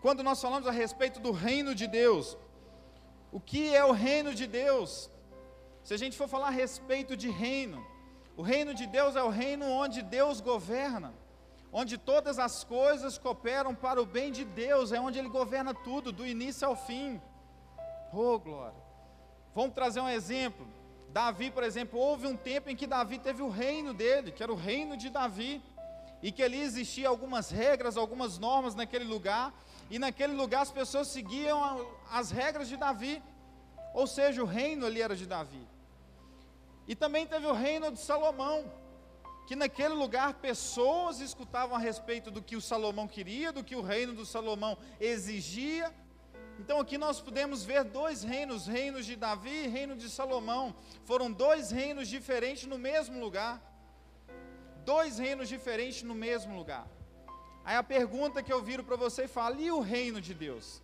quando 0.00 0.22
nós 0.22 0.40
falamos 0.40 0.66
a 0.66 0.70
respeito 0.70 1.20
do 1.20 1.30
reino 1.30 1.74
de 1.74 1.86
Deus, 1.86 2.36
o 3.30 3.38
que 3.38 3.74
é 3.74 3.84
o 3.84 3.92
reino 3.92 4.34
de 4.34 4.46
Deus? 4.46 5.10
Se 5.84 5.94
a 5.94 5.96
gente 5.96 6.16
for 6.16 6.28
falar 6.28 6.48
a 6.48 6.50
respeito 6.50 7.16
de 7.16 7.30
reino, 7.30 7.84
o 8.36 8.42
reino 8.42 8.72
de 8.74 8.86
Deus 8.86 9.14
é 9.14 9.22
o 9.22 9.28
reino 9.28 9.66
onde 9.66 10.02
Deus 10.02 10.40
governa, 10.40 11.12
onde 11.72 11.98
todas 11.98 12.38
as 12.38 12.64
coisas 12.64 13.18
cooperam 13.18 13.74
para 13.74 14.00
o 14.00 14.06
bem 14.06 14.32
de 14.32 14.44
Deus, 14.44 14.90
é 14.92 15.00
onde 15.00 15.18
Ele 15.18 15.28
governa 15.28 15.74
tudo, 15.74 16.10
do 16.10 16.26
início 16.26 16.66
ao 16.66 16.74
fim. 16.74 17.20
Oh, 18.12 18.38
glória! 18.38 18.80
Vamos 19.54 19.74
trazer 19.74 20.00
um 20.00 20.08
exemplo. 20.08 20.66
Davi, 21.10 21.50
por 21.50 21.62
exemplo, 21.62 21.98
houve 21.98 22.26
um 22.26 22.36
tempo 22.36 22.70
em 22.70 22.76
que 22.76 22.86
Davi 22.86 23.18
teve 23.18 23.42
o 23.42 23.48
reino 23.48 23.92
dele, 23.92 24.32
que 24.32 24.42
era 24.42 24.52
o 24.52 24.56
reino 24.56 24.96
de 24.96 25.10
Davi, 25.10 25.60
e 26.22 26.30
que 26.30 26.42
ali 26.42 26.60
existia 26.60 27.08
algumas 27.08 27.50
regras, 27.50 27.96
algumas 27.96 28.38
normas 28.38 28.74
naquele 28.74 29.04
lugar, 29.04 29.52
e 29.90 29.98
naquele 29.98 30.32
lugar 30.32 30.62
as 30.62 30.70
pessoas 30.70 31.08
seguiam 31.08 31.86
as 32.10 32.30
regras 32.30 32.68
de 32.68 32.76
Davi, 32.76 33.20
ou 33.92 34.06
seja, 34.06 34.42
o 34.42 34.46
reino 34.46 34.86
ali 34.86 35.02
era 35.02 35.16
de 35.16 35.26
Davi. 35.26 35.66
E 36.86 36.94
também 36.94 37.26
teve 37.26 37.46
o 37.46 37.52
reino 37.52 37.90
de 37.90 37.98
Salomão, 37.98 38.72
que 39.48 39.56
naquele 39.56 39.94
lugar 39.94 40.34
pessoas 40.34 41.20
escutavam 41.20 41.76
a 41.76 41.78
respeito 41.80 42.30
do 42.30 42.40
que 42.40 42.54
o 42.54 42.60
Salomão 42.60 43.08
queria, 43.08 43.52
do 43.52 43.64
que 43.64 43.74
o 43.74 43.82
reino 43.82 44.14
do 44.14 44.24
Salomão 44.24 44.78
exigia. 45.00 45.92
Então 46.60 46.78
aqui 46.78 46.96
nós 46.96 47.20
podemos 47.20 47.64
ver 47.64 47.82
dois 47.82 48.22
reinos, 48.22 48.68
reinos 48.68 49.04
de 49.04 49.16
Davi 49.16 49.64
e 49.64 49.66
reino 49.66 49.96
de 49.96 50.08
Salomão. 50.08 50.72
Foram 51.04 51.32
dois 51.32 51.72
reinos 51.72 52.06
diferentes 52.06 52.66
no 52.66 52.78
mesmo 52.78 53.18
lugar. 53.18 53.60
Dois 54.84 55.18
reinos 55.18 55.48
diferentes 55.48 56.04
no 56.04 56.14
mesmo 56.14 56.54
lugar. 56.54 56.86
Aí 57.64 57.76
a 57.76 57.82
pergunta 57.82 58.42
que 58.42 58.52
eu 58.52 58.62
viro 58.62 58.82
para 58.84 58.96
você 58.96 59.24
e 59.24 59.28
falo: 59.28 59.60
e 59.60 59.70
o 59.70 59.80
reino 59.80 60.20
de 60.20 60.34
Deus? 60.34 60.82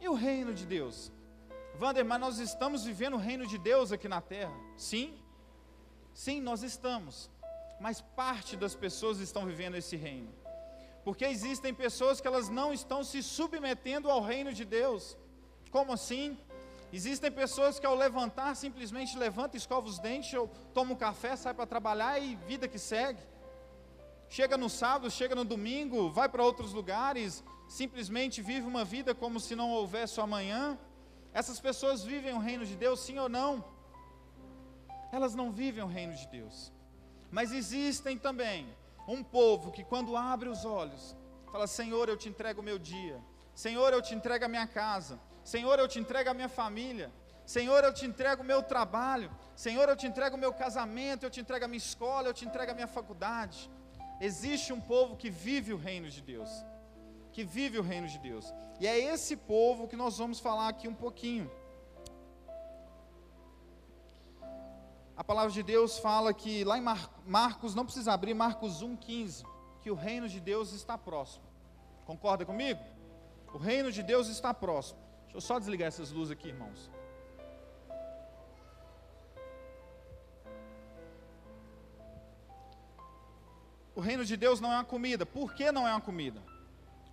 E 0.00 0.08
o 0.08 0.14
reino 0.14 0.52
de 0.54 0.66
Deus? 0.66 1.12
Wander, 1.80 2.04
mas 2.04 2.20
nós 2.20 2.38
estamos 2.38 2.84
vivendo 2.84 3.14
o 3.14 3.18
reino 3.18 3.46
de 3.46 3.58
Deus 3.58 3.92
aqui 3.92 4.08
na 4.08 4.20
terra? 4.20 4.54
Sim, 4.76 5.14
sim, 6.14 6.40
nós 6.40 6.62
estamos. 6.62 7.30
Mas 7.78 8.00
parte 8.00 8.56
das 8.56 8.74
pessoas 8.74 9.18
estão 9.18 9.44
vivendo 9.44 9.74
esse 9.74 9.96
reino. 9.96 10.32
Porque 11.04 11.24
existem 11.24 11.72
pessoas 11.72 12.20
que 12.20 12.26
elas 12.26 12.48
não 12.48 12.72
estão 12.72 13.04
se 13.04 13.22
submetendo 13.22 14.10
ao 14.10 14.22
reino 14.22 14.52
de 14.52 14.64
Deus. 14.64 15.16
Como 15.70 15.92
assim? 15.92 16.36
Existem 16.92 17.30
pessoas 17.30 17.78
que 17.78 17.86
ao 17.86 17.94
levantar 17.94 18.54
simplesmente 18.54 19.18
levanta, 19.18 19.56
escova 19.56 19.86
os 19.86 19.98
dentes, 19.98 20.32
ou 20.34 20.48
toma 20.72 20.92
um 20.92 20.96
café, 20.96 21.36
sai 21.36 21.52
para 21.52 21.66
trabalhar 21.66 22.18
e 22.18 22.34
vida 22.34 22.66
que 22.66 22.78
segue. 22.78 23.20
Chega 24.28 24.56
no 24.56 24.68
sábado, 24.68 25.10
chega 25.10 25.34
no 25.34 25.44
domingo, 25.44 26.10
vai 26.10 26.28
para 26.28 26.42
outros 26.42 26.72
lugares, 26.72 27.44
simplesmente 27.68 28.42
vive 28.42 28.66
uma 28.66 28.84
vida 28.84 29.14
como 29.14 29.38
se 29.38 29.54
não 29.54 29.70
houvesse 29.70 30.18
o 30.18 30.22
amanhã. 30.22 30.78
Essas 31.32 31.60
pessoas 31.60 32.02
vivem 32.02 32.34
o 32.34 32.38
reino 32.38 32.64
de 32.64 32.76
Deus, 32.76 33.00
sim 33.00 33.18
ou 33.18 33.28
não? 33.28 33.64
Elas 35.12 35.34
não 35.34 35.52
vivem 35.52 35.84
o 35.84 35.86
reino 35.86 36.14
de 36.14 36.26
Deus. 36.28 36.72
Mas 37.30 37.52
existem 37.52 38.18
também 38.18 38.66
um 39.06 39.22
povo 39.22 39.70
que, 39.70 39.84
quando 39.84 40.16
abre 40.16 40.48
os 40.48 40.64
olhos, 40.64 41.16
fala: 41.50 41.66
Senhor, 41.66 42.08
eu 42.08 42.16
te 42.16 42.28
entrego 42.28 42.60
o 42.60 42.64
meu 42.64 42.78
dia. 42.78 43.20
Senhor, 43.54 43.92
eu 43.92 44.02
te 44.02 44.14
entrego 44.14 44.44
a 44.44 44.48
minha 44.48 44.66
casa. 44.66 45.18
Senhor, 45.42 45.78
eu 45.78 45.88
te 45.88 45.98
entrego 45.98 46.30
a 46.30 46.34
minha 46.34 46.48
família. 46.48 47.12
Senhor, 47.44 47.84
eu 47.84 47.92
te 47.92 48.04
entrego 48.04 48.42
o 48.42 48.44
meu 48.44 48.62
trabalho. 48.62 49.30
Senhor, 49.54 49.88
eu 49.88 49.96
te 49.96 50.06
entrego 50.06 50.36
o 50.36 50.38
meu 50.38 50.52
casamento. 50.52 51.24
Eu 51.24 51.30
te 51.30 51.40
entrego 51.40 51.64
a 51.64 51.68
minha 51.68 51.78
escola. 51.78 52.28
Eu 52.28 52.34
te 52.34 52.44
entrego 52.44 52.72
a 52.72 52.74
minha 52.74 52.88
faculdade. 52.88 53.70
Existe 54.20 54.72
um 54.72 54.80
povo 54.80 55.16
que 55.16 55.30
vive 55.30 55.72
o 55.72 55.76
reino 55.76 56.08
de 56.08 56.22
Deus. 56.22 56.50
Que 57.32 57.44
vive 57.44 57.78
o 57.78 57.82
reino 57.82 58.08
de 58.08 58.18
Deus. 58.18 58.52
E 58.80 58.86
é 58.86 58.98
esse 58.98 59.36
povo 59.36 59.88
que 59.88 59.96
nós 59.96 60.16
vamos 60.18 60.40
falar 60.40 60.68
aqui 60.68 60.88
um 60.88 60.94
pouquinho. 60.94 61.50
A 65.16 65.24
palavra 65.24 65.50
de 65.50 65.62
Deus 65.62 65.98
fala 65.98 66.32
que 66.34 66.62
lá 66.64 66.78
em 66.78 66.84
Marcos, 67.26 67.74
não 67.74 67.84
precisa 67.84 68.12
abrir, 68.12 68.34
Marcos 68.34 68.82
1,15, 68.82 69.44
que 69.80 69.90
o 69.90 69.94
reino 69.94 70.28
de 70.28 70.40
Deus 70.40 70.72
está 70.72 70.98
próximo. 70.98 71.44
Concorda 72.04 72.44
comigo? 72.44 72.80
O 73.52 73.58
reino 73.58 73.90
de 73.90 74.02
Deus 74.02 74.28
está 74.28 74.52
próximo. 74.52 75.00
Deixa 75.24 75.36
eu 75.38 75.40
só 75.40 75.58
desligar 75.58 75.88
essas 75.88 76.10
luzes 76.10 76.32
aqui, 76.32 76.48
irmãos. 76.48 76.90
O 83.96 84.00
reino 84.02 84.26
de 84.26 84.36
Deus 84.36 84.60
não 84.60 84.70
é 84.70 84.74
uma 84.74 84.84
comida. 84.84 85.24
Por 85.24 85.54
que 85.54 85.72
não 85.72 85.88
é 85.88 85.90
uma 85.90 86.02
comida? 86.02 86.42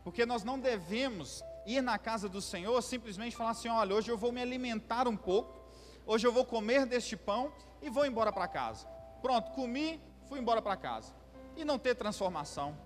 Porque 0.03 0.25
nós 0.25 0.43
não 0.43 0.59
devemos 0.59 1.41
ir 1.65 1.81
na 1.81 1.97
casa 1.97 2.27
do 2.27 2.41
Senhor 2.41 2.81
simplesmente 2.81 3.37
falar 3.37 3.51
assim: 3.51 3.69
olha, 3.69 3.95
hoje 3.95 4.11
eu 4.11 4.17
vou 4.17 4.33
me 4.33 4.41
alimentar 4.41 5.07
um 5.07 5.15
pouco, 5.15 5.65
hoje 6.05 6.27
eu 6.27 6.33
vou 6.33 6.43
comer 6.43 6.85
deste 6.85 7.15
pão 7.15 7.53
e 7.81 7.89
vou 7.89 8.05
embora 8.05 8.33
para 8.33 8.49
casa. 8.49 8.85
Pronto, 9.21 9.51
comi, 9.51 10.01
fui 10.27 10.39
embora 10.39 10.61
para 10.61 10.75
casa. 10.75 11.13
E 11.55 11.63
não 11.63 11.79
ter 11.79 11.95
transformação. 11.95 12.77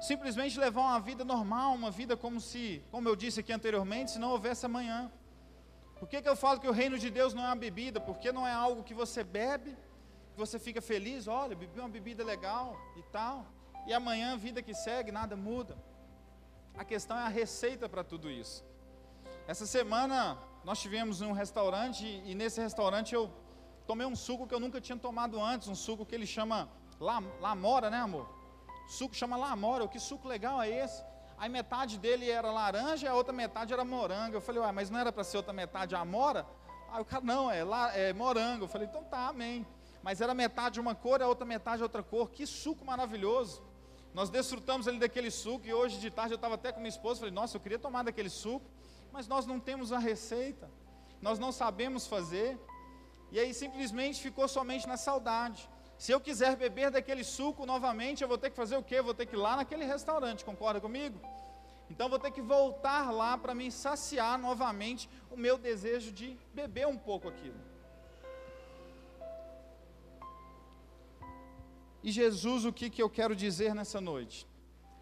Simplesmente 0.00 0.58
levar 0.58 0.80
uma 0.80 0.98
vida 0.98 1.24
normal, 1.24 1.72
uma 1.72 1.90
vida 1.92 2.16
como 2.16 2.40
se, 2.40 2.82
como 2.90 3.08
eu 3.08 3.14
disse 3.14 3.38
aqui 3.38 3.52
anteriormente, 3.52 4.10
se 4.10 4.18
não 4.18 4.30
houvesse 4.30 4.66
amanhã. 4.66 5.08
Por 6.00 6.08
que, 6.08 6.20
que 6.20 6.28
eu 6.28 6.34
falo 6.34 6.58
que 6.58 6.68
o 6.68 6.72
reino 6.72 6.98
de 6.98 7.10
Deus 7.10 7.32
não 7.32 7.44
é 7.44 7.46
uma 7.46 7.54
bebida? 7.54 8.00
Porque 8.00 8.32
não 8.32 8.44
é 8.44 8.52
algo 8.52 8.82
que 8.82 8.92
você 8.92 9.22
bebe, 9.22 9.76
você 10.36 10.58
fica 10.58 10.80
feliz, 10.80 11.26
olha, 11.26 11.56
bebi 11.56 11.80
uma 11.80 11.88
bebida 11.88 12.22
legal 12.24 12.78
e 12.96 13.02
tal, 13.04 13.46
e 13.86 13.92
amanhã 13.92 14.34
a 14.34 14.36
vida 14.36 14.62
que 14.62 14.74
segue, 14.74 15.10
nada 15.10 15.36
muda. 15.36 15.76
A 16.76 16.84
questão 16.84 17.16
é 17.16 17.22
a 17.22 17.28
receita 17.28 17.88
para 17.88 18.04
tudo 18.04 18.30
isso. 18.30 18.64
Essa 19.46 19.64
semana 19.64 20.38
nós 20.64 20.80
tivemos 20.80 21.20
um 21.20 21.32
restaurante 21.32 22.04
e 22.04 22.34
nesse 22.34 22.60
restaurante 22.60 23.14
eu 23.14 23.30
tomei 23.86 24.06
um 24.06 24.16
suco 24.16 24.46
que 24.46 24.54
eu 24.54 24.60
nunca 24.60 24.80
tinha 24.80 24.98
tomado 24.98 25.40
antes, 25.40 25.68
um 25.68 25.74
suco 25.74 26.04
que 26.04 26.14
ele 26.14 26.26
chama 26.26 26.68
Lamora, 27.40 27.88
né 27.88 27.98
amor? 27.98 28.28
Suco 28.88 29.14
chama 29.14 29.36
Lamora, 29.36 29.84
o 29.84 29.88
que 29.88 29.98
suco 29.98 30.28
legal 30.28 30.60
é 30.60 30.68
esse? 30.68 31.02
Aí 31.38 31.48
metade 31.48 31.98
dele 31.98 32.30
era 32.30 32.50
laranja 32.50 33.06
e 33.06 33.08
a 33.08 33.14
outra 33.14 33.32
metade 33.32 33.72
era 33.72 33.84
morango. 33.84 34.36
Eu 34.36 34.40
falei, 34.40 34.60
uai, 34.60 34.72
mas 34.72 34.90
não 34.90 34.98
era 34.98 35.12
para 35.12 35.22
ser 35.22 35.36
outra 35.36 35.52
metade 35.52 35.94
amora? 35.94 36.46
Aí 36.90 37.00
o 37.02 37.04
cara, 37.04 37.22
não, 37.22 37.50
é, 37.50 37.62
é 37.94 38.12
morango. 38.12 38.64
Eu 38.64 38.68
falei, 38.68 38.88
então 38.88 39.04
tá, 39.04 39.28
amém. 39.28 39.66
Mas 40.06 40.20
era 40.20 40.32
metade 40.34 40.78
uma 40.78 40.94
cor 40.94 41.20
a 41.20 41.26
outra 41.26 41.44
metade 41.44 41.82
outra 41.82 42.00
cor. 42.00 42.30
Que 42.30 42.46
suco 42.46 42.84
maravilhoso. 42.84 43.60
Nós 44.14 44.30
desfrutamos 44.30 44.86
ali 44.86 45.00
daquele 45.00 45.32
suco 45.32 45.66
e 45.66 45.74
hoje 45.74 45.98
de 45.98 46.10
tarde 46.12 46.32
eu 46.34 46.36
estava 46.36 46.54
até 46.54 46.70
com 46.70 46.78
minha 46.78 46.88
esposa, 46.88 47.18
falei, 47.18 47.34
nossa, 47.34 47.56
eu 47.56 47.60
queria 47.60 47.76
tomar 47.76 48.04
daquele 48.04 48.30
suco, 48.30 48.64
mas 49.12 49.26
nós 49.26 49.46
não 49.46 49.58
temos 49.58 49.92
a 49.92 49.98
receita, 49.98 50.70
nós 51.20 51.40
não 51.40 51.50
sabemos 51.50 52.06
fazer, 52.06 52.56
e 53.32 53.40
aí 53.40 53.52
simplesmente 53.52 54.22
ficou 54.22 54.46
somente 54.46 54.86
na 54.86 54.96
saudade. 54.96 55.68
Se 55.98 56.12
eu 56.12 56.20
quiser 56.20 56.54
beber 56.54 56.88
daquele 56.92 57.24
suco 57.24 57.66
novamente, 57.66 58.22
eu 58.22 58.28
vou 58.28 58.38
ter 58.38 58.50
que 58.50 58.56
fazer 58.56 58.76
o 58.76 58.84
quê? 58.84 59.00
Eu 59.00 59.04
vou 59.04 59.12
ter 59.12 59.26
que 59.26 59.34
ir 59.34 59.38
lá 59.38 59.56
naquele 59.56 59.84
restaurante, 59.84 60.44
concorda 60.44 60.80
comigo? 60.80 61.18
Então 61.90 62.08
vou 62.08 62.20
ter 62.20 62.30
que 62.30 62.40
voltar 62.40 63.10
lá 63.10 63.36
para 63.36 63.56
me 63.56 63.72
saciar 63.72 64.38
novamente 64.38 65.10
o 65.32 65.36
meu 65.36 65.58
desejo 65.58 66.12
de 66.12 66.38
beber 66.54 66.86
um 66.86 66.96
pouco 66.96 67.26
aquilo. 67.28 67.75
E 72.06 72.12
Jesus, 72.12 72.64
o 72.64 72.72
que, 72.72 72.88
que 72.88 73.02
eu 73.02 73.10
quero 73.10 73.34
dizer 73.34 73.74
nessa 73.74 74.00
noite? 74.00 74.46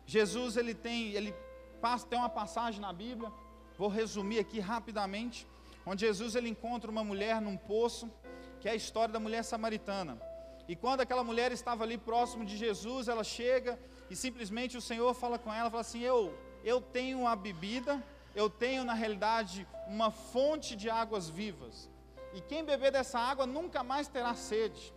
Jesus, 0.06 0.56
ele 0.56 0.74
tem, 0.74 1.12
ele 1.12 1.34
passa, 1.78 2.06
tem 2.06 2.18
uma 2.18 2.30
passagem 2.30 2.80
na 2.80 2.94
Bíblia, 2.94 3.30
vou 3.76 3.88
resumir 3.88 4.38
aqui 4.38 4.58
rapidamente, 4.58 5.46
onde 5.84 6.06
Jesus 6.06 6.34
ele 6.34 6.48
encontra 6.48 6.90
uma 6.90 7.04
mulher 7.04 7.42
num 7.42 7.58
poço, 7.58 8.10
que 8.58 8.66
é 8.70 8.72
a 8.72 8.74
história 8.74 9.12
da 9.12 9.20
mulher 9.20 9.42
samaritana. 9.44 10.18
E 10.66 10.74
quando 10.74 11.02
aquela 11.02 11.22
mulher 11.22 11.52
estava 11.52 11.84
ali 11.84 11.98
próximo 11.98 12.42
de 12.42 12.56
Jesus, 12.56 13.06
ela 13.06 13.22
chega 13.22 13.78
e 14.08 14.16
simplesmente 14.16 14.78
o 14.78 14.80
Senhor 14.80 15.12
fala 15.12 15.38
com 15.38 15.52
ela, 15.52 15.68
fala 15.68 15.82
assim: 15.82 16.00
"Eu 16.00 16.32
eu 16.72 16.80
tenho 16.80 17.18
uma 17.18 17.36
bebida, 17.36 18.02
eu 18.34 18.48
tenho 18.48 18.82
na 18.82 18.94
realidade 18.94 19.68
uma 19.86 20.10
fonte 20.10 20.74
de 20.74 20.88
águas 20.88 21.28
vivas. 21.28 21.90
E 22.32 22.40
quem 22.40 22.64
beber 22.64 22.92
dessa 22.92 23.18
água 23.18 23.46
nunca 23.46 23.82
mais 23.92 24.08
terá 24.08 24.34
sede." 24.34 24.94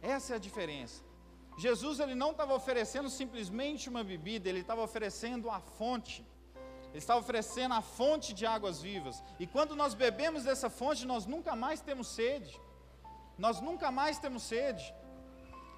Essa 0.00 0.34
é 0.34 0.36
a 0.36 0.44
diferença. 0.48 1.03
Jesus 1.56 2.00
ele 2.00 2.14
não 2.14 2.30
estava 2.32 2.54
oferecendo 2.54 3.08
simplesmente 3.08 3.88
uma 3.88 4.02
bebida, 4.02 4.48
ele 4.48 4.60
estava 4.60 4.82
oferecendo 4.82 5.50
a 5.50 5.60
fonte. 5.60 6.26
Ele 6.90 6.98
estava 6.98 7.20
oferecendo 7.20 7.74
a 7.74 7.82
fonte 7.82 8.32
de 8.32 8.46
águas 8.46 8.80
vivas. 8.80 9.22
E 9.38 9.46
quando 9.46 9.74
nós 9.74 9.94
bebemos 9.94 10.44
dessa 10.44 10.70
fonte, 10.70 11.04
nós 11.04 11.26
nunca 11.26 11.56
mais 11.56 11.80
temos 11.80 12.08
sede. 12.08 12.60
Nós 13.36 13.60
nunca 13.60 13.90
mais 13.90 14.18
temos 14.18 14.44
sede. 14.44 14.94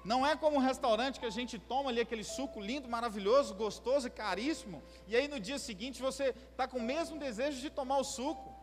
Não 0.05 0.25
é 0.25 0.35
como 0.35 0.57
um 0.57 0.59
restaurante 0.59 1.19
que 1.19 1.25
a 1.25 1.29
gente 1.37 1.59
toma 1.59 1.89
ali 1.89 1.99
aquele 1.99 2.23
suco 2.23 2.61
lindo, 2.61 2.87
maravilhoso, 2.87 3.55
gostoso 3.55 4.07
e 4.07 4.09
caríssimo, 4.09 4.81
e 5.05 5.15
aí 5.17 5.27
no 5.27 5.39
dia 5.39 5.59
seguinte 5.59 6.01
você 6.01 6.33
está 6.51 6.65
com 6.65 6.77
o 6.77 6.81
mesmo 6.81 7.19
desejo 7.19 7.59
de 7.59 7.69
tomar 7.69 7.97
o 7.97 8.05
suco, 8.05 8.55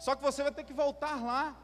só 0.00 0.16
que 0.16 0.22
você 0.22 0.42
vai 0.42 0.50
ter 0.50 0.64
que 0.64 0.72
voltar 0.72 1.24
lá. 1.24 1.56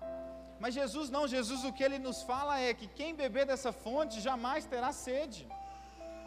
Mas 0.64 0.76
Jesus 0.80 1.08
não, 1.14 1.22
Jesus 1.32 1.62
o 1.68 1.72
que 1.76 1.84
ele 1.86 1.98
nos 2.04 2.18
fala 2.28 2.52
é 2.66 2.72
que 2.78 2.86
quem 2.98 3.18
beber 3.22 3.44
dessa 3.48 3.70
fonte 3.70 4.22
jamais 4.26 4.62
terá 4.72 4.90
sede. 5.06 5.42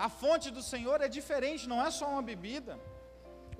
A 0.05 0.09
fonte 0.17 0.47
do 0.57 0.61
Senhor 0.71 0.97
é 1.05 1.07
diferente, 1.15 1.63
não 1.71 1.79
é 1.85 1.89
só 1.99 2.05
uma 2.11 2.21
bebida. 2.31 2.73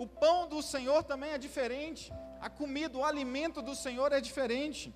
O 0.03 0.05
pão 0.23 0.37
do 0.51 0.59
Senhor 0.73 0.99
também 1.11 1.31
é 1.37 1.39
diferente. 1.45 2.03
A 2.47 2.49
comida, 2.59 2.95
o 2.95 3.05
alimento 3.11 3.59
do 3.69 3.73
Senhor 3.85 4.11
é 4.17 4.21
diferente. 4.27 4.93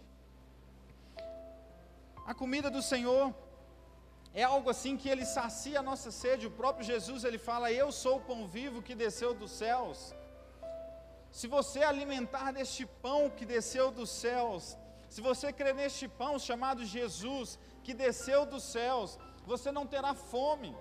A 2.31 2.35
comida 2.41 2.69
do 2.77 2.83
Senhor 2.91 3.33
é 4.41 4.43
algo 4.43 4.69
assim 4.75 4.95
que 5.01 5.09
ele 5.13 5.25
sacia 5.37 5.79
a 5.79 5.87
nossa 5.89 6.11
sede. 6.21 6.45
O 6.51 6.57
próprio 6.61 6.85
Jesus 6.93 7.23
ele 7.29 7.41
fala: 7.49 7.71
"Eu 7.71 7.89
sou 8.03 8.15
o 8.17 8.25
pão 8.29 8.39
vivo 8.57 8.85
que 8.89 9.01
desceu 9.05 9.33
dos 9.41 9.51
céus". 9.63 9.99
Se 11.39 11.47
você 11.57 11.81
alimentar 11.91 12.47
deste 12.59 12.85
pão 13.07 13.21
que 13.37 13.47
desceu 13.55 13.89
dos 13.99 14.11
céus, 14.25 14.63
se 15.13 15.19
você 15.27 15.47
crer 15.59 15.75
neste 15.79 16.05
pão 16.21 16.33
chamado 16.47 16.85
Jesus, 16.95 17.59
que 17.83 17.93
desceu 17.93 18.41
dos 18.51 18.63
céus, 18.75 19.19
você 19.51 19.69
não 19.77 19.85
terá 19.93 20.13
fome. 20.13 20.71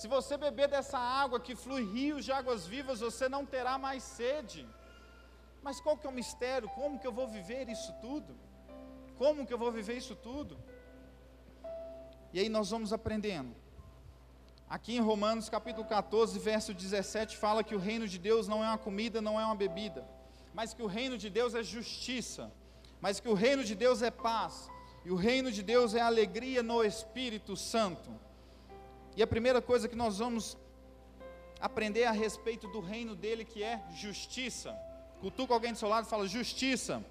Se 0.00 0.06
você 0.14 0.34
beber 0.44 0.68
dessa 0.74 0.98
água 0.98 1.38
que 1.46 1.54
flui 1.54 1.82
rios 1.94 2.24
de 2.26 2.32
águas 2.32 2.66
vivas, 2.74 3.00
você 3.08 3.28
não 3.28 3.44
terá 3.54 3.74
mais 3.86 4.02
sede. 4.02 4.62
Mas 5.62 5.78
qual 5.78 5.98
que 5.98 6.06
é 6.06 6.10
o 6.10 6.20
mistério? 6.20 6.70
Como 6.70 6.98
que 6.98 7.06
eu 7.06 7.12
vou 7.12 7.28
viver 7.28 7.68
isso 7.68 7.92
tudo? 8.00 8.34
Como 9.18 9.44
que 9.46 9.52
eu 9.52 9.58
vou 9.58 9.70
viver 9.70 9.96
isso 10.02 10.16
tudo? 10.16 10.56
E 12.32 12.40
aí 12.40 12.48
nós 12.48 12.70
vamos 12.70 12.94
aprendendo. 12.94 13.54
Aqui 14.76 14.96
em 14.96 15.00
Romanos 15.00 15.50
capítulo 15.50 15.86
14, 15.86 16.38
verso 16.38 16.72
17, 16.72 17.36
fala 17.36 17.62
que 17.62 17.74
o 17.74 17.84
reino 17.90 18.08
de 18.08 18.18
Deus 18.18 18.48
não 18.48 18.64
é 18.64 18.68
uma 18.68 18.78
comida, 18.78 19.20
não 19.20 19.38
é 19.38 19.44
uma 19.44 19.60
bebida, 19.66 20.02
mas 20.54 20.72
que 20.72 20.82
o 20.82 20.86
reino 20.86 21.18
de 21.18 21.28
Deus 21.28 21.54
é 21.54 21.62
justiça, 21.62 22.50
mas 23.00 23.20
que 23.20 23.28
o 23.28 23.34
reino 23.34 23.64
de 23.64 23.74
Deus 23.74 24.02
é 24.02 24.10
paz, 24.10 24.70
e 25.04 25.10
o 25.10 25.16
reino 25.16 25.50
de 25.50 25.62
Deus 25.62 25.94
é 25.94 26.00
alegria 26.00 26.62
no 26.62 26.84
Espírito 26.84 27.56
Santo. 27.56 28.10
E 29.16 29.22
a 29.22 29.26
primeira 29.26 29.62
coisa 29.62 29.88
que 29.88 29.96
nós 29.96 30.18
vamos 30.18 30.56
aprender 31.60 32.04
a 32.04 32.10
respeito 32.10 32.68
do 32.68 32.80
reino 32.80 33.14
dele, 33.14 33.44
que 33.44 33.62
é 33.62 33.82
justiça. 33.94 34.76
Cutuca 35.20 35.54
alguém 35.54 35.72
do 35.72 35.78
seu 35.78 35.88
lado 35.88 36.06
e 36.06 36.10
fala: 36.10 36.26
justiça. 36.26 37.04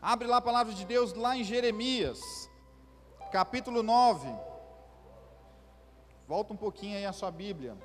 Abre 0.00 0.28
lá 0.28 0.36
a 0.36 0.40
palavra 0.40 0.72
de 0.72 0.84
Deus, 0.84 1.12
lá 1.12 1.36
em 1.36 1.42
Jeremias, 1.42 2.20
capítulo 3.32 3.82
9. 3.82 4.28
Volta 6.26 6.52
um 6.52 6.56
pouquinho 6.56 6.96
aí 6.96 7.06
a 7.06 7.12
sua 7.12 7.30
Bíblia. 7.30 7.76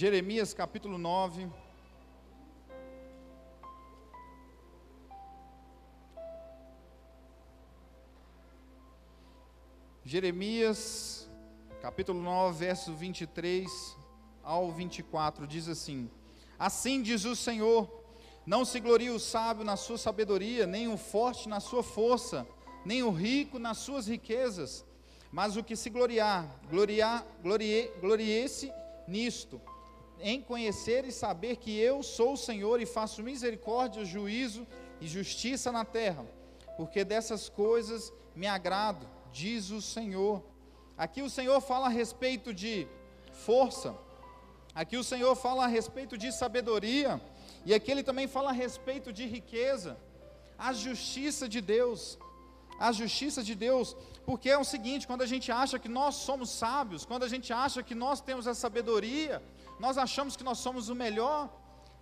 Jeremias 0.00 0.54
capítulo 0.54 0.96
9. 0.96 1.46
Jeremias 10.02 11.28
capítulo 11.82 12.22
9, 12.22 12.58
verso 12.58 12.94
23 12.94 13.68
ao 14.42 14.72
24, 14.72 15.46
diz 15.46 15.68
assim: 15.68 16.10
Assim 16.58 17.02
diz 17.02 17.26
o 17.26 17.36
Senhor: 17.36 17.86
Não 18.46 18.64
se 18.64 18.80
glorie 18.80 19.10
o 19.10 19.20
sábio 19.20 19.64
na 19.66 19.76
sua 19.76 19.98
sabedoria, 19.98 20.66
nem 20.66 20.88
o 20.88 20.96
forte 20.96 21.46
na 21.46 21.60
sua 21.60 21.82
força, 21.82 22.48
nem 22.86 23.02
o 23.02 23.10
rico 23.10 23.58
nas 23.58 23.76
suas 23.76 24.06
riquezas, 24.06 24.82
mas 25.30 25.58
o 25.58 25.62
que 25.62 25.76
se 25.76 25.90
gloriar, 25.90 26.48
gloriar, 26.70 27.22
glorie, 27.42 27.92
glorie-se 28.00 28.72
nisto, 29.06 29.60
em 30.22 30.40
conhecer 30.40 31.04
e 31.04 31.12
saber 31.12 31.56
que 31.56 31.78
eu 31.78 32.02
sou 32.02 32.34
o 32.34 32.36
Senhor 32.36 32.80
e 32.80 32.86
faço 32.86 33.22
misericórdia, 33.22 34.04
juízo 34.04 34.66
e 35.00 35.06
justiça 35.06 35.72
na 35.72 35.84
terra, 35.84 36.24
porque 36.76 37.04
dessas 37.04 37.48
coisas 37.48 38.12
me 38.34 38.46
agrado, 38.46 39.06
diz 39.32 39.70
o 39.70 39.80
Senhor. 39.80 40.42
Aqui 40.96 41.22
o 41.22 41.30
Senhor 41.30 41.60
fala 41.60 41.86
a 41.86 41.90
respeito 41.90 42.52
de 42.52 42.86
força, 43.32 43.96
aqui 44.74 44.96
o 44.96 45.04
Senhor 45.04 45.34
fala 45.34 45.64
a 45.64 45.66
respeito 45.66 46.18
de 46.18 46.30
sabedoria, 46.32 47.20
e 47.64 47.74
aqui 47.74 47.90
ele 47.90 48.02
também 48.02 48.26
fala 48.26 48.50
a 48.50 48.52
respeito 48.52 49.12
de 49.12 49.26
riqueza, 49.26 49.96
a 50.58 50.72
justiça 50.72 51.48
de 51.48 51.60
Deus. 51.60 52.18
A 52.78 52.92
justiça 52.92 53.42
de 53.42 53.54
Deus, 53.54 53.94
porque 54.24 54.48
é 54.48 54.56
o 54.56 54.64
seguinte: 54.64 55.06
quando 55.06 55.20
a 55.20 55.26
gente 55.26 55.52
acha 55.52 55.78
que 55.78 55.86
nós 55.86 56.14
somos 56.14 56.48
sábios, 56.48 57.04
quando 57.04 57.24
a 57.24 57.28
gente 57.28 57.52
acha 57.52 57.82
que 57.82 57.94
nós 57.94 58.22
temos 58.22 58.46
a 58.46 58.54
sabedoria, 58.54 59.42
nós 59.80 59.96
achamos 59.96 60.36
que 60.36 60.44
nós 60.44 60.58
somos 60.58 60.90
o 60.90 60.94
melhor, 60.94 61.48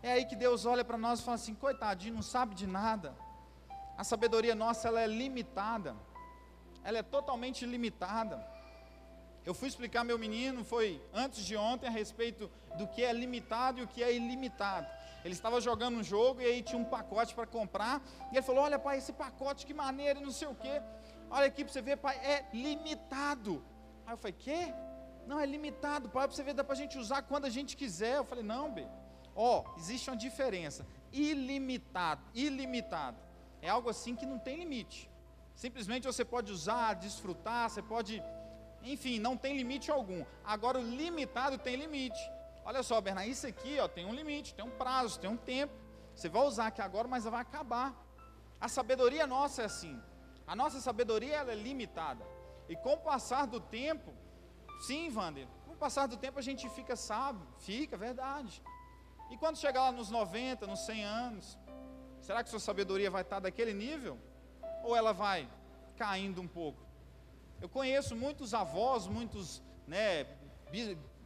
é 0.02 0.12
aí 0.12 0.24
que 0.24 0.34
Deus 0.34 0.66
olha 0.66 0.84
para 0.84 0.98
nós 0.98 1.20
e 1.20 1.22
fala 1.22 1.36
assim: 1.36 1.54
coitadinho, 1.54 2.16
não 2.16 2.22
sabe 2.22 2.54
de 2.54 2.66
nada. 2.66 3.14
A 3.96 4.02
sabedoria 4.02 4.54
nossa 4.54 4.88
ela 4.88 5.00
é 5.00 5.06
limitada, 5.06 5.94
ela 6.82 6.98
é 6.98 7.02
totalmente 7.02 7.64
limitada. 7.64 8.36
Eu 9.46 9.54
fui 9.54 9.68
explicar 9.68 10.02
meu 10.04 10.18
menino, 10.18 10.64
foi 10.64 11.00
antes 11.14 11.44
de 11.44 11.56
ontem, 11.56 11.86
a 11.86 11.90
respeito 11.90 12.50
do 12.76 12.86
que 12.86 13.02
é 13.02 13.12
limitado 13.12 13.78
e 13.78 13.84
o 13.84 13.88
que 13.88 14.02
é 14.02 14.12
ilimitado. 14.14 14.88
Ele 15.24 15.34
estava 15.34 15.60
jogando 15.60 15.98
um 15.98 16.02
jogo 16.02 16.40
e 16.40 16.46
aí 16.46 16.62
tinha 16.62 16.80
um 16.80 16.84
pacote 16.84 17.32
para 17.32 17.46
comprar. 17.46 18.02
E 18.32 18.36
ele 18.36 18.42
falou: 18.42 18.64
Olha, 18.64 18.78
pai, 18.78 18.98
esse 18.98 19.12
pacote, 19.12 19.64
que 19.64 19.72
maneiro, 19.72 20.20
não 20.20 20.32
sei 20.32 20.48
o 20.48 20.54
quê. 20.54 20.82
Olha 21.30 21.46
aqui 21.46 21.64
para 21.64 21.72
você 21.72 21.82
ver, 21.82 21.96
pai, 21.96 22.16
é 22.16 22.44
limitado. 22.52 23.64
Aí 24.04 24.14
eu 24.14 24.18
falei: 24.18 24.36
Quê? 24.36 24.74
Não, 25.28 25.38
é 25.38 25.44
limitado, 25.44 26.08
pai, 26.08 26.26
para 26.26 26.34
você 26.34 26.42
ver, 26.42 26.54
dá 26.54 26.64
para 26.64 26.72
a 26.72 26.82
gente 26.82 26.96
usar 26.96 27.20
quando 27.20 27.44
a 27.44 27.50
gente 27.50 27.76
quiser. 27.76 28.16
Eu 28.16 28.24
falei, 28.24 28.42
não, 28.42 28.72
B. 28.72 28.86
Ó, 29.36 29.62
oh, 29.62 29.78
existe 29.78 30.08
uma 30.08 30.16
diferença. 30.16 30.86
Ilimitado, 31.12 32.22
ilimitado. 32.34 33.18
É 33.60 33.68
algo 33.68 33.90
assim 33.90 34.16
que 34.16 34.24
não 34.24 34.38
tem 34.38 34.56
limite. 34.56 35.10
Simplesmente 35.54 36.06
você 36.06 36.24
pode 36.24 36.50
usar, 36.50 36.94
desfrutar, 36.94 37.68
você 37.68 37.82
pode. 37.82 38.22
Enfim, 38.82 39.18
não 39.18 39.36
tem 39.36 39.54
limite 39.54 39.90
algum. 39.90 40.24
Agora 40.42 40.78
o 40.78 40.82
limitado 40.82 41.58
tem 41.58 41.76
limite. 41.76 42.22
Olha 42.64 42.82
só, 42.82 42.98
Bernardo, 42.98 43.28
isso 43.28 43.46
aqui 43.46 43.78
ó, 43.78 43.86
tem 43.86 44.06
um 44.06 44.14
limite, 44.14 44.54
tem 44.54 44.64
um 44.64 44.70
prazo, 44.70 45.20
tem 45.20 45.28
um 45.28 45.36
tempo. 45.36 45.74
Você 46.14 46.30
vai 46.30 46.42
usar 46.46 46.68
aqui 46.68 46.80
agora, 46.80 47.06
mas 47.06 47.24
vai 47.24 47.42
acabar. 47.42 47.94
A 48.58 48.66
sabedoria 48.66 49.26
nossa 49.26 49.60
é 49.60 49.64
assim. 49.66 50.00
A 50.46 50.56
nossa 50.56 50.80
sabedoria 50.80 51.36
ela 51.36 51.52
é 51.52 51.54
limitada. 51.54 52.24
E 52.66 52.74
com 52.76 52.94
o 52.94 52.98
passar 52.98 53.46
do 53.46 53.60
tempo, 53.60 54.14
Sim, 54.80 55.10
Wander, 55.10 55.46
com 55.66 55.72
o 55.72 55.76
passar 55.76 56.06
do 56.06 56.16
tempo 56.16 56.38
a 56.38 56.42
gente 56.42 56.68
fica 56.70 56.94
sábio, 56.94 57.46
fica, 57.58 57.96
verdade. 57.96 58.62
E 59.30 59.36
quando 59.36 59.56
chegar 59.56 59.82
lá 59.82 59.92
nos 59.92 60.10
90, 60.10 60.66
nos 60.66 60.80
100 60.80 61.04
anos, 61.04 61.58
será 62.20 62.42
que 62.42 62.50
sua 62.50 62.60
sabedoria 62.60 63.10
vai 63.10 63.22
estar 63.22 63.40
daquele 63.40 63.74
nível? 63.74 64.18
Ou 64.84 64.96
ela 64.96 65.12
vai 65.12 65.48
caindo 65.96 66.40
um 66.40 66.48
pouco? 66.48 66.80
Eu 67.60 67.68
conheço 67.68 68.14
muitos 68.14 68.54
avós, 68.54 69.06
muitos 69.06 69.60
né, 69.86 70.26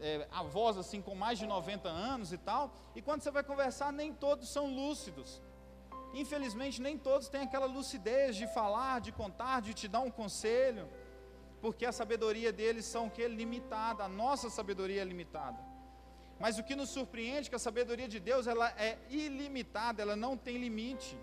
é, 0.00 0.26
avós 0.30 0.78
assim 0.78 1.02
com 1.02 1.14
mais 1.14 1.38
de 1.38 1.46
90 1.46 1.88
anos 1.88 2.32
e 2.32 2.38
tal, 2.38 2.74
e 2.94 3.02
quando 3.02 3.22
você 3.22 3.30
vai 3.30 3.44
conversar, 3.44 3.92
nem 3.92 4.12
todos 4.12 4.48
são 4.48 4.74
lúcidos. 4.74 5.42
Infelizmente, 6.14 6.80
nem 6.80 6.98
todos 6.98 7.28
têm 7.28 7.42
aquela 7.42 7.66
lucidez 7.66 8.34
de 8.36 8.46
falar, 8.46 9.00
de 9.00 9.12
contar, 9.12 9.60
de 9.62 9.72
te 9.72 9.88
dar 9.88 10.00
um 10.00 10.10
conselho 10.10 10.88
porque 11.62 11.86
a 11.86 11.92
sabedoria 11.92 12.52
deles 12.52 12.84
são 12.84 13.08
que 13.08 13.26
limitada, 13.28 14.02
a 14.04 14.08
nossa 14.08 14.50
sabedoria 14.50 15.00
é 15.00 15.04
limitada. 15.04 15.60
Mas 16.42 16.58
o 16.58 16.64
que 16.64 16.74
nos 16.74 16.90
surpreende 16.90 17.46
é 17.46 17.50
que 17.50 17.54
a 17.54 17.66
sabedoria 17.66 18.08
de 18.08 18.18
Deus 18.18 18.48
ela 18.48 18.68
é 18.76 18.98
ilimitada, 19.08 20.02
ela 20.02 20.16
não 20.16 20.36
tem 20.36 20.56
limite. 20.58 21.16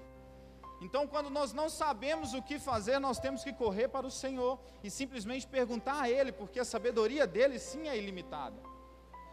Então, 0.80 1.06
quando 1.06 1.30
nós 1.30 1.52
não 1.52 1.68
sabemos 1.70 2.34
o 2.34 2.42
que 2.42 2.58
fazer, 2.58 3.00
nós 3.00 3.20
temos 3.20 3.44
que 3.44 3.52
correr 3.52 3.90
para 3.90 4.08
o 4.08 4.12
Senhor 4.12 4.58
e 4.82 4.90
simplesmente 4.90 5.46
perguntar 5.46 6.04
a 6.04 6.10
Ele, 6.10 6.32
porque 6.32 6.62
a 6.62 6.64
sabedoria 6.64 7.28
dele 7.28 7.60
sim 7.60 7.90
é 7.90 7.98
ilimitada. 7.98 8.62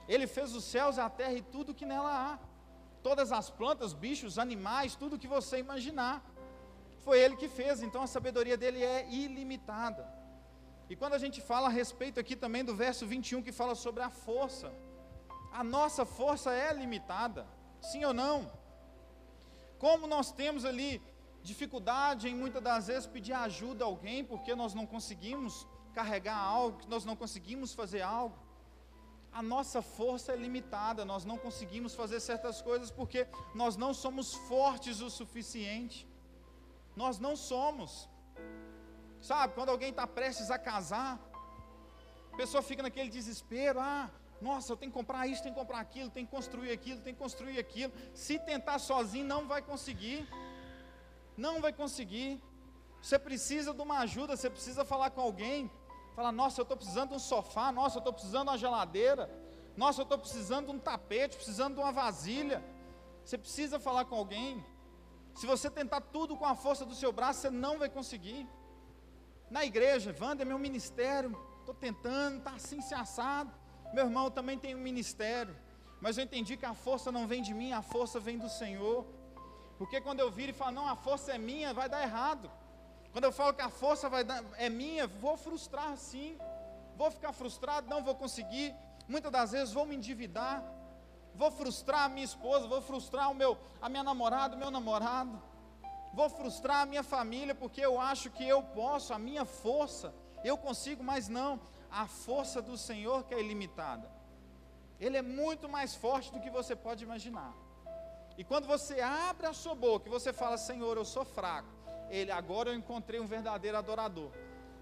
Ele 0.08 0.26
fez 0.26 0.56
os 0.56 0.64
céus, 0.64 0.98
a 0.98 1.08
terra 1.08 1.34
e 1.34 1.42
tudo 1.42 1.72
que 1.72 1.86
nela 1.86 2.32
há. 2.32 2.38
Todas 3.00 3.30
as 3.30 3.48
plantas, 3.48 3.94
bichos, 3.94 4.40
animais, 4.40 4.96
tudo 4.96 5.20
que 5.20 5.28
você 5.28 5.58
imaginar. 5.58 6.20
Foi 6.98 7.20
Ele 7.20 7.36
que 7.36 7.48
fez, 7.48 7.80
então 7.80 8.02
a 8.02 8.08
sabedoria 8.08 8.56
dele 8.56 8.82
é 8.82 9.08
ilimitada. 9.08 10.15
E 10.88 10.94
quando 10.94 11.14
a 11.14 11.18
gente 11.18 11.40
fala 11.40 11.66
a 11.68 11.70
respeito 11.70 12.20
aqui 12.20 12.36
também 12.36 12.64
do 12.64 12.74
verso 12.74 13.06
21 13.06 13.42
que 13.42 13.52
fala 13.52 13.74
sobre 13.74 14.02
a 14.02 14.10
força, 14.10 14.72
a 15.52 15.64
nossa 15.64 16.04
força 16.04 16.52
é 16.52 16.72
limitada, 16.72 17.46
sim 17.80 18.04
ou 18.04 18.14
não? 18.14 18.50
Como 19.78 20.06
nós 20.06 20.30
temos 20.30 20.64
ali 20.64 21.02
dificuldade 21.42 22.28
em 22.28 22.34
muitas 22.34 22.62
das 22.62 22.86
vezes 22.86 23.06
pedir 23.06 23.32
ajuda 23.32 23.84
a 23.84 23.86
alguém 23.86 24.24
porque 24.24 24.54
nós 24.54 24.74
não 24.74 24.86
conseguimos 24.86 25.66
carregar 25.92 26.36
algo, 26.36 26.80
nós 26.88 27.04
não 27.04 27.16
conseguimos 27.16 27.72
fazer 27.72 28.02
algo. 28.02 28.36
A 29.32 29.42
nossa 29.42 29.82
força 29.82 30.32
é 30.32 30.36
limitada, 30.36 31.04
nós 31.04 31.24
não 31.24 31.36
conseguimos 31.36 31.94
fazer 31.94 32.20
certas 32.20 32.62
coisas 32.62 32.90
porque 32.90 33.26
nós 33.54 33.76
não 33.76 33.92
somos 33.92 34.34
fortes 34.34 35.00
o 35.00 35.10
suficiente. 35.10 36.08
Nós 36.94 37.18
não 37.18 37.36
somos. 37.36 38.08
Sabe, 39.28 39.54
quando 39.54 39.70
alguém 39.70 39.90
está 39.90 40.06
prestes 40.06 40.52
a 40.52 40.58
casar, 40.66 41.18
a 42.32 42.36
pessoa 42.36 42.62
fica 42.62 42.80
naquele 42.80 43.10
desespero, 43.10 43.80
ah, 43.80 44.08
Nossa, 44.40 44.70
eu 44.70 44.76
tenho 44.76 44.92
que 44.92 44.98
comprar 44.98 45.26
isso, 45.26 45.42
tenho 45.42 45.54
que 45.54 45.60
comprar 45.60 45.80
aquilo, 45.80 46.10
tenho 46.10 46.26
que 46.26 46.34
construir 46.38 46.70
aquilo, 46.70 47.00
tenho 47.00 47.16
que 47.16 47.22
construir 47.22 47.58
aquilo. 47.58 47.92
Se 48.14 48.38
tentar 48.38 48.78
sozinho, 48.78 49.26
não 49.26 49.48
vai 49.48 49.62
conseguir. 49.62 50.28
Não 51.36 51.54
vai 51.60 51.72
conseguir. 51.72 52.40
Você 53.02 53.18
precisa 53.18 53.74
de 53.74 53.82
uma 53.86 53.98
ajuda, 54.00 54.36
você 54.36 54.48
precisa 54.48 54.84
falar 54.84 55.10
com 55.10 55.22
alguém. 55.22 55.70
Falar, 56.14 56.30
nossa, 56.30 56.60
eu 56.60 56.64
estou 56.64 56.76
precisando 56.76 57.08
de 57.10 57.16
um 57.16 57.18
sofá, 57.18 57.72
nossa, 57.72 57.96
eu 57.96 58.00
estou 58.00 58.12
precisando 58.12 58.44
de 58.44 58.50
uma 58.50 58.58
geladeira, 58.58 59.24
nossa, 59.76 60.00
eu 60.02 60.04
estou 60.04 60.18
precisando 60.18 60.66
de 60.66 60.72
um 60.72 60.78
tapete, 60.78 61.36
precisando 61.36 61.74
de 61.74 61.80
uma 61.80 61.90
vasilha. 61.90 62.62
Você 63.24 63.36
precisa 63.36 63.80
falar 63.80 64.04
com 64.04 64.14
alguém. 64.14 64.64
Se 65.34 65.46
você 65.46 65.68
tentar 65.68 66.00
tudo 66.00 66.36
com 66.36 66.44
a 66.44 66.54
força 66.54 66.84
do 66.84 66.94
seu 66.94 67.10
braço, 67.10 67.40
você 67.40 67.50
não 67.50 67.76
vai 67.78 67.88
conseguir. 67.88 68.46
Na 69.50 69.64
igreja, 69.64 70.14
Wanda, 70.20 70.42
é 70.42 70.44
meu 70.44 70.58
ministério, 70.58 71.36
estou 71.60 71.74
tentando, 71.74 72.38
está 72.38 72.52
assim 72.52 72.80
se 72.80 72.94
assado. 72.94 73.52
Meu 73.92 74.04
irmão 74.04 74.30
também 74.30 74.58
tem 74.58 74.74
um 74.74 74.80
ministério, 74.80 75.56
mas 76.00 76.18
eu 76.18 76.24
entendi 76.24 76.56
que 76.56 76.66
a 76.66 76.74
força 76.74 77.12
não 77.12 77.26
vem 77.26 77.42
de 77.42 77.54
mim, 77.54 77.72
a 77.72 77.82
força 77.82 78.18
vem 78.18 78.38
do 78.38 78.48
Senhor. 78.48 79.06
Porque 79.78 80.00
quando 80.00 80.20
eu 80.20 80.30
viro 80.30 80.50
e 80.50 80.54
falo, 80.54 80.72
não, 80.72 80.88
a 80.88 80.96
força 80.96 81.32
é 81.32 81.38
minha, 81.38 81.72
vai 81.72 81.88
dar 81.88 82.02
errado. 82.02 82.50
Quando 83.12 83.24
eu 83.24 83.32
falo 83.32 83.54
que 83.54 83.62
a 83.62 83.70
força 83.70 84.08
vai 84.08 84.24
dar, 84.24 84.42
é 84.56 84.68
minha, 84.68 85.06
vou 85.06 85.36
frustrar 85.36 85.96
sim. 85.96 86.36
Vou 86.96 87.10
ficar 87.10 87.32
frustrado, 87.32 87.88
não 87.88 88.02
vou 88.02 88.14
conseguir. 88.14 88.74
Muitas 89.06 89.30
das 89.30 89.52
vezes 89.52 89.72
vou 89.72 89.86
me 89.86 89.94
endividar. 89.94 90.64
Vou 91.34 91.50
frustrar 91.50 92.04
a 92.04 92.08
minha 92.08 92.24
esposa, 92.24 92.66
vou 92.66 92.80
frustrar 92.80 93.30
o 93.30 93.34
meu, 93.34 93.58
a 93.80 93.88
minha 93.88 94.02
namorada, 94.02 94.56
o 94.56 94.58
meu 94.58 94.70
namorado. 94.70 95.40
Vou 96.12 96.28
frustrar 96.28 96.82
a 96.82 96.86
minha 96.86 97.02
família 97.02 97.54
porque 97.54 97.80
eu 97.80 98.00
acho 98.00 98.30
que 98.30 98.46
eu 98.48 98.62
posso, 98.62 99.12
a 99.12 99.18
minha 99.18 99.44
força, 99.44 100.14
eu 100.44 100.56
consigo, 100.56 101.02
mas 101.02 101.28
não 101.28 101.60
a 101.90 102.06
força 102.06 102.60
do 102.60 102.76
Senhor 102.76 103.24
que 103.24 103.34
é 103.34 103.40
ilimitada. 103.40 104.10
Ele 104.98 105.16
é 105.16 105.22
muito 105.22 105.68
mais 105.68 105.94
forte 105.94 106.32
do 106.32 106.40
que 106.40 106.50
você 106.50 106.74
pode 106.74 107.04
imaginar. 107.04 107.54
E 108.38 108.44
quando 108.44 108.66
você 108.66 109.00
abre 109.00 109.46
a 109.46 109.52
sua 109.52 109.74
boca 109.74 110.08
e 110.08 110.10
você 110.10 110.32
fala, 110.32 110.56
Senhor, 110.56 110.96
eu 110.96 111.04
sou 111.04 111.24
fraco, 111.24 111.68
ele, 112.10 112.30
agora 112.30 112.70
eu 112.70 112.74
encontrei 112.74 113.20
um 113.20 113.26
verdadeiro 113.26 113.76
adorador, 113.76 114.30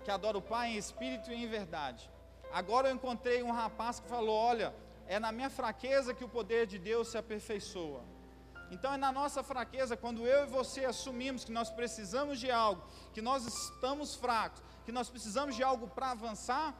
que 0.05 0.11
adora 0.11 0.39
o 0.39 0.43
Pai 0.43 0.71
em 0.71 0.77
espírito 0.77 1.33
e 1.33 1.43
em 1.43 1.47
verdade. 1.47 2.11
Agora 2.53 2.89
eu 2.89 2.95
encontrei 2.95 3.43
um 3.43 3.51
rapaz 3.51 3.99
que 3.99 4.09
falou: 4.09 4.37
Olha, 4.37 4.75
é 5.07 5.19
na 5.19 5.33
minha 5.33 5.51
fraqueza 5.51 6.15
que 6.15 6.25
o 6.25 6.29
poder 6.29 6.67
de 6.67 6.79
Deus 6.79 7.09
se 7.09 7.19
aperfeiçoa. 7.19 8.03
Então 8.71 8.93
é 8.93 8.97
na 8.97 9.13
nossa 9.13 9.43
fraqueza, 9.43 9.97
quando 9.97 10.27
eu 10.27 10.45
e 10.45 10.47
você 10.47 10.85
assumimos 10.85 11.45
que 11.45 11.53
nós 11.53 11.71
precisamos 11.71 12.39
de 12.41 12.51
algo, 12.51 12.83
que 13.13 13.23
nós 13.23 13.47
estamos 13.47 14.15
fracos, 14.15 14.63
que 14.85 14.93
nós 14.93 15.09
precisamos 15.09 15.55
de 15.55 15.63
algo 15.63 15.89
para 15.89 16.11
avançar, 16.11 16.75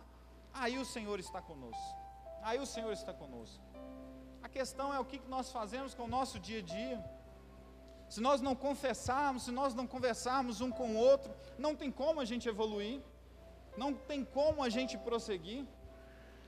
aí 0.53 0.79
o 0.79 0.85
Senhor 0.85 1.19
está 1.21 1.41
conosco. 1.41 1.97
Aí 2.43 2.59
o 2.59 2.67
Senhor 2.67 2.93
está 2.93 3.13
conosco. 3.13 3.63
A 4.43 4.49
questão 4.49 4.93
é 4.93 4.99
o 4.99 5.05
que 5.05 5.21
nós 5.29 5.51
fazemos 5.51 5.95
com 5.95 6.05
o 6.05 6.09
nosso 6.09 6.39
dia 6.39 6.59
a 6.59 6.63
dia. 6.63 7.05
Se 8.09 8.21
nós 8.21 8.41
não 8.41 8.55
confessarmos, 8.55 9.45
se 9.45 9.51
nós 9.51 9.75
não 9.75 9.87
conversarmos 9.87 10.61
um 10.61 10.71
com 10.71 10.91
o 10.91 10.97
outro, 10.97 11.35
não 11.59 11.75
tem 11.75 11.91
como 11.91 12.21
a 12.21 12.25
gente 12.25 12.49
evoluir, 12.49 13.01
não 13.77 13.95
tem 13.95 14.25
como 14.25 14.63
a 14.63 14.69
gente 14.69 14.97
prosseguir. 14.99 15.65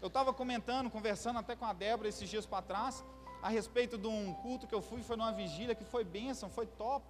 Eu 0.00 0.08
estava 0.08 0.32
comentando, 0.32 0.90
conversando 0.90 1.38
até 1.38 1.56
com 1.56 1.64
a 1.64 1.72
Débora 1.72 2.08
esses 2.08 2.28
dias 2.28 2.46
para 2.46 2.62
trás, 2.62 3.02
a 3.42 3.48
respeito 3.48 3.96
de 3.98 4.06
um 4.06 4.34
culto 4.34 4.66
que 4.66 4.74
eu 4.74 4.82
fui, 4.82 5.02
foi 5.02 5.16
numa 5.16 5.32
vigília 5.32 5.74
que 5.74 5.84
foi 5.84 6.04
bênção, 6.04 6.48
foi 6.48 6.66
top. 6.66 7.06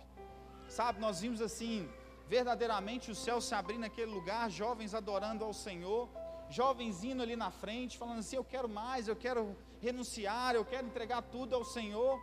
Sabe, 0.68 1.00
nós 1.00 1.20
vimos 1.20 1.40
assim, 1.40 1.88
verdadeiramente 2.26 3.10
o 3.10 3.14
céu 3.14 3.40
se 3.40 3.54
abrir 3.54 3.78
naquele 3.78 4.10
lugar, 4.10 4.50
jovens 4.50 4.94
adorando 4.94 5.44
ao 5.44 5.52
Senhor, 5.52 6.08
jovens 6.50 7.04
indo 7.04 7.22
ali 7.22 7.36
na 7.36 7.50
frente, 7.50 7.98
falando 7.98 8.18
assim: 8.18 8.36
Eu 8.36 8.44
quero 8.44 8.68
mais, 8.68 9.08
eu 9.08 9.16
quero 9.16 9.56
renunciar, 9.80 10.54
eu 10.54 10.64
quero 10.64 10.86
entregar 10.86 11.22
tudo 11.22 11.54
ao 11.54 11.64
Senhor. 11.64 12.20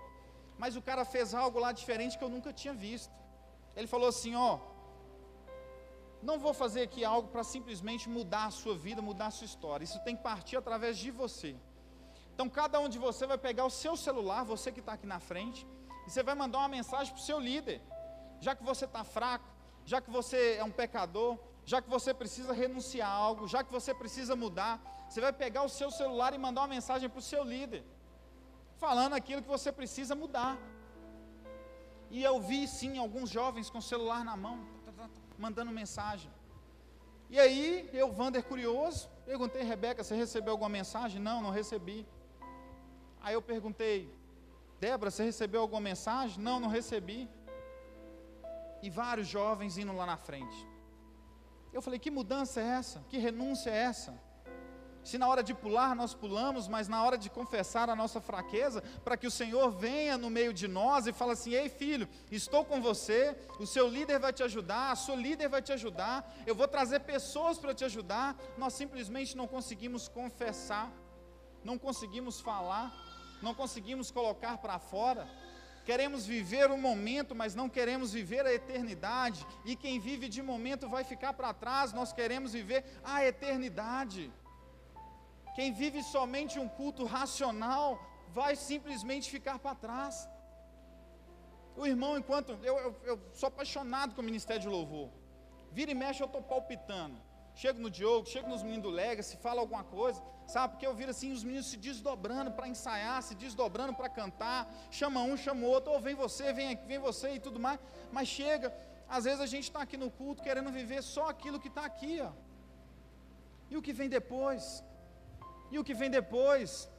Mas 0.58 0.76
o 0.76 0.82
cara 0.82 1.04
fez 1.04 1.34
algo 1.34 1.60
lá 1.60 1.72
diferente 1.72 2.18
que 2.18 2.24
eu 2.24 2.30
nunca 2.30 2.54
tinha 2.54 2.74
visto. 2.74 3.12
Ele 3.76 3.88
falou 3.88 4.08
assim: 4.08 4.36
Ó, 4.36 4.60
não 6.22 6.38
vou 6.40 6.54
fazer 6.54 6.82
aqui 6.84 7.04
algo 7.04 7.28
para 7.30 7.44
simplesmente 7.44 8.08
mudar 8.10 8.46
a 8.46 8.52
sua 8.52 8.76
vida, 8.76 9.02
mudar 9.02 9.28
a 9.28 9.32
sua 9.32 9.46
história. 9.46 9.84
Isso 9.84 10.00
tem 10.04 10.16
que 10.16 10.24
partir 10.24 10.56
através 10.58 10.98
de 10.98 11.12
você. 11.12 11.56
Então, 12.34 12.50
cada 12.50 12.80
um 12.80 12.90
de 12.90 12.98
você 12.98 13.28
vai 13.28 13.38
pegar 13.38 13.66
o 13.66 13.70
seu 13.70 13.96
celular, 13.96 14.44
você 14.44 14.72
que 14.72 14.80
está 14.80 14.94
aqui 14.94 15.06
na 15.06 15.20
frente, 15.20 15.68
e 16.06 16.10
você 16.10 16.24
vai 16.24 16.36
mandar 16.36 16.60
uma 16.60 16.68
mensagem 16.68 17.14
para 17.14 17.22
o 17.22 17.24
seu 17.24 17.40
líder. 17.40 17.82
Já 18.40 18.56
que 18.56 18.64
você 18.64 18.86
está 18.86 19.04
fraco, 19.04 19.46
já 19.86 20.02
que 20.02 20.10
você 20.10 20.56
é 20.56 20.64
um 20.64 20.72
pecador, 20.72 21.38
já 21.66 21.82
que 21.82 21.90
você 21.90 22.14
precisa 22.14 22.52
renunciar 22.54 23.10
a 23.10 23.14
algo, 23.14 23.48
já 23.48 23.64
que 23.64 23.72
você 23.72 23.94
precisa 23.94 24.36
mudar, 24.36 24.82
você 25.08 25.22
vai 25.22 25.32
pegar 25.32 25.64
o 25.64 25.70
seu 25.70 25.90
celular 25.92 26.34
e 26.34 26.38
mandar 26.38 26.62
uma 26.62 26.68
mensagem 26.68 27.10
para 27.10 27.20
o 27.20 27.22
seu 27.22 27.44
líder, 27.44 27.84
falando 28.78 29.14
aquilo 29.14 29.42
que 29.42 29.48
você 29.48 29.72
precisa 29.72 30.16
mudar. 30.16 30.58
E 32.10 32.24
eu 32.24 32.40
vi 32.42 32.68
sim 32.68 32.98
alguns 32.98 33.30
jovens 33.30 33.70
com 33.70 33.78
o 33.78 33.82
celular 33.82 34.24
na 34.26 34.36
mão, 34.36 34.60
mandando 35.38 35.72
mensagem. 35.72 36.32
E 37.30 37.40
aí, 37.40 37.90
eu, 37.94 38.12
Vander, 38.12 38.44
curioso, 38.44 39.10
perguntei, 39.26 39.64
Rebeca, 39.64 40.04
você 40.04 40.16
recebeu 40.16 40.52
alguma 40.52 40.70
mensagem? 40.70 41.20
Não, 41.20 41.42
não 41.42 41.50
recebi. 41.50 42.06
Aí 43.24 43.34
eu 43.34 43.42
perguntei, 43.42 44.14
Débora, 44.82 45.10
você 45.10 45.24
recebeu 45.24 45.62
alguma 45.62 45.80
mensagem? 45.80 46.44
Não, 46.44 46.60
não 46.60 46.68
recebi. 46.68 47.30
E 48.82 48.90
vários 48.90 49.28
jovens 49.28 49.78
indo 49.78 49.94
lá 49.94 50.06
na 50.06 50.18
frente. 50.18 50.68
Eu 51.72 51.82
falei: 51.82 51.98
que 51.98 52.12
mudança 52.12 52.60
é 52.60 52.66
essa? 52.66 53.00
Que 53.08 53.18
renúncia 53.18 53.70
é 53.70 53.78
essa? 53.78 54.14
Se 55.04 55.18
na 55.18 55.28
hora 55.28 55.44
de 55.44 55.54
pular 55.54 55.96
nós 55.96 56.14
pulamos, 56.14 56.68
mas 56.68 56.88
na 56.88 57.04
hora 57.04 57.18
de 57.18 57.30
confessar 57.30 57.90
a 57.90 57.96
nossa 57.96 58.22
fraqueza, 58.22 58.82
para 59.04 59.18
que 59.18 59.28
o 59.28 59.32
Senhor 59.32 59.70
venha 59.72 60.18
no 60.18 60.30
meio 60.30 60.54
de 60.54 60.68
nós 60.68 61.08
e 61.08 61.14
fale 61.14 61.32
assim: 61.32 61.54
"Ei, 61.54 61.70
filho, 61.70 62.08
estou 62.32 62.64
com 62.64 62.82
você, 62.82 63.38
o 63.60 63.66
seu 63.66 63.88
líder 63.88 64.20
vai 64.20 64.32
te 64.32 64.44
ajudar, 64.44 64.92
a 64.92 64.96
sua 64.96 65.16
líder 65.16 65.50
vai 65.50 65.62
te 65.62 65.74
ajudar, 65.74 66.34
eu 66.46 66.56
vou 66.56 66.68
trazer 66.68 67.00
pessoas 67.02 67.58
para 67.58 67.74
te 67.74 67.84
ajudar". 67.84 68.36
Nós 68.58 68.74
simplesmente 68.74 69.36
não 69.36 69.48
conseguimos 69.48 70.08
confessar, 70.08 70.90
não 71.64 71.78
conseguimos 71.78 72.40
falar, 72.40 72.94
não 73.46 73.54
conseguimos 73.62 74.10
colocar 74.18 74.58
para 74.64 74.78
fora. 74.80 75.24
Queremos 75.88 76.26
viver 76.26 76.68
o 76.72 76.78
momento, 76.78 77.36
mas 77.42 77.54
não 77.60 77.68
queremos 77.78 78.14
viver 78.20 78.44
a 78.46 78.54
eternidade. 78.60 79.46
E 79.66 79.76
quem 79.84 80.00
vive 80.00 80.28
de 80.36 80.42
momento 80.52 80.88
vai 80.96 81.04
ficar 81.04 81.34
para 81.40 81.54
trás. 81.64 81.92
Nós 82.00 82.14
queremos 82.20 82.54
viver 82.60 82.82
a 83.04 83.18
eternidade. 83.32 84.24
Quem 85.56 85.72
vive 85.82 86.02
somente 86.16 86.58
um 86.64 86.70
culto 86.80 87.04
racional 87.06 87.90
vai 88.40 88.56
simplesmente 88.56 89.30
ficar 89.30 89.60
para 89.60 89.76
trás. 89.76 90.16
O 91.76 91.86
irmão, 91.86 92.18
enquanto. 92.18 92.52
Eu, 92.64 92.78
eu, 92.86 92.92
eu, 93.04 93.20
sou 93.34 93.48
apaixonado 93.48 94.16
com 94.16 94.22
o 94.22 94.30
ministério 94.32 94.62
de 94.62 94.70
louvor. 94.78 95.10
Vira 95.72 95.92
e 95.92 95.96
mexe, 95.96 96.22
eu 96.24 96.28
estou 96.28 96.42
palpitando. 96.42 97.18
Chego 97.56 97.80
no 97.80 97.90
Diogo, 97.90 98.28
chego 98.28 98.50
nos 98.50 98.64
meninos 98.64 98.84
do 98.84 98.90
Legacy, 98.90 99.38
fala 99.38 99.62
alguma 99.62 99.84
coisa. 99.84 100.22
Sabe, 100.48 100.74
porque 100.74 100.86
eu 100.86 100.94
viro 100.94 101.12
assim 101.12 101.32
os 101.32 101.44
meninos 101.44 101.68
se 101.68 101.78
desdobrando 101.78 102.52
para 102.52 102.68
ensaiar, 102.68 103.22
se 103.22 103.36
desdobrando 103.36 103.94
para 103.94 104.10
cantar, 104.10 104.72
chama 104.92 105.22
um, 105.22 105.38
chama 105.38 105.66
outro, 105.68 105.92
ou 105.92 106.00
vem 106.00 106.16
você, 106.16 106.52
vem 106.52 106.70
aqui, 106.74 106.86
vem 106.86 107.00
você 107.00 107.36
e 107.36 107.40
tudo 107.40 107.60
mais. 107.60 107.80
Mas 108.12 108.28
chega, 108.28 108.74
às 109.08 109.24
vezes 109.26 109.40
a 109.40 109.46
gente 109.46 109.66
está 109.66 109.82
aqui 109.82 109.98
no 109.98 110.10
culto 110.10 110.42
querendo 110.42 110.72
viver 110.72 111.02
só 111.04 111.30
aquilo 111.30 111.60
que 111.60 111.68
está 111.68 111.86
aqui, 111.86 112.20
ó. 112.22 112.32
E 113.70 113.78
o 113.78 113.82
que 113.82 113.94
vem 113.94 114.10
depois? 114.10 114.84
E 115.72 115.80
o 115.80 115.84
que 115.84 115.94
vem 115.94 116.10
depois? 116.10 116.90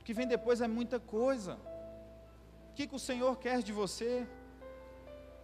O 0.00 0.04
que 0.04 0.12
vem 0.12 0.26
depois 0.26 0.60
é 0.60 0.68
muita 0.68 1.00
coisa. 1.00 1.54
O 2.70 2.74
que, 2.74 2.86
que 2.86 2.94
o 2.94 2.98
Senhor 2.98 3.38
quer 3.38 3.62
de 3.62 3.72
você? 3.72 4.26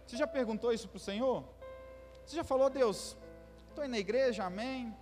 Você 0.05 0.17
já 0.17 0.27
perguntou 0.27 0.71
isso 0.71 0.87
para 0.87 0.97
o 0.97 0.99
Senhor? 0.99 1.43
Você 2.25 2.35
já 2.35 2.43
falou, 2.43 2.69
Deus, 2.69 3.17
estou 3.71 3.83
indo 3.85 3.91
na 3.91 3.99
igreja, 3.99 4.43
amém 4.45 4.93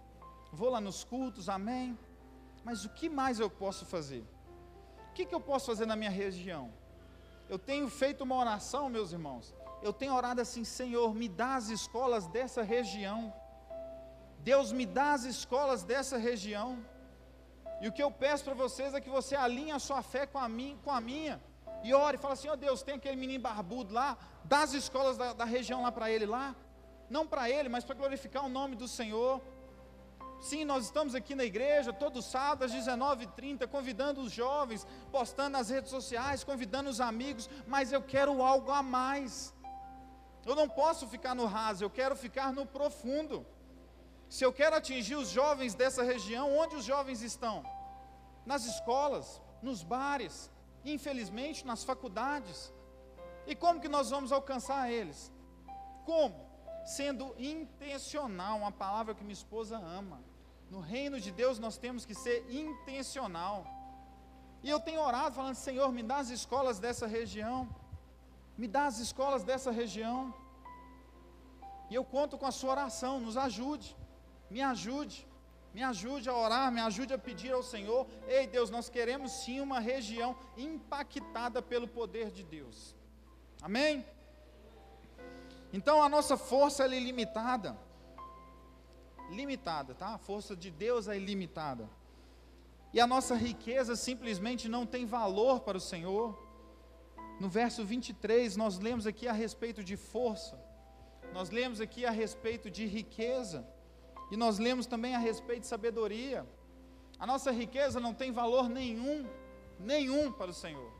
vou 0.51 0.69
lá 0.69 0.81
nos 0.81 1.03
cultos, 1.03 1.47
amém. 1.49 1.97
Mas 2.63 2.85
o 2.85 2.89
que 2.89 3.09
mais 3.09 3.39
eu 3.39 3.49
posso 3.49 3.85
fazer? 3.85 4.23
O 5.09 5.13
que, 5.13 5.25
que 5.25 5.35
eu 5.35 5.39
posso 5.39 5.67
fazer 5.67 5.85
na 5.85 5.95
minha 5.95 6.11
região? 6.11 6.71
Eu 7.47 7.57
tenho 7.57 7.89
feito 7.89 8.23
uma 8.23 8.35
oração, 8.35 8.89
meus 8.89 9.11
irmãos. 9.11 9.53
Eu 9.81 9.93
tenho 9.93 10.13
orado 10.13 10.41
assim, 10.41 10.63
Senhor, 10.63 11.13
me 11.15 11.27
dá 11.27 11.55
as 11.55 11.69
escolas 11.69 12.27
dessa 12.27 12.61
região. 12.61 13.33
Deus 14.39 14.71
me 14.71 14.85
dá 14.85 15.13
as 15.13 15.23
escolas 15.23 15.83
dessa 15.83 16.17
região. 16.17 16.83
E 17.81 17.88
o 17.88 17.91
que 17.91 18.03
eu 18.03 18.11
peço 18.11 18.43
para 18.43 18.53
vocês 18.53 18.93
é 18.93 19.01
que 19.01 19.09
você 19.09 19.35
alinhe 19.35 19.71
a 19.71 19.79
sua 19.79 20.01
fé 20.01 20.25
com 20.25 20.38
a, 20.38 20.49
minha, 20.49 20.77
com 20.77 20.91
a 20.91 21.01
minha. 21.01 21.41
E 21.83 21.93
ore, 21.93 22.17
fala 22.17 22.33
assim, 22.33 22.49
ó 22.49 22.53
oh, 22.53 22.57
Deus, 22.57 22.83
tem 22.83 22.95
aquele 22.95 23.15
menino 23.15 23.41
barbudo 23.41 23.93
lá, 23.93 24.17
dá 24.43 24.63
as 24.63 24.73
escolas 24.73 25.17
da, 25.17 25.31
da 25.31 25.45
região 25.45 25.81
lá 25.83 25.91
para 25.91 26.11
ele 26.11 26.25
lá. 26.25 26.55
Não 27.09 27.25
para 27.25 27.49
ele, 27.49 27.69
mas 27.69 27.83
para 27.83 27.95
glorificar 27.95 28.45
o 28.45 28.49
nome 28.49 28.75
do 28.75 28.87
Senhor. 28.87 29.41
Sim, 30.39 30.63
nós 30.63 30.85
estamos 30.85 31.15
aqui 31.15 31.35
na 31.35 31.43
igreja 31.43 31.91
todo 31.91 32.21
sábado 32.21 32.63
às 32.63 32.71
19h30, 32.71 33.67
convidando 33.67 34.21
os 34.21 34.31
jovens, 34.31 34.87
postando 35.11 35.49
nas 35.57 35.69
redes 35.69 35.89
sociais, 35.89 36.43
convidando 36.43 36.89
os 36.89 37.01
amigos, 37.01 37.49
mas 37.67 37.91
eu 37.91 38.01
quero 38.01 38.41
algo 38.41 38.71
a 38.71 38.81
mais. 38.81 39.53
Eu 40.45 40.55
não 40.55 40.69
posso 40.69 41.07
ficar 41.07 41.35
no 41.35 41.45
raso, 41.45 41.83
eu 41.83 41.89
quero 41.89 42.15
ficar 42.15 42.53
no 42.53 42.65
profundo. 42.65 43.45
Se 44.29 44.45
eu 44.45 44.53
quero 44.53 44.75
atingir 44.75 45.15
os 45.15 45.29
jovens 45.29 45.75
dessa 45.75 46.03
região, 46.03 46.55
onde 46.57 46.75
os 46.75 46.85
jovens 46.85 47.21
estão? 47.21 47.63
nas 48.49 48.65
escolas, 48.65 49.39
nos 49.61 49.83
bares, 49.83 50.51
infelizmente 50.83 51.65
nas 51.67 51.83
faculdades. 51.83 52.73
E 53.45 53.55
como 53.55 53.79
que 53.79 53.87
nós 53.87 54.09
vamos 54.09 54.31
alcançar 54.31 54.91
eles? 54.91 55.31
Como? 56.03 56.49
Sendo 56.86 57.36
intencional, 57.38 58.57
uma 58.57 58.71
palavra 58.71 59.13
que 59.13 59.24
minha 59.24 59.33
esposa 59.33 59.77
ama. 59.77 60.21
No 60.69 60.79
reino 60.79 61.19
de 61.19 61.31
Deus 61.31 61.59
nós 61.59 61.77
temos 61.77 62.05
que 62.05 62.13
ser 62.13 62.45
intencional. 62.50 63.65
E 64.62 64.69
eu 64.69 64.79
tenho 64.79 65.01
orado 65.01 65.36
falando, 65.36 65.55
Senhor, 65.55 65.91
me 65.91 66.03
dá 66.03 66.17
as 66.17 66.29
escolas 66.29 66.79
dessa 66.79 67.07
região. 67.07 67.69
Me 68.57 68.67
dá 68.67 68.86
as 68.86 69.00
escolas 69.00 69.43
dessa 69.43 69.71
região. 69.71 70.33
E 71.89 71.95
eu 71.95 72.03
conto 72.03 72.38
com 72.38 72.45
a 72.45 72.51
sua 72.51 72.71
oração, 72.71 73.19
nos 73.19 73.38
ajude. 73.38 73.95
Me 74.50 74.62
ajude. 74.62 75.27
Me 75.74 75.83
ajude 75.83 76.27
a 76.27 76.36
orar, 76.36 76.71
me 76.71 76.81
ajude 76.81 77.13
a 77.13 77.17
pedir 77.17 77.51
ao 77.51 77.63
Senhor. 77.63 78.07
Ei, 78.27 78.48
Deus, 78.48 78.69
nós 78.69 78.89
queremos 78.89 79.31
sim 79.31 79.59
uma 79.62 79.79
região 79.79 80.36
impactada 80.57 81.62
pelo 81.62 81.88
poder 81.88 82.31
de 82.31 82.43
Deus. 82.43 82.95
Amém? 83.62 84.05
Então 85.71 86.01
a 86.01 86.09
nossa 86.09 86.35
força 86.35 86.83
é 86.83 86.97
ilimitada. 86.97 87.77
Limitada, 89.29 89.93
tá? 89.93 90.15
A 90.15 90.17
força 90.17 90.55
de 90.55 90.71
Deus 90.71 91.07
é 91.07 91.15
ilimitada. 91.15 91.89
E 92.91 92.99
a 92.99 93.05
nossa 93.05 93.35
riqueza 93.35 93.95
simplesmente 93.95 94.67
não 94.67 94.85
tem 94.85 95.05
valor 95.05 95.59
para 95.61 95.77
o 95.77 95.81
Senhor. 95.81 96.38
No 97.39 97.47
verso 97.47 97.85
23, 97.85 98.57
nós 98.57 98.79
lemos 98.79 99.05
aqui 99.05 99.27
a 99.27 99.31
respeito 99.31 99.83
de 99.83 99.95
força. 99.95 100.59
Nós 101.31 101.51
lemos 101.51 101.79
aqui 101.79 102.05
a 102.05 102.11
respeito 102.11 102.69
de 102.69 102.88
riqueza. 102.88 103.65
E 104.31 104.38
nós 104.38 104.57
lemos 104.57 104.88
também 104.88 105.15
a 105.15 105.19
respeito 105.19 105.61
de 105.61 105.67
sabedoria. 105.67 106.47
A 107.19 107.27
nossa 107.27 107.51
riqueza 107.51 107.99
não 107.99 108.13
tem 108.13 108.31
valor 108.31 108.67
nenhum, 108.69 109.27
nenhum 109.79 110.31
para 110.31 110.49
o 110.49 110.53
Senhor. 110.53 110.91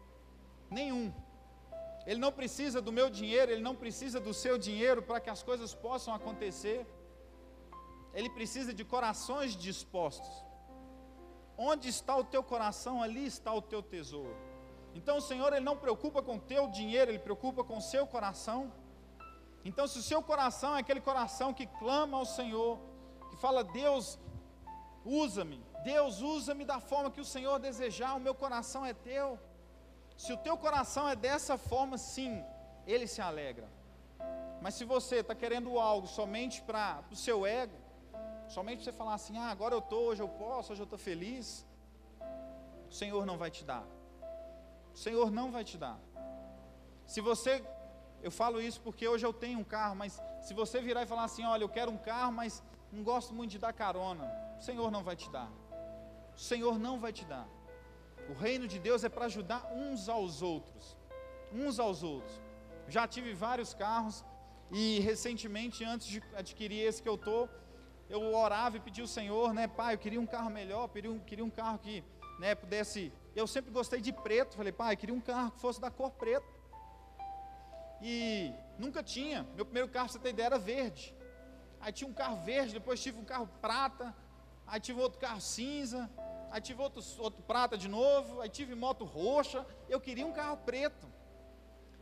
Nenhum. 0.70 1.12
Ele 2.06 2.20
não 2.20 2.32
precisa 2.32 2.82
do 2.82 2.92
meu 2.92 3.10
dinheiro, 3.10 3.52
ele 3.52 3.62
não 3.62 3.76
precisa 3.76 4.20
do 4.20 4.34
seu 4.34 4.58
dinheiro 4.58 5.02
para 5.02 5.20
que 5.20 5.30
as 5.30 5.44
coisas 5.44 5.74
possam 5.74 6.14
acontecer. 6.14 6.88
Ele 8.14 8.30
precisa 8.30 8.74
de 8.74 8.84
corações 8.84 9.56
dispostos. 9.56 10.44
Onde 11.58 11.90
está 11.90 12.16
o 12.16 12.24
teu 12.24 12.42
coração, 12.42 13.04
ali 13.04 13.26
está 13.26 13.54
o 13.54 13.62
teu 13.62 13.82
tesouro. 13.84 14.36
Então 14.96 15.18
o 15.18 15.22
Senhor 15.22 15.52
ele 15.54 15.66
não 15.66 15.78
preocupa 15.78 16.22
com 16.22 16.38
o 16.38 16.40
teu 16.40 16.68
dinheiro, 16.68 17.12
ele 17.12 17.20
preocupa 17.20 17.64
com 17.64 17.78
o 17.78 17.82
seu 17.82 18.08
coração. 18.08 18.72
Então 19.64 19.86
se 19.88 20.00
o 20.00 20.02
seu 20.02 20.22
coração 20.24 20.76
é 20.76 20.80
aquele 20.80 21.02
coração 21.02 21.54
que 21.54 21.68
clama 21.68 22.18
ao 22.18 22.26
Senhor, 22.26 22.80
que 23.30 23.38
fala: 23.38 23.64
"Deus, 23.64 24.18
usa-me. 25.06 25.64
Deus, 25.84 26.22
usa-me 26.22 26.66
da 26.66 26.80
forma 26.80 27.12
que 27.12 27.22
o 27.22 27.26
Senhor 27.26 27.60
desejar, 27.60 28.16
o 28.16 28.20
meu 28.20 28.34
coração 28.34 28.86
é 28.86 28.94
teu". 28.94 29.40
Se 30.24 30.34
o 30.34 30.38
teu 30.46 30.56
coração 30.58 31.08
é 31.08 31.16
dessa 31.16 31.58
forma, 31.58 31.98
sim, 31.98 32.44
ele 32.86 33.08
se 33.08 33.22
alegra. 33.22 33.68
Mas 34.62 34.74
se 34.74 34.84
você 34.84 35.18
está 35.22 35.34
querendo 35.34 35.80
algo 35.80 36.08
somente 36.08 36.62
para 36.62 37.02
o 37.10 37.16
seu 37.16 37.46
ego, 37.46 37.78
somente 38.50 38.80
para 38.80 38.92
você 38.92 38.98
falar 39.02 39.14
assim, 39.14 39.38
ah, 39.38 39.50
agora 39.50 39.74
eu 39.74 39.80
estou, 39.80 40.08
hoje 40.10 40.22
eu 40.22 40.28
posso, 40.28 40.74
hoje 40.74 40.82
eu 40.82 40.90
estou 40.90 41.00
feliz, 41.00 41.66
o 42.90 42.94
Senhor 42.94 43.26
não 43.26 43.38
vai 43.38 43.50
te 43.50 43.64
dar. 43.64 43.86
O 44.94 44.98
Senhor 44.98 45.32
não 45.32 45.52
vai 45.52 45.64
te 45.64 45.78
dar. 45.78 45.98
Se 47.08 47.22
você, 47.22 47.64
eu 48.22 48.30
falo 48.30 48.62
isso 48.62 48.82
porque 48.82 49.08
hoje 49.08 49.26
eu 49.26 49.32
tenho 49.32 49.58
um 49.58 49.64
carro, 49.64 49.96
mas 49.96 50.22
se 50.42 50.54
você 50.54 50.82
virar 50.82 51.04
e 51.04 51.08
falar 51.08 51.24
assim, 51.24 51.46
olha, 51.46 51.64
eu 51.64 51.70
quero 51.70 51.92
um 51.92 51.98
carro, 51.98 52.34
mas 52.34 52.62
não 52.92 53.04
gosto 53.04 53.34
muito 53.34 53.52
de 53.52 53.60
dar 53.60 53.72
carona, 53.72 54.30
o 54.60 54.62
Senhor 54.62 54.92
não 54.92 55.02
vai 55.02 55.16
te 55.16 55.30
dar. 55.30 55.50
O 56.36 56.40
Senhor 56.52 56.78
não 56.78 57.00
vai 57.00 57.14
te 57.14 57.24
dar. 57.24 57.48
O 58.30 58.34
reino 58.34 58.68
de 58.68 58.78
Deus 58.78 59.04
é 59.04 59.10
para 59.10 59.26
ajudar 59.26 59.62
uns 59.74 60.08
aos 60.08 60.42
outros. 60.42 60.96
Uns 61.52 61.80
aos 61.80 62.04
outros. 62.04 62.40
Já 62.88 63.08
tive 63.08 63.34
vários 63.34 63.74
carros 63.74 64.24
e 64.72 65.00
recentemente, 65.00 65.84
antes 65.84 66.06
de 66.08 66.22
adquirir 66.36 66.82
esse 66.86 67.02
que 67.02 67.10
eu 67.10 67.16
estou, 67.16 67.50
eu 68.08 68.22
orava 68.36 68.78
e 68.78 68.80
pedia 68.80 69.04
ao 69.04 69.08
Senhor, 69.08 69.54
né, 69.54 69.68
pai, 69.68 69.96
eu 69.96 70.00
queria 70.00 70.22
um 70.22 70.28
carro 70.28 70.50
melhor, 70.50 70.88
queria 70.90 71.12
um, 71.12 71.20
queria 71.20 71.46
um 71.46 71.50
carro 71.50 71.80
que 71.80 72.04
né, 72.40 72.54
pudesse. 72.54 73.12
Eu 73.36 73.48
sempre 73.48 73.72
gostei 73.72 74.00
de 74.00 74.12
preto, 74.12 74.56
falei, 74.56 74.72
pai, 74.72 74.94
eu 74.94 74.98
queria 74.98 75.16
um 75.16 75.22
carro 75.22 75.52
que 75.52 75.60
fosse 75.60 75.82
da 75.82 75.90
cor 75.90 76.12
preta. 76.12 76.48
E 78.02 78.54
nunca 78.78 79.04
tinha. 79.04 79.46
Meu 79.56 79.66
primeiro 79.66 79.90
carro, 79.90 80.10
você 80.10 80.20
tem 80.20 80.32
ideia, 80.32 80.48
era 80.48 80.60
verde. 80.60 81.16
Aí 81.80 81.92
tinha 81.92 82.10
um 82.10 82.14
carro 82.14 82.38
verde, 82.44 82.74
depois 82.74 83.02
tive 83.02 83.18
um 83.20 83.26
carro 83.26 83.50
prata, 83.62 84.16
aí 84.68 84.80
tive 84.80 85.00
outro 85.02 85.20
carro 85.20 85.42
cinza, 85.42 86.10
aí 86.52 86.62
tive 86.62 86.82
outro, 86.82 87.02
outro 87.20 87.42
prata 87.44 87.78
de 87.78 87.88
novo, 87.88 88.42
aí 88.42 88.50
tive 88.50 88.76
moto 88.76 89.06
roxa, 89.06 89.66
eu 89.88 90.00
queria 90.00 90.26
um 90.26 90.32
carro 90.32 90.58
preto. 90.58 91.08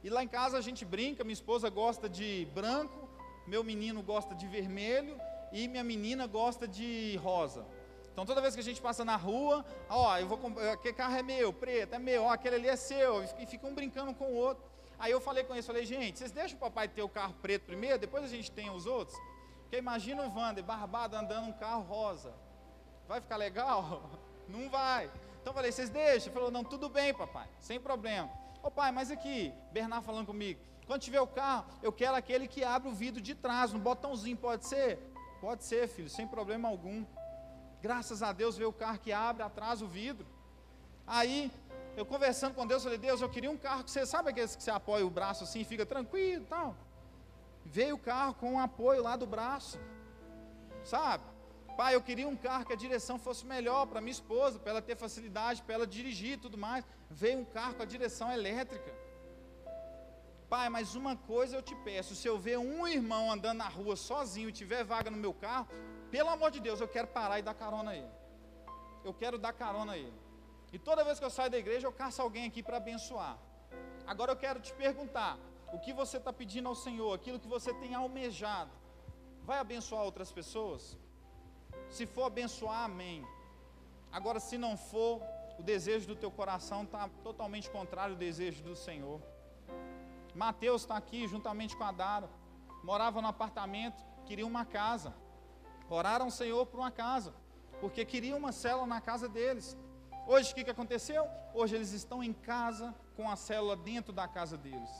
E 0.04 0.10
lá 0.10 0.24
em 0.24 0.28
casa 0.28 0.58
a 0.58 0.62
gente 0.62 0.86
brinca, 0.86 1.24
minha 1.24 1.34
esposa 1.34 1.70
gosta 1.70 2.08
de 2.08 2.48
branco, 2.54 3.10
meu 3.46 3.64
menino 3.64 4.02
gosta 4.02 4.36
de 4.36 4.48
vermelho 4.48 5.20
e 5.52 5.68
minha 5.68 5.84
menina 5.84 6.28
gosta 6.28 6.68
de 6.68 7.18
rosa. 7.18 7.66
Então 8.12 8.26
toda 8.26 8.42
vez 8.42 8.56
que 8.56 8.62
a 8.62 8.64
gente 8.64 8.82
passa 8.82 9.06
na 9.06 9.16
rua, 9.16 9.66
ó, 9.90 10.18
eu 10.18 10.28
vou 10.28 10.40
aquele 10.72 10.94
carro 10.94 11.16
é 11.16 11.24
meu, 11.24 11.54
preto, 11.54 11.94
é 11.94 12.00
meu, 12.00 12.24
ó, 12.24 12.32
aquele 12.32 12.56
ali 12.56 12.68
é 12.68 12.76
seu, 12.76 13.24
e 13.40 13.46
ficam 13.46 13.74
brincando 13.74 14.14
com 14.14 14.26
o 14.26 14.36
outro. 14.36 14.64
Aí 15.00 15.12
eu 15.12 15.22
falei 15.22 15.44
com 15.44 15.54
eles, 15.54 15.68
falei, 15.68 15.86
gente, 15.86 16.18
vocês 16.18 16.32
deixam 16.32 16.58
o 16.58 16.60
papai 16.60 16.88
ter 16.88 17.04
o 17.04 17.10
carro 17.10 17.36
preto 17.42 17.66
primeiro, 17.66 18.00
depois 18.00 18.24
a 18.24 18.28
gente 18.28 18.52
tem 18.52 18.70
os 18.72 18.86
outros? 18.86 19.18
Porque 19.62 19.78
imagina 19.78 20.24
o 20.24 20.34
Wander, 20.34 20.64
barbado, 20.64 21.16
andando 21.16 21.48
um 21.48 21.54
carro 21.54 21.84
rosa. 21.84 22.34
Vai 23.08 23.22
ficar 23.22 23.38
legal? 23.38 24.10
Não 24.48 24.70
vai. 24.70 25.06
Então 25.42 25.52
eu 25.52 25.54
falei, 25.54 25.72
vocês 25.72 25.90
deixam? 25.90 26.28
Ele 26.28 26.34
falou, 26.34 26.52
não, 26.52 26.64
tudo 26.64 26.90
bem, 26.90 27.14
papai, 27.14 27.48
sem 27.60 27.80
problema. 27.80 28.30
Ô 28.62 28.70
pai, 28.70 28.92
mas 28.92 29.12
aqui, 29.12 29.54
Bernardo 29.72 30.06
falando 30.06 30.26
comigo, 30.26 30.60
quando 30.86 31.02
tiver 31.02 31.22
o 31.22 31.28
carro, 31.28 31.66
eu 31.82 31.92
quero 31.92 32.16
aquele 32.16 32.48
que 32.48 32.64
abre 32.64 32.90
o 32.90 32.94
vidro 32.94 33.22
de 33.22 33.36
trás, 33.36 33.74
um 33.74 33.80
botãozinho, 33.80 34.38
pode 34.38 34.66
ser? 34.66 35.00
Pode 35.40 35.64
ser, 35.64 35.88
filho, 35.88 36.10
sem 36.10 36.28
problema 36.28 36.68
algum. 36.68 37.06
Graças 37.82 38.24
a 38.24 38.32
Deus 38.32 38.58
veio 38.58 38.70
o 38.70 38.74
carro 38.74 38.98
que 39.00 39.14
abre 39.14 39.44
atrás 39.44 39.82
o 39.82 39.88
vidro. 39.88 40.26
Aí, 41.06 41.52
eu 41.96 42.06
conversando 42.06 42.54
com 42.54 42.66
Deus, 42.66 42.84
falei, 42.84 42.98
Deus, 42.98 43.22
eu 43.22 43.30
queria 43.30 43.52
um 43.52 43.58
carro 43.58 43.84
que 43.84 43.92
você 43.92 44.06
sabe 44.06 44.30
aqueles 44.30 44.56
que 44.56 44.64
você 44.64 44.72
apoia 44.72 45.06
o 45.06 45.10
braço 45.10 45.44
assim, 45.44 45.64
fica 45.64 45.86
tranquilo 45.86 46.44
e 46.44 46.48
tal. 46.48 46.76
Veio 47.66 47.96
o 47.96 48.00
carro 48.00 48.34
com 48.34 48.54
um 48.54 48.60
apoio 48.60 49.04
lá 49.04 49.16
do 49.16 49.28
braço. 49.28 49.80
Sabe? 50.84 51.24
Pai, 51.78 51.94
eu 51.94 52.02
queria 52.02 52.28
um 52.28 52.36
carro 52.36 52.66
que 52.66 52.74
a 52.74 52.82
direção 52.84 53.20
fosse 53.20 53.46
melhor 53.46 53.86
para 53.86 54.02
minha 54.02 54.18
esposa, 54.20 54.58
para 54.58 54.72
ela 54.72 54.82
ter 54.82 54.96
facilidade, 54.98 55.62
para 55.62 55.76
ela 55.76 55.88
dirigir 55.96 56.34
e 56.34 56.42
tudo 56.46 56.58
mais. 56.58 56.84
Veio 57.10 57.38
um 57.40 57.46
carro 57.46 57.76
com 57.76 57.84
a 57.84 57.86
direção 57.86 58.32
elétrica. 58.32 58.92
Pai, 60.50 60.70
mas 60.70 60.96
uma 60.96 61.16
coisa 61.16 61.56
eu 61.56 61.62
te 61.62 61.76
peço: 61.88 62.16
se 62.16 62.28
eu 62.28 62.38
ver 62.40 62.58
um 62.58 62.88
irmão 62.88 63.32
andando 63.32 63.60
na 63.60 63.68
rua 63.68 63.96
sozinho 63.96 64.50
e 64.50 64.60
tiver 64.62 64.84
vaga 64.84 65.12
no 65.12 65.18
meu 65.18 65.34
carro, 65.36 65.68
pelo 66.10 66.30
amor 66.30 66.50
de 66.50 66.60
Deus, 66.60 66.82
eu 66.82 66.88
quero 66.88 67.10
parar 67.20 67.38
e 67.38 67.44
dar 67.44 67.54
carona 67.54 67.92
a 67.92 67.96
ele. 67.96 68.12
Eu 69.06 69.13
quero 69.13 69.38
dar 69.38 69.54
carona 69.54 69.92
a 69.94 69.98
ele. 69.98 70.20
E 70.74 70.80
toda 70.80 71.04
vez 71.04 71.20
que 71.20 71.26
eu 71.26 71.30
saio 71.30 71.52
da 71.52 71.60
igreja, 71.60 71.86
eu 71.86 71.92
caço 71.92 72.22
alguém 72.24 72.48
aqui 72.48 72.63
para 72.63 72.78
abençoar. 72.78 73.38
Agora 74.08 74.32
eu 74.32 74.38
quero 74.38 74.60
te 74.60 74.74
perguntar: 74.74 75.38
o 75.72 75.80
que 75.80 75.94
você 75.94 76.18
está 76.18 76.34
pedindo 76.34 76.68
ao 76.68 76.76
Senhor, 76.76 77.13
aquilo 77.13 77.40
que 77.40 77.48
você 77.48 77.72
tem 77.76 77.94
almejado, 77.94 78.72
vai 79.44 79.60
abençoar 79.60 80.04
outras 80.04 80.32
pessoas? 80.32 80.98
Se 81.90 82.06
for 82.06 82.26
abençoar, 82.26 82.84
amém. 82.86 83.26
Agora, 84.12 84.40
se 84.40 84.58
não 84.58 84.78
for, 84.78 85.22
o 85.58 85.63
desejo 85.63 86.08
do 86.08 86.16
teu 86.16 86.32
coração 86.32 86.84
está 86.84 87.10
totalmente 87.24 87.70
contrário 87.70 88.13
ao 88.13 88.20
desejo 88.20 88.63
do 88.63 88.76
Senhor. 88.76 89.22
Mateus 90.36 90.84
está 90.84 90.96
aqui 90.96 91.28
juntamente 91.28 91.76
com 91.76 91.84
a 91.84 91.92
Dara. 91.92 92.30
Morava 92.84 93.22
no 93.22 93.28
apartamento, 93.28 94.04
queria 94.26 94.46
uma 94.46 94.66
casa. 94.66 95.13
Oraram 95.90 96.26
ao 96.26 96.32
Senhor 96.32 96.66
por 96.66 96.80
uma 96.80 96.92
casa, 96.92 97.34
porque 97.80 98.06
queriam 98.06 98.38
uma 98.38 98.52
célula 98.52 98.86
na 98.86 99.02
casa 99.02 99.28
deles. 99.28 99.76
Hoje 100.28 100.52
o 100.52 100.56
que, 100.56 100.63
que 100.63 100.70
aconteceu? 100.70 101.26
Hoje 101.54 101.76
eles 101.76 101.92
estão 101.92 102.22
em 102.24 102.34
casa 102.34 102.94
com 103.16 103.30
a 103.30 103.36
célula 103.36 103.76
dentro 103.76 104.13
da 104.13 104.28
casa 104.28 104.58
deles. 104.58 104.92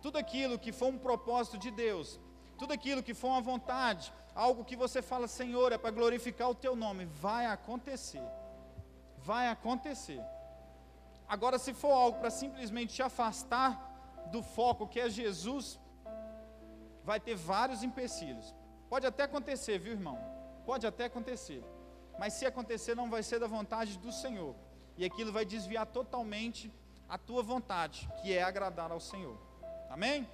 Tudo 0.00 0.16
aquilo 0.16 0.58
que 0.58 0.72
foi 0.72 0.88
um 0.88 0.98
propósito 0.98 1.58
de 1.58 1.70
Deus, 1.70 2.18
tudo 2.60 2.74
aquilo 2.74 3.02
que 3.02 3.14
for 3.14 3.28
uma 3.28 3.40
vontade, 3.40 4.12
algo 4.34 4.66
que 4.68 4.76
você 4.76 5.00
fala, 5.00 5.26
Senhor, 5.26 5.72
é 5.72 5.78
para 5.78 5.90
glorificar 5.98 6.50
o 6.50 6.54
teu 6.54 6.76
nome, 6.76 7.06
vai 7.06 7.46
acontecer. 7.46 8.22
Vai 9.30 9.48
acontecer. 9.48 10.20
Agora, 11.26 11.58
se 11.58 11.72
for 11.72 11.92
algo 11.92 12.18
para 12.18 12.28
simplesmente 12.28 12.96
te 12.96 13.02
afastar 13.02 13.70
do 14.30 14.42
foco 14.42 14.86
que 14.86 15.00
é 15.00 15.08
Jesus, 15.08 15.80
vai 17.02 17.18
ter 17.18 17.34
vários 17.34 17.82
empecilhos. 17.82 18.54
Pode 18.90 19.06
até 19.06 19.22
acontecer, 19.22 19.78
viu, 19.78 19.94
irmão? 19.94 20.18
Pode 20.66 20.86
até 20.86 21.06
acontecer. 21.06 21.64
Mas 22.18 22.34
se 22.34 22.44
acontecer, 22.44 22.94
não 22.94 23.08
vai 23.08 23.22
ser 23.22 23.38
da 23.38 23.46
vontade 23.46 23.96
do 23.96 24.12
Senhor. 24.12 24.54
E 24.98 25.04
aquilo 25.06 25.32
vai 25.32 25.46
desviar 25.46 25.86
totalmente 25.86 26.70
a 27.08 27.16
tua 27.16 27.42
vontade, 27.42 28.06
que 28.20 28.34
é 28.36 28.42
agradar 28.42 28.92
ao 28.92 29.00
Senhor. 29.00 29.38
Amém? 29.88 30.28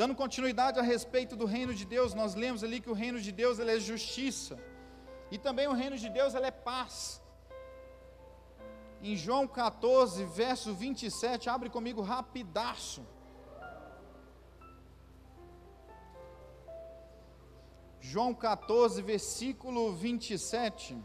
Dando 0.00 0.14
continuidade 0.14 0.78
a 0.78 0.82
respeito 0.94 1.34
do 1.34 1.46
reino 1.54 1.72
de 1.78 1.84
Deus, 1.84 2.10
nós 2.14 2.36
lemos 2.42 2.62
ali 2.62 2.78
que 2.82 2.92
o 2.94 2.98
reino 3.04 3.20
de 3.26 3.32
Deus 3.40 3.58
é 3.58 3.80
justiça. 3.80 4.56
E 5.32 5.36
também 5.46 5.66
o 5.66 5.72
reino 5.80 5.96
de 6.02 6.08
Deus 6.18 6.34
é 6.36 6.52
paz. 6.52 7.20
em 9.02 9.16
João 9.16 9.44
14, 9.46 10.24
verso 10.42 10.72
27, 10.82 11.50
abre 11.54 11.68
comigo 11.76 12.00
rapidaço. 12.12 13.02
João 18.00 18.32
14, 18.32 19.02
versículo 19.02 19.82
27. 19.92 20.96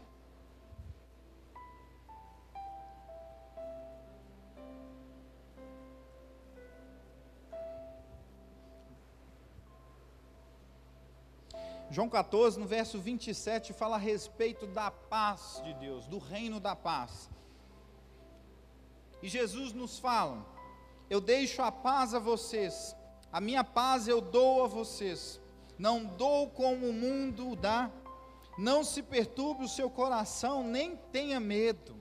João 11.94 12.08
14, 12.08 12.58
no 12.58 12.66
verso 12.66 12.98
27, 12.98 13.72
fala 13.72 13.94
a 13.94 14.00
respeito 14.00 14.66
da 14.66 14.90
paz 14.90 15.62
de 15.64 15.72
Deus, 15.74 16.08
do 16.08 16.18
reino 16.18 16.58
da 16.58 16.74
paz. 16.74 17.30
E 19.22 19.28
Jesus 19.28 19.72
nos 19.72 19.96
fala: 20.00 20.44
Eu 21.08 21.20
deixo 21.20 21.62
a 21.62 21.70
paz 21.70 22.12
a 22.12 22.18
vocês, 22.18 22.96
a 23.32 23.40
minha 23.40 23.62
paz 23.62 24.08
eu 24.08 24.20
dou 24.20 24.64
a 24.64 24.66
vocês, 24.66 25.40
não 25.78 26.04
dou 26.04 26.50
como 26.50 26.88
o 26.88 26.92
mundo 26.92 27.54
dá. 27.54 27.88
Não 28.58 28.82
se 28.82 29.00
perturbe 29.00 29.62
o 29.64 29.68
seu 29.68 29.88
coração, 29.88 30.64
nem 30.64 30.96
tenha 30.96 31.38
medo, 31.38 31.94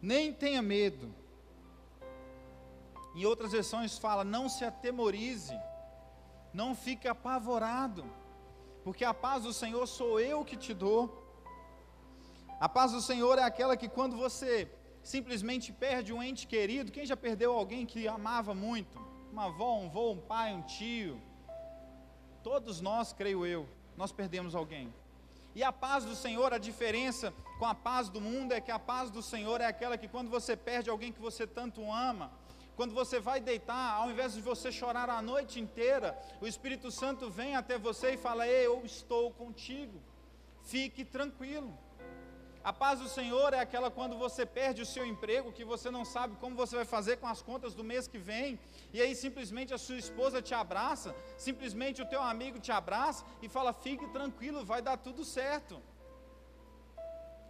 nem 0.00 0.32
tenha 0.32 0.62
medo. 0.62 1.14
Em 3.14 3.26
outras 3.26 3.52
versões 3.52 3.98
fala: 3.98 4.24
não 4.24 4.48
se 4.48 4.64
atemorize, 4.64 5.58
não 6.54 6.74
fique 6.74 7.06
apavorado 7.06 8.02
porque 8.88 9.04
a 9.04 9.12
paz 9.12 9.42
do 9.42 9.52
Senhor 9.52 9.86
sou 9.86 10.18
eu 10.18 10.42
que 10.42 10.56
te 10.56 10.72
dou. 10.72 11.02
A 12.58 12.68
paz 12.76 12.90
do 12.90 13.02
Senhor 13.02 13.38
é 13.38 13.42
aquela 13.42 13.76
que 13.76 13.86
quando 13.86 14.16
você 14.16 14.50
simplesmente 15.02 15.70
perde 15.70 16.10
um 16.10 16.22
ente 16.22 16.46
querido, 16.46 16.90
quem 16.90 17.04
já 17.04 17.14
perdeu 17.14 17.52
alguém 17.52 17.84
que 17.84 18.08
amava 18.08 18.54
muito? 18.54 18.98
Uma 19.30 19.44
avó, 19.48 19.76
um 19.76 19.88
avô, 19.88 20.12
um 20.12 20.22
pai, 20.32 20.54
um 20.54 20.62
tio. 20.62 21.20
Todos 22.42 22.80
nós, 22.80 23.12
creio 23.12 23.44
eu, 23.44 23.68
nós 23.94 24.10
perdemos 24.10 24.54
alguém. 24.54 24.86
E 25.54 25.62
a 25.62 25.70
paz 25.70 26.06
do 26.06 26.16
Senhor, 26.16 26.54
a 26.54 26.58
diferença 26.70 27.34
com 27.58 27.66
a 27.66 27.74
paz 27.74 28.08
do 28.08 28.22
mundo 28.22 28.52
é 28.52 28.60
que 28.66 28.70
a 28.70 28.78
paz 28.78 29.10
do 29.10 29.20
Senhor 29.20 29.60
é 29.60 29.66
aquela 29.66 29.98
que 29.98 30.08
quando 30.08 30.30
você 30.30 30.56
perde 30.56 30.88
alguém 30.88 31.12
que 31.12 31.20
você 31.20 31.46
tanto 31.46 31.92
ama, 31.92 32.32
quando 32.78 32.94
você 32.94 33.18
vai 33.18 33.38
deitar, 33.40 33.86
ao 34.00 34.08
invés 34.12 34.34
de 34.34 34.40
você 34.40 34.70
chorar 34.70 35.08
a 35.10 35.20
noite 35.20 35.54
inteira, 35.64 36.08
o 36.40 36.46
Espírito 36.46 36.88
Santo 36.98 37.28
vem 37.38 37.56
até 37.60 37.76
você 37.76 38.08
e 38.12 38.22
fala: 38.26 38.46
Ei, 38.46 38.66
eu 38.66 38.76
estou 38.84 39.24
contigo. 39.32 39.96
Fique 40.72 41.04
tranquilo. 41.16 41.70
A 42.70 42.72
paz 42.82 43.00
do 43.00 43.08
Senhor 43.08 43.52
é 43.52 43.60
aquela 43.66 43.90
quando 43.90 44.16
você 44.24 44.46
perde 44.46 44.80
o 44.82 44.86
seu 44.92 45.04
emprego, 45.12 45.56
que 45.58 45.64
você 45.64 45.90
não 45.96 46.04
sabe 46.04 46.36
como 46.36 46.54
você 46.54 46.76
vai 46.76 46.84
fazer 46.84 47.16
com 47.16 47.26
as 47.26 47.42
contas 47.42 47.74
do 47.74 47.82
mês 47.82 48.06
que 48.06 48.20
vem, 48.30 48.60
e 48.92 49.02
aí 49.02 49.12
simplesmente 49.24 49.74
a 49.74 49.78
sua 49.86 49.98
esposa 50.04 50.40
te 50.40 50.54
abraça, 50.54 51.16
simplesmente 51.36 52.00
o 52.00 52.06
teu 52.06 52.22
amigo 52.22 52.60
te 52.60 52.70
abraça 52.70 53.24
e 53.42 53.48
fala: 53.48 53.72
fique 53.72 54.06
tranquilo, 54.18 54.64
vai 54.64 54.80
dar 54.80 54.98
tudo 54.98 55.24
certo. 55.24 55.82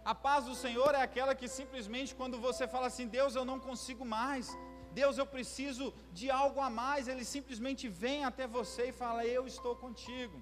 A 0.03 0.15
paz 0.15 0.45
do 0.45 0.55
Senhor 0.55 0.95
é 0.95 1.01
aquela 1.03 1.35
que 1.35 1.47
simplesmente 1.47 2.15
quando 2.15 2.39
você 2.47 2.67
fala 2.67 2.87
assim: 2.87 3.07
Deus, 3.19 3.35
eu 3.35 3.45
não 3.45 3.59
consigo 3.59 4.03
mais, 4.03 4.57
Deus, 4.99 5.17
eu 5.17 5.27
preciso 5.35 5.85
de 6.19 6.27
algo 6.41 6.59
a 6.67 6.69
mais. 6.81 7.07
Ele 7.11 7.25
simplesmente 7.35 7.85
vem 8.03 8.19
até 8.29 8.45
você 8.59 8.83
e 8.89 8.97
fala: 9.01 9.21
Eu 9.37 9.43
estou 9.53 9.73
contigo. 9.83 10.37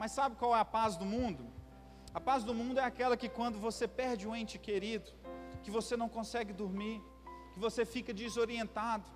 Mas 0.00 0.12
sabe 0.18 0.36
qual 0.40 0.52
é 0.56 0.60
a 0.60 0.70
paz 0.78 0.92
do 1.02 1.06
mundo? 1.14 1.44
A 2.18 2.20
paz 2.28 2.40
do 2.48 2.54
mundo 2.60 2.78
é 2.82 2.84
aquela 2.90 3.16
que 3.22 3.28
quando 3.38 3.58
você 3.66 3.86
perde 4.00 4.28
um 4.28 4.34
ente 4.40 4.58
querido, 4.66 5.08
que 5.64 5.70
você 5.70 5.94
não 6.02 6.08
consegue 6.16 6.52
dormir, 6.62 6.96
que 7.52 7.60
você 7.66 7.82
fica 7.94 8.12
desorientado, 8.22 9.06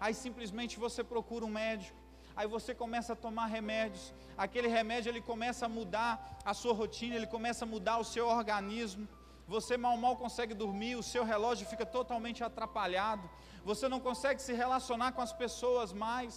aí 0.00 0.14
simplesmente 0.14 0.78
você 0.86 1.02
procura 1.12 1.44
um 1.48 1.54
médico, 1.62 1.98
aí 2.36 2.46
você 2.56 2.72
começa 2.82 3.12
a 3.12 3.16
tomar 3.26 3.46
remédios, 3.58 4.04
aquele 4.44 4.68
remédio 4.78 5.10
ele 5.10 5.20
começa 5.32 5.66
a 5.66 5.68
mudar 5.78 6.12
a 6.50 6.54
sua 6.54 6.72
rotina, 6.72 7.14
ele 7.18 7.26
começa 7.36 7.62
a 7.66 7.68
mudar 7.74 7.98
o 7.98 8.08
seu 8.14 8.26
organismo, 8.38 9.06
você 9.54 9.76
mal 9.76 9.96
mal 9.96 10.14
consegue 10.24 10.54
dormir, 10.54 10.94
o 10.96 11.02
seu 11.02 11.24
relógio 11.24 11.66
fica 11.66 11.86
totalmente 11.98 12.44
atrapalhado, 12.44 13.28
você 13.70 13.86
não 13.92 14.00
consegue 14.08 14.40
se 14.46 14.52
relacionar 14.62 15.10
com 15.16 15.22
as 15.26 15.32
pessoas 15.42 15.88
mais. 16.04 16.34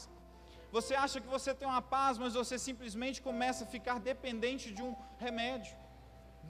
Você 0.75 0.93
acha 1.03 1.17
que 1.23 1.29
você 1.35 1.51
tem 1.59 1.67
uma 1.73 1.83
paz, 1.95 2.13
mas 2.23 2.33
você 2.41 2.55
simplesmente 2.69 3.17
começa 3.27 3.61
a 3.63 3.71
ficar 3.75 3.97
dependente 4.11 4.67
de 4.77 4.81
um 4.87 4.91
remédio. 5.25 5.75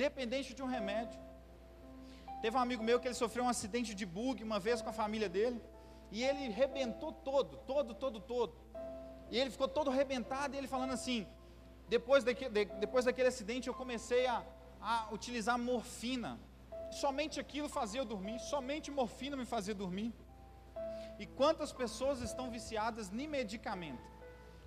Dependente 0.05 0.49
de 0.57 0.63
um 0.65 0.69
remédio. 0.77 1.19
Teve 2.41 2.55
um 2.57 2.63
amigo 2.67 2.83
meu 2.89 2.99
que 2.99 3.07
ele 3.09 3.19
sofreu 3.23 3.43
um 3.45 3.53
acidente 3.55 3.91
de 3.99 4.05
bug 4.15 4.43
uma 4.49 4.59
vez 4.67 4.81
com 4.83 4.89
a 4.93 4.97
família 5.03 5.29
dele. 5.35 5.59
E 6.15 6.23
ele 6.29 6.45
rebentou 6.61 7.11
todo, 7.29 7.57
todo, 7.71 7.93
todo, 8.03 8.19
todo. 8.33 8.53
E 9.31 9.37
ele 9.39 9.51
ficou 9.55 9.67
todo 9.77 9.91
arrebentado 9.93 10.55
e 10.55 10.57
ele 10.59 10.71
falando 10.75 10.93
assim: 10.99 11.19
depois, 11.95 12.23
daquele, 12.23 12.53
de, 12.57 12.65
depois 12.85 13.05
daquele 13.05 13.29
acidente 13.33 13.67
eu 13.67 13.75
comecei 13.83 14.23
a, 14.25 14.43
a 14.81 14.95
utilizar 15.17 15.57
morfina. 15.69 16.33
Somente 17.03 17.39
aquilo 17.43 17.69
fazia 17.69 18.01
eu 18.01 18.09
dormir, 18.13 18.37
somente 18.53 18.89
morfina 18.99 19.37
me 19.37 19.47
fazia 19.55 19.75
dormir. 19.85 20.11
E 21.21 21.25
quantas 21.39 21.71
pessoas 21.71 22.19
estão 22.27 22.45
viciadas 22.49 23.07
em 23.13 23.27
medicamento? 23.27 24.05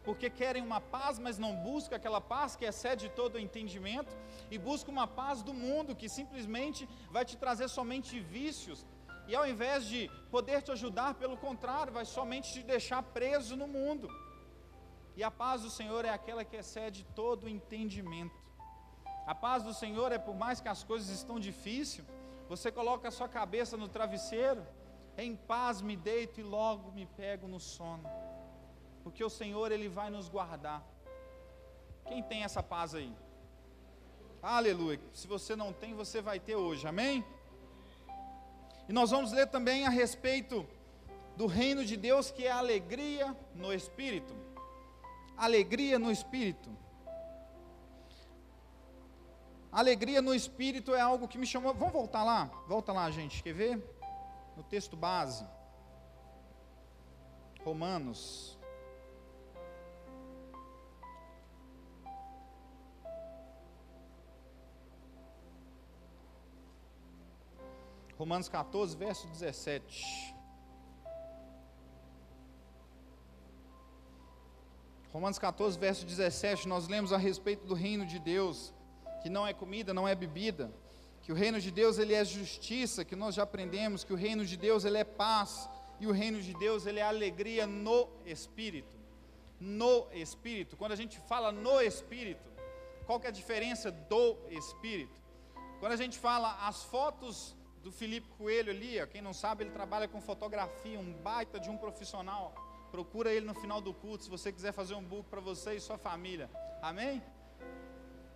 Porque 0.07 0.29
querem 0.41 0.63
uma 0.63 0.81
paz, 0.81 1.19
mas 1.25 1.37
não 1.45 1.53
buscam 1.69 1.97
aquela 1.97 2.21
paz 2.21 2.55
que 2.59 2.67
excede 2.71 3.07
todo 3.21 3.35
o 3.35 3.43
entendimento, 3.47 4.13
e 4.55 4.57
buscam 4.57 4.93
uma 4.93 5.09
paz 5.21 5.43
do 5.49 5.53
mundo 5.53 5.97
que 6.01 6.09
simplesmente 6.19 6.89
vai 7.11 7.25
te 7.25 7.37
trazer 7.37 7.69
somente 7.69 8.21
vícios, 8.21 8.87
e 9.27 9.35
ao 9.35 9.45
invés 9.53 9.81
de 9.93 10.01
poder 10.31 10.63
te 10.63 10.71
ajudar, 10.77 11.11
pelo 11.15 11.37
contrário, 11.37 11.93
vai 11.99 12.05
somente 12.05 12.53
te 12.53 12.63
deixar 12.63 13.03
preso 13.03 13.57
no 13.57 13.67
mundo. 13.67 14.07
E 15.17 15.25
a 15.25 15.33
paz 15.33 15.63
do 15.63 15.71
Senhor 15.79 16.05
é 16.05 16.11
aquela 16.11 16.45
que 16.45 16.59
excede 16.63 17.03
todo 17.17 17.45
o 17.45 17.53
entendimento. 17.57 18.39
A 19.27 19.35
paz 19.35 19.65
do 19.65 19.75
Senhor 19.83 20.13
é 20.13 20.19
por 20.19 20.37
mais 20.45 20.61
que 20.61 20.69
as 20.69 20.85
coisas 20.85 21.09
estão 21.09 21.41
difíceis, 21.41 22.07
você 22.49 22.71
coloca 22.71 23.09
a 23.09 23.17
sua 23.19 23.29
cabeça 23.29 23.77
no 23.77 23.89
travesseiro, 23.89 24.65
em 25.17 25.37
paz 25.37 25.81
me 25.81 25.97
deito 25.97 26.41
e 26.41 26.43
logo 26.43 26.93
me 26.93 27.07
pego 27.07 27.47
no 27.47 27.61
sono, 27.61 28.09
porque 29.03 29.23
o 29.23 29.31
Senhor 29.31 29.71
ele 29.71 29.89
vai 29.89 30.11
nos 30.11 30.29
guardar. 30.29 30.85
Quem 32.07 32.23
tem 32.23 32.45
essa 32.45 32.63
paz 32.63 32.95
aí? 32.95 33.13
Aleluia. 34.43 35.01
Se 35.13 35.27
você 35.27 35.57
não 35.57 35.73
tem, 35.73 35.95
você 35.95 36.21
vai 36.21 36.39
ter 36.39 36.57
hoje. 36.57 36.87
Amém? 36.87 37.25
E 38.89 38.93
nós 38.93 39.11
vamos 39.11 39.33
ler 39.33 39.47
também 39.47 39.87
a 39.87 39.91
respeito 39.91 40.67
do 41.37 41.47
reino 41.47 41.85
de 41.85 41.97
Deus, 41.97 42.31
que 42.31 42.47
é 42.47 42.51
a 42.51 42.59
alegria 42.59 43.35
no 43.55 43.73
espírito. 43.73 44.35
Alegria 45.37 45.99
no 45.99 46.11
espírito. 46.11 46.71
Alegria 49.73 50.23
no 50.23 50.35
espírito 50.35 50.95
é 50.95 51.01
algo 51.01 51.27
que 51.27 51.39
me 51.39 51.47
chamou. 51.47 51.75
Vamos 51.75 51.93
voltar 51.93 52.23
lá? 52.23 52.45
Volta 52.69 52.93
lá, 52.93 53.11
gente. 53.11 53.43
Quer 53.43 53.55
ver? 53.55 53.94
No 54.57 54.63
texto 54.63 54.97
base, 54.97 55.47
Romanos. 57.65 58.59
Romanos 68.17 68.49
14, 68.49 68.97
verso 68.97 69.27
17. 69.29 70.35
Romanos 75.13 75.39
14, 75.39 75.79
verso 75.79 76.05
17, 76.05 76.67
nós 76.67 76.89
lemos 76.89 77.13
a 77.13 77.17
respeito 77.17 77.65
do 77.67 77.75
reino 77.75 78.05
de 78.05 78.19
Deus, 78.19 78.75
que 79.23 79.31
não 79.31 79.47
é 79.47 79.53
comida, 79.53 79.95
não 79.95 80.09
é 80.09 80.15
bebida, 80.15 80.73
que 81.25 81.33
o 81.33 81.35
reino 81.35 81.59
de 81.59 81.71
Deus 81.71 81.99
ele 81.99 82.13
é 82.13 82.23
justiça, 82.23 83.03
que 83.03 83.17
nós 83.17 83.35
já 83.35 83.45
aprendemos 83.45 84.05
que 84.05 84.13
o 84.13 84.17
reino 84.17 84.45
de 84.45 84.59
Deus 84.59 84.85
ele 84.85 84.99
é 84.99 85.05
paz 85.05 85.71
e 85.99 86.07
o 86.07 86.13
reino 86.13 86.41
de 86.43 86.53
Deus 86.53 86.85
ele 86.85 87.01
é 87.01 87.03
alegria 87.03 87.67
no 87.67 88.09
espírito. 88.27 88.95
No 89.59 90.07
espírito. 90.13 90.77
Quando 90.77 90.93
a 90.93 90.97
gente 90.97 91.19
fala 91.21 91.51
no 91.51 91.81
espírito, 91.81 92.47
qual 93.07 93.19
que 93.19 93.27
é 93.27 93.31
a 93.31 93.33
diferença 93.33 93.91
do 93.91 94.37
espírito? 94.51 95.19
Quando 95.81 95.93
a 95.93 95.97
gente 95.97 96.19
fala 96.19 96.59
as 96.69 96.83
fotos 96.83 97.57
do 97.83 97.91
Felipe 97.91 98.29
Coelho 98.37 98.71
ali, 98.71 99.01
ó, 99.01 99.07
quem 99.07 99.23
não 99.23 99.33
sabe, 99.33 99.65
ele 99.65 99.71
trabalha 99.71 100.07
com 100.07 100.21
fotografia, 100.21 101.01
um 101.01 101.15
baita 101.15 101.59
de 101.59 101.71
um 101.71 101.79
profissional. 101.79 102.55
Procura 102.91 103.33
ele 103.33 103.47
no 103.47 103.55
final 103.55 103.81
do 103.81 103.95
culto 103.95 104.25
se 104.25 104.31
você 104.31 104.53
quiser 104.53 104.73
fazer 104.73 104.95
um 104.95 105.03
book 105.03 105.27
para 105.31 105.41
você 105.41 105.75
e 105.75 105.81
sua 105.81 105.97
família. 105.97 106.51
Amém? 106.83 107.23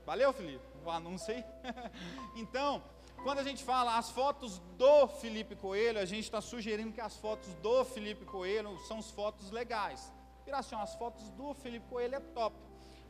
Valeu, 0.06 0.32
Felipe? 0.32 0.64
O 0.88 0.90
anúncio 0.90 1.34
aí. 1.34 1.44
então, 2.34 2.82
quando 3.22 3.40
a 3.40 3.42
gente 3.42 3.62
fala 3.62 3.98
as 3.98 4.08
fotos 4.10 4.58
do 4.78 5.06
Felipe 5.06 5.54
Coelho, 5.54 5.98
a 6.00 6.06
gente 6.06 6.24
está 6.24 6.40
sugerindo 6.40 6.94
que 6.94 7.00
as 7.08 7.14
fotos 7.14 7.52
do 7.56 7.84
Felipe 7.84 8.24
Coelho 8.24 8.78
são 8.88 8.98
as 8.98 9.10
fotos 9.10 9.50
legais. 9.50 10.10
Piração, 10.46 10.80
as 10.80 10.94
fotos 10.94 11.28
do 11.40 11.52
Felipe 11.52 11.86
Coelho 11.90 12.14
é 12.14 12.20
top. 12.20 12.56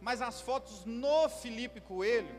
Mas 0.01 0.21
as 0.21 0.41
fotos 0.41 0.85
no 0.85 1.29
Felipe 1.29 1.81
Coelho 1.81 2.35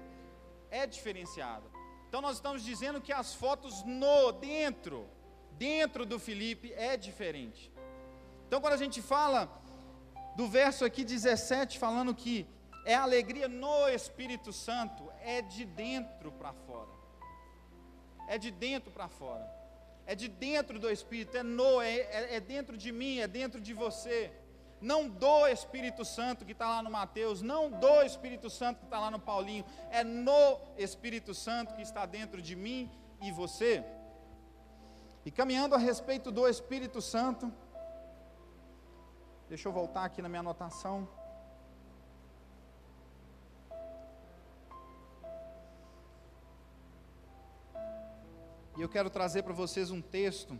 é 0.69 0.85
diferenciada. 0.85 1.63
Então 2.09 2.19
nós 2.19 2.35
estamos 2.35 2.61
dizendo 2.61 2.99
que 2.99 3.13
as 3.13 3.33
fotos 3.33 3.81
no 3.85 4.33
dentro, 4.33 5.07
dentro 5.53 6.05
do 6.05 6.19
Felipe 6.19 6.73
é 6.73 6.97
diferente. 6.97 7.71
Então 8.45 8.59
quando 8.59 8.73
a 8.73 8.83
gente 8.83 9.01
fala 9.01 9.49
do 10.35 10.49
verso 10.49 10.83
aqui 10.83 11.05
17 11.05 11.79
falando 11.79 12.13
que 12.13 12.45
é 12.85 12.95
alegria 12.95 13.47
no 13.47 13.87
Espírito 13.87 14.51
Santo, 14.51 15.08
é 15.21 15.41
de 15.41 15.65
dentro 15.65 16.31
para 16.31 16.53
fora. 16.53 16.89
É 18.27 18.37
de 18.37 18.51
dentro 18.51 18.91
para 18.91 19.07
fora. 19.07 19.47
É 20.05 20.15
de 20.15 20.27
dentro 20.27 20.79
do 20.79 20.89
Espírito, 20.89 21.37
é 21.37 21.43
no, 21.43 21.81
é, 21.81 22.35
é, 22.35 22.39
dentro 22.39 22.75
de 22.77 22.91
mim, 22.91 23.19
é 23.19 23.27
dentro 23.27 23.61
de 23.61 23.73
você 23.73 24.31
não 24.81 25.09
do 25.09 25.47
Espírito 25.47 26.05
Santo 26.05 26.45
que 26.45 26.53
está 26.53 26.67
lá 26.67 26.81
no 26.81 26.89
Mateus, 26.89 27.41
não 27.41 27.69
do 27.69 28.01
Espírito 28.01 28.49
Santo 28.49 28.79
que 28.79 28.85
está 28.85 28.99
lá 28.99 29.11
no 29.11 29.19
Paulinho, 29.19 29.65
é 29.91 30.03
no 30.03 30.59
Espírito 30.77 31.33
Santo 31.33 31.75
que 31.75 31.81
está 31.81 32.05
dentro 32.05 32.41
de 32.41 32.55
mim 32.55 32.89
e 33.21 33.31
você. 33.31 33.83
E 35.25 35.31
caminhando 35.31 35.75
a 35.75 35.77
respeito 35.77 36.31
do 36.31 36.47
Espírito 36.47 37.01
Santo, 37.01 37.51
deixa 39.49 39.67
eu 39.67 39.73
voltar 39.73 40.05
aqui 40.05 40.21
na 40.21 40.29
minha 40.29 40.39
anotação. 40.39 41.07
E 48.79 48.81
eu 48.81 48.87
quero 48.87 49.09
trazer 49.09 49.43
para 49.43 49.51
vocês 49.51 49.91
um 49.91 50.01
texto 50.01 50.57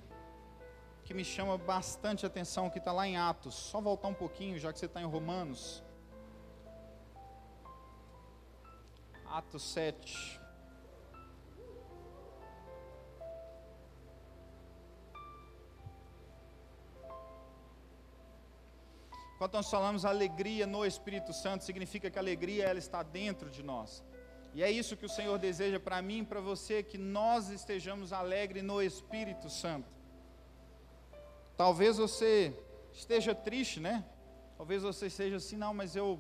que 1.05 1.13
me 1.13 1.23
chama 1.23 1.58
bastante 1.58 2.25
atenção, 2.25 2.69
que 2.69 2.77
está 2.77 2.91
lá 2.91 3.08
em 3.08 3.15
Atos. 3.15 3.55
Só 3.55 3.79
voltar 3.79 4.10
um 4.10 4.13
pouquinho, 4.13 4.60
já 4.60 4.73
que 4.73 4.77
você 4.77 4.88
está 4.88 5.01
em 5.01 5.05
Romanos. 5.05 5.82
Atos 9.25 9.63
7. 9.71 10.38
Quando 19.38 19.53
nós 19.53 19.71
falamos 19.71 20.03
alegria 20.03 20.67
no 20.67 20.86
Espírito 20.86 21.32
Santo, 21.32 21.63
significa 21.63 22.12
que 22.12 22.19
a 22.19 22.21
alegria 22.21 22.65
ela 22.65 22.79
está 22.79 23.01
dentro 23.01 23.49
de 23.49 23.63
nós. 23.63 24.03
E 24.53 24.63
é 24.63 24.71
isso 24.71 24.97
que 24.97 25.05
o 25.05 25.09
Senhor 25.09 25.38
deseja 25.38 25.79
para 25.79 26.01
mim 26.01 26.19
e 26.19 26.25
para 26.25 26.41
você, 26.41 26.81
que 26.81 26.97
nós 26.97 27.49
estejamos 27.49 28.12
alegres 28.12 28.63
no 28.63 28.81
Espírito 28.81 29.49
Santo. 29.49 29.88
Talvez 31.55 31.97
você 31.97 32.53
esteja 32.91 33.35
triste, 33.35 33.79
né? 33.79 34.03
Talvez 34.57 34.81
você 34.83 35.07
esteja 35.07 35.35
assim, 35.38 35.55
não, 35.55 35.73
mas 35.73 35.95
eu 35.95 36.19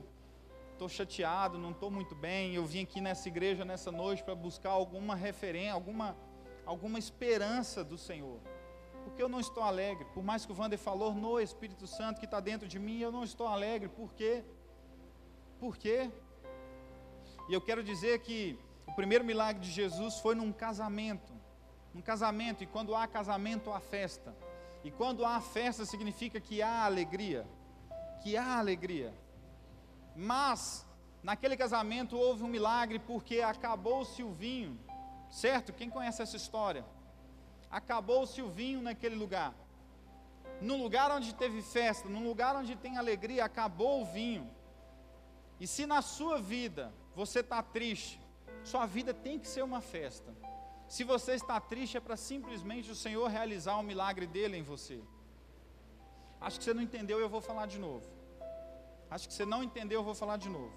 estou 0.73 0.87
chateado, 0.87 1.57
não 1.57 1.71
estou 1.71 1.89
muito 1.89 2.15
bem. 2.15 2.53
Eu 2.53 2.65
vim 2.65 2.83
aqui 2.83 3.01
nessa 3.01 3.27
igreja 3.27 3.65
nessa 3.65 3.91
noite 3.91 4.23
para 4.23 4.35
buscar 4.35 4.69
alguma 4.69 5.15
referência, 5.15 5.73
alguma, 5.73 6.15
alguma 6.65 6.99
esperança 6.99 7.83
do 7.83 7.97
Senhor. 7.97 8.39
Porque 9.03 9.21
eu 9.21 9.27
não 9.27 9.39
estou 9.39 9.63
alegre. 9.63 10.05
Por 10.13 10.23
mais 10.23 10.45
que 10.45 10.51
o 10.51 10.55
Wander 10.55 10.77
falou 10.77 11.13
no 11.13 11.39
Espírito 11.39 11.87
Santo 11.87 12.19
que 12.19 12.25
está 12.25 12.39
dentro 12.39 12.67
de 12.67 12.77
mim, 12.77 12.99
eu 12.99 13.11
não 13.11 13.23
estou 13.23 13.47
alegre. 13.47 13.89
Por 13.89 14.13
quê? 14.13 14.43
Por 15.59 15.77
quê? 15.77 16.09
E 17.49 17.53
eu 17.53 17.59
quero 17.59 17.83
dizer 17.83 18.19
que 18.19 18.59
o 18.85 18.93
primeiro 18.93 19.25
milagre 19.25 19.59
de 19.59 19.71
Jesus 19.71 20.19
foi 20.19 20.35
num 20.35 20.51
casamento. 20.51 21.33
Num 21.91 22.01
casamento, 22.01 22.63
e 22.63 22.67
quando 22.67 22.95
há 22.95 23.07
casamento, 23.07 23.71
há 23.71 23.79
festa. 23.79 24.35
E 24.83 24.91
quando 24.91 25.25
há 25.25 25.41
festa, 25.41 25.83
significa 25.83 26.39
que 26.39 26.61
há 26.61 26.85
alegria. 26.85 27.47
Que 28.21 28.37
há 28.37 28.59
alegria. 28.59 29.11
Mas, 30.15 30.85
naquele 31.23 31.57
casamento 31.57 32.15
houve 32.15 32.43
um 32.43 32.47
milagre 32.47 32.99
porque 32.99 33.41
acabou-se 33.41 34.21
o 34.21 34.31
vinho. 34.31 34.79
Certo? 35.31 35.73
Quem 35.73 35.89
conhece 35.89 36.21
essa 36.21 36.37
história? 36.37 36.85
Acabou-se 37.71 38.39
o 38.43 38.47
vinho 38.47 38.79
naquele 38.79 39.15
lugar. 39.15 39.55
No 40.61 40.77
lugar 40.77 41.09
onde 41.09 41.33
teve 41.33 41.63
festa, 41.63 42.07
no 42.07 42.19
lugar 42.19 42.55
onde 42.55 42.75
tem 42.75 42.95
alegria, 42.95 43.43
acabou 43.43 44.03
o 44.03 44.05
vinho. 44.05 44.47
E 45.59 45.67
se 45.67 45.85
na 45.85 46.01
sua 46.01 46.39
vida 46.39 46.93
você 47.15 47.39
está 47.39 47.61
triste, 47.61 48.19
sua 48.63 48.85
vida 48.85 49.13
tem 49.13 49.37
que 49.39 49.47
ser 49.47 49.63
uma 49.63 49.81
festa. 49.81 50.33
Se 50.87 51.03
você 51.03 51.33
está 51.33 51.59
triste, 51.59 51.97
é 51.97 51.99
para 51.99 52.17
simplesmente 52.17 52.89
o 52.89 52.95
Senhor 52.95 53.27
realizar 53.27 53.75
o 53.77 53.83
milagre 53.83 54.25
dele 54.25 54.57
em 54.57 54.63
você. 54.63 55.01
Acho 56.41 56.57
que 56.57 56.63
você 56.63 56.73
não 56.73 56.81
entendeu, 56.81 57.19
eu 57.19 57.29
vou 57.29 57.41
falar 57.41 57.65
de 57.67 57.77
novo. 57.77 58.07
Acho 59.09 59.27
que 59.27 59.33
você 59.33 59.45
não 59.45 59.63
entendeu, 59.63 59.99
eu 59.99 60.03
vou 60.03 60.15
falar 60.15 60.37
de 60.37 60.49
novo. 60.49 60.73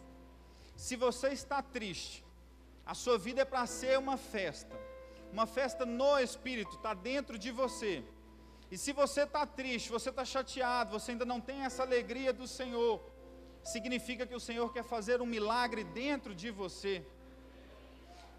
Se 0.77 0.97
você 0.97 1.29
está 1.29 1.63
triste, 1.63 2.25
a 2.85 2.95
sua 2.95 3.17
vida 3.17 3.43
é 3.43 3.45
para 3.45 3.67
ser 3.67 3.99
uma 3.99 4.17
festa. 4.17 4.77
Uma 5.33 5.47
festa 5.47 5.87
no 5.87 6.19
Espírito, 6.19 6.77
está 6.77 6.93
dentro 6.93 7.39
de 7.39 7.51
você. 7.51 8.05
E 8.71 8.77
se 8.77 8.93
você 8.93 9.23
está 9.23 9.47
triste, 9.47 9.91
você 9.91 10.11
está 10.11 10.25
chateado, 10.25 10.99
você 10.99 11.13
ainda 11.13 11.25
não 11.25 11.41
tem 11.41 11.63
essa 11.63 11.83
alegria 11.83 12.33
do 12.33 12.47
Senhor, 12.47 13.01
significa 13.63 14.27
que 14.27 14.35
o 14.35 14.41
Senhor 14.41 14.73
quer 14.73 14.85
fazer 14.85 15.21
um 15.21 15.27
milagre 15.27 15.85
dentro 15.85 16.35
de 16.35 16.51
você 16.51 17.05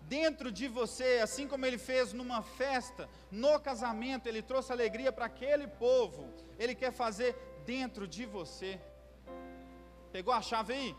dentro 0.07 0.51
de 0.51 0.67
você, 0.67 1.19
assim 1.23 1.47
como 1.47 1.65
ele 1.65 1.77
fez 1.77 2.13
numa 2.13 2.41
festa, 2.41 3.09
no 3.31 3.59
casamento, 3.59 4.27
ele 4.27 4.41
trouxe 4.41 4.71
alegria 4.71 5.11
para 5.11 5.25
aquele 5.25 5.67
povo, 5.67 6.27
ele 6.59 6.75
quer 6.75 6.91
fazer 6.91 7.35
dentro 7.65 8.07
de 8.07 8.25
você. 8.25 8.79
Pegou 10.11 10.33
a 10.33 10.41
chave 10.41 10.73
aí? 10.73 10.95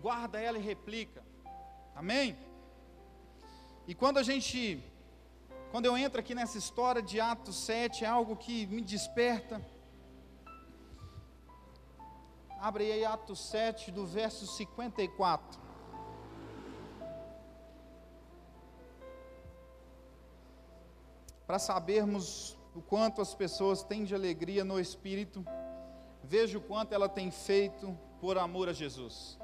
Guarda 0.00 0.40
ela 0.40 0.58
e 0.58 0.62
replica. 0.62 1.22
Amém? 1.94 2.36
E 3.86 3.94
quando 3.94 4.18
a 4.18 4.22
gente, 4.22 4.82
quando 5.70 5.86
eu 5.86 5.96
entro 5.96 6.20
aqui 6.20 6.34
nessa 6.34 6.56
história 6.56 7.02
de 7.02 7.20
Atos 7.20 7.56
7, 7.56 8.04
é 8.04 8.08
algo 8.08 8.36
que 8.36 8.66
me 8.66 8.80
desperta. 8.80 9.60
Abre 12.68 12.92
aí 12.92 13.04
Atos 13.04 13.40
7, 13.40 13.90
do 13.90 14.06
verso 14.06 14.46
54. 14.46 15.60
para 21.52 21.58
sabermos 21.58 22.56
o 22.74 22.80
quanto 22.80 23.20
as 23.20 23.34
pessoas 23.34 23.82
têm 23.82 24.04
de 24.04 24.14
alegria 24.14 24.64
no 24.64 24.80
espírito, 24.80 25.44
veja 26.22 26.56
o 26.56 26.62
quanto 26.62 26.94
ela 26.94 27.10
tem 27.10 27.30
feito 27.30 27.94
por 28.22 28.38
amor 28.38 28.70
a 28.70 28.72
Jesus. 28.72 29.38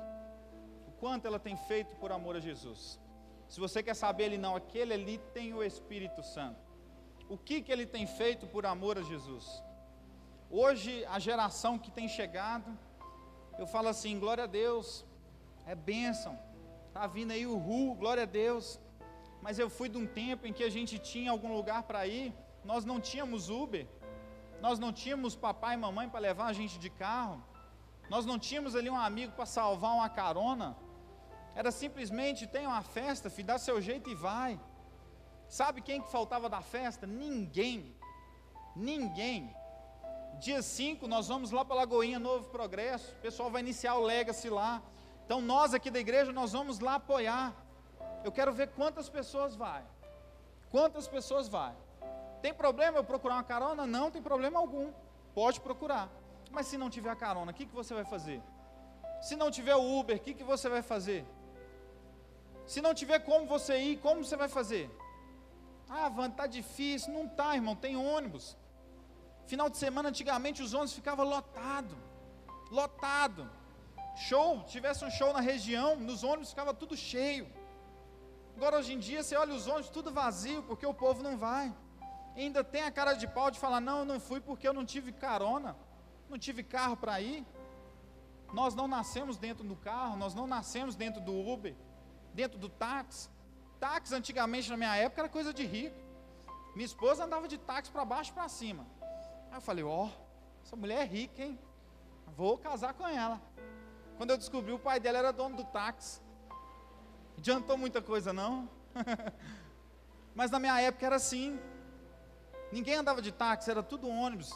O 0.87 0.93
quanto 0.93 1.27
ela 1.27 1.39
tem 1.39 1.55
feito 1.55 1.95
por 1.97 2.11
amor 2.11 2.35
a 2.37 2.41
Jesus. 2.41 2.99
Se 3.47 3.61
você 3.61 3.83
quer 3.83 3.95
saber, 3.95 4.25
ele 4.25 4.39
não, 4.39 4.57
aquele 4.57 4.95
ali 4.95 5.19
tem 5.35 5.53
o 5.53 5.63
Espírito 5.63 6.23
Santo. 6.23 6.61
O 7.29 7.37
que, 7.37 7.61
que 7.61 7.71
ele 7.71 7.85
tem 7.85 8.07
feito 8.07 8.47
por 8.47 8.65
amor 8.65 8.97
a 8.97 9.03
Jesus? 9.03 9.63
Hoje, 10.51 11.05
a 11.11 11.19
geração 11.19 11.79
que 11.79 11.91
tem 11.91 12.09
chegado, 12.09 12.71
eu 13.59 13.67
falo 13.67 13.89
assim: 13.89 14.19
glória 14.19 14.45
a 14.45 14.47
Deus, 14.47 15.05
é 15.67 15.75
bênção, 15.75 16.39
está 16.89 17.07
vindo 17.07 17.33
aí 17.33 17.47
o 17.47 17.57
Ru, 17.57 17.95
glória 17.95 18.23
a 18.23 18.27
Deus 18.27 18.81
mas 19.41 19.59
eu 19.59 19.69
fui 19.71 19.89
de 19.89 19.97
um 19.97 20.07
tempo 20.07 20.47
em 20.47 20.53
que 20.53 20.65
a 20.65 20.71
gente 20.71 20.99
tinha 20.99 21.31
algum 21.31 21.53
lugar 21.55 21.83
para 21.85 22.07
ir, 22.07 22.35
nós 22.65 22.85
não 22.85 23.01
tínhamos 23.01 23.49
Uber, 23.49 23.87
nós 24.61 24.79
não 24.79 24.93
tínhamos 24.93 25.37
papai 25.37 25.75
e 25.75 25.79
mamãe 25.79 26.09
para 26.09 26.21
levar 26.21 26.47
a 26.47 26.53
gente 26.53 26.79
de 26.79 26.91
carro, 26.91 27.43
nós 28.11 28.27
não 28.27 28.39
tínhamos 28.39 28.75
ali 28.75 28.91
um 28.91 28.97
amigo 28.97 29.33
para 29.33 29.47
salvar 29.47 29.95
uma 29.95 30.09
carona, 30.09 30.77
era 31.55 31.71
simplesmente 31.71 32.47
tem 32.47 32.67
uma 32.67 32.83
festa, 32.83 33.31
filho, 33.31 33.49
dá 33.49 33.59
seu 33.59 33.81
jeito 33.81 34.09
e 34.11 34.15
vai. 34.15 34.61
Sabe 35.49 35.81
quem 35.81 36.01
que 36.01 36.11
faltava 36.11 36.49
da 36.49 36.61
festa? 36.61 37.07
Ninguém. 37.07 37.97
Ninguém. 38.77 39.53
Dia 40.39 40.63
5 40.63 41.09
nós 41.09 41.27
vamos 41.27 41.51
lá 41.51 41.65
para 41.65 41.75
Lagoinha 41.75 42.19
Novo 42.21 42.49
Progresso. 42.51 43.13
O 43.13 43.17
pessoal 43.17 43.51
vai 43.51 43.61
iniciar 43.61 43.97
o 43.97 44.03
Legacy 44.03 44.49
lá. 44.49 44.81
Então 45.25 45.41
nós 45.41 45.75
aqui 45.75 45.91
da 45.91 45.99
igreja 45.99 46.31
nós 46.33 46.53
vamos 46.53 46.79
lá 46.79 46.95
apoiar. 46.95 47.53
Eu 48.23 48.31
quero 48.31 48.53
ver 48.53 48.69
quantas 48.69 49.09
pessoas 49.09 49.57
vai. 49.57 49.83
Quantas 50.71 51.09
pessoas 51.09 51.49
vai? 51.49 51.75
Tem 52.41 52.55
problema 52.55 52.99
eu 52.99 53.05
procurar 53.05 53.35
uma 53.35 53.43
carona? 53.43 53.85
Não 53.85 54.13
tem 54.13 54.23
problema 54.23 54.61
algum. 54.61 54.93
Pode 55.35 55.61
procurar. 55.61 56.09
Mas 56.53 56.69
se 56.69 56.79
não 56.79 56.89
tiver 56.89 57.11
a 57.11 57.17
carona, 57.17 57.51
o 57.51 57.55
que, 57.55 57.67
que 57.67 57.75
você 57.75 57.93
vai 57.93 58.05
fazer? 58.05 58.41
Se 59.21 59.35
não 59.35 59.51
tiver 59.51 59.75
o 59.75 59.99
Uber, 59.99 60.17
o 60.17 60.21
que, 60.21 60.35
que 60.35 60.45
você 60.45 60.69
vai 60.69 60.83
fazer? 60.83 61.27
Se 62.65 62.81
não 62.81 62.95
tiver 62.95 63.19
como 63.21 63.45
você 63.47 63.77
ir, 63.77 63.99
como 63.99 64.25
você 64.25 64.37
vai 64.37 64.49
fazer? 64.49 64.89
Ah, 65.89 66.09
Van, 66.09 66.31
tá 66.31 66.47
difícil. 66.47 67.13
Não 67.13 67.27
tá, 67.27 67.57
irmão, 67.57 67.75
tem 67.75 67.97
ônibus. 67.97 68.57
Final 69.51 69.69
de 69.71 69.79
semana, 69.79 70.11
antigamente, 70.11 70.63
os 70.63 70.75
ônibus 70.75 70.93
ficavam 71.01 71.25
lotados. 71.35 71.97
Lotado. 72.71 73.51
Show, 74.29 74.63
tivesse 74.75 75.03
um 75.07 75.11
show 75.19 75.33
na 75.33 75.41
região, 75.41 75.97
nos 75.97 76.23
ônibus 76.23 76.51
ficava 76.51 76.75
tudo 76.75 76.95
cheio. 77.11 77.47
Agora, 78.57 78.77
hoje 78.79 78.93
em 78.93 78.99
dia, 78.99 79.23
você 79.23 79.35
olha 79.37 79.55
os 79.55 79.67
ônibus 79.67 79.89
tudo 79.89 80.13
vazio, 80.13 80.63
porque 80.65 80.85
o 80.85 80.93
povo 80.93 81.23
não 81.23 81.39
vai. 81.39 81.75
E 82.37 82.43
ainda 82.43 82.63
tem 82.63 82.83
a 82.83 82.91
cara 82.91 83.15
de 83.15 83.27
pau 83.27 83.51
de 83.51 83.59
falar: 83.59 83.81
não, 83.81 84.01
eu 84.01 84.05
não 84.05 84.21
fui 84.21 84.41
porque 84.49 84.69
eu 84.69 84.75
não 84.75 84.85
tive 84.85 85.13
carona, 85.13 85.75
não 86.29 86.39
tive 86.39 86.63
carro 86.63 86.97
para 86.97 87.19
ir. 87.21 87.47
Nós 88.53 88.75
não 88.75 88.87
nascemos 88.87 89.39
dentro 89.39 89.65
do 89.65 89.77
carro, 89.77 90.15
nós 90.17 90.35
não 90.35 90.47
nascemos 90.47 90.95
dentro 90.95 91.23
do 91.23 91.35
Uber, 91.55 91.75
dentro 92.35 92.59
do 92.59 92.69
táxi. 92.69 93.31
táxi 93.81 94.15
antigamente 94.15 94.69
na 94.69 94.77
minha 94.77 94.95
época 94.97 95.23
era 95.23 95.29
coisa 95.29 95.55
de 95.55 95.65
rico. 95.65 95.97
Minha 96.75 96.87
esposa 96.87 97.25
andava 97.25 97.49
de 97.49 97.57
táxi 97.57 97.91
para 97.91 98.05
baixo 98.05 98.31
e 98.31 98.35
para 98.35 98.49
cima. 98.49 98.87
Aí 99.51 99.57
eu 99.57 99.61
falei, 99.61 99.85
ó, 99.85 100.05
oh, 100.05 100.11
essa 100.63 100.77
mulher 100.77 101.03
é 101.03 101.05
rica, 101.05 101.43
hein? 101.43 101.59
Vou 102.37 102.59
casar 102.59 102.95
com 102.95 103.07
ela. 103.07 103.41
Quando 104.17 104.31
eu 104.31 104.37
descobri, 104.37 104.73
o 104.73 104.79
pai 104.79 105.01
dela 105.01 105.19
era 105.19 105.33
dono 105.33 105.57
do 105.57 105.65
táxi. 105.65 106.21
Adiantou 107.37 107.77
muita 107.79 108.03
coisa, 108.03 108.33
não? 108.33 108.69
Mas 110.35 110.51
na 110.51 110.59
minha 110.59 110.81
época 110.81 111.07
era 111.07 111.17
assim. 111.17 111.59
Ninguém 112.73 112.97
andava 112.97 113.23
de 113.23 113.33
táxi, 113.33 113.71
era 113.71 113.83
tudo 113.83 114.09
ônibus. 114.09 114.53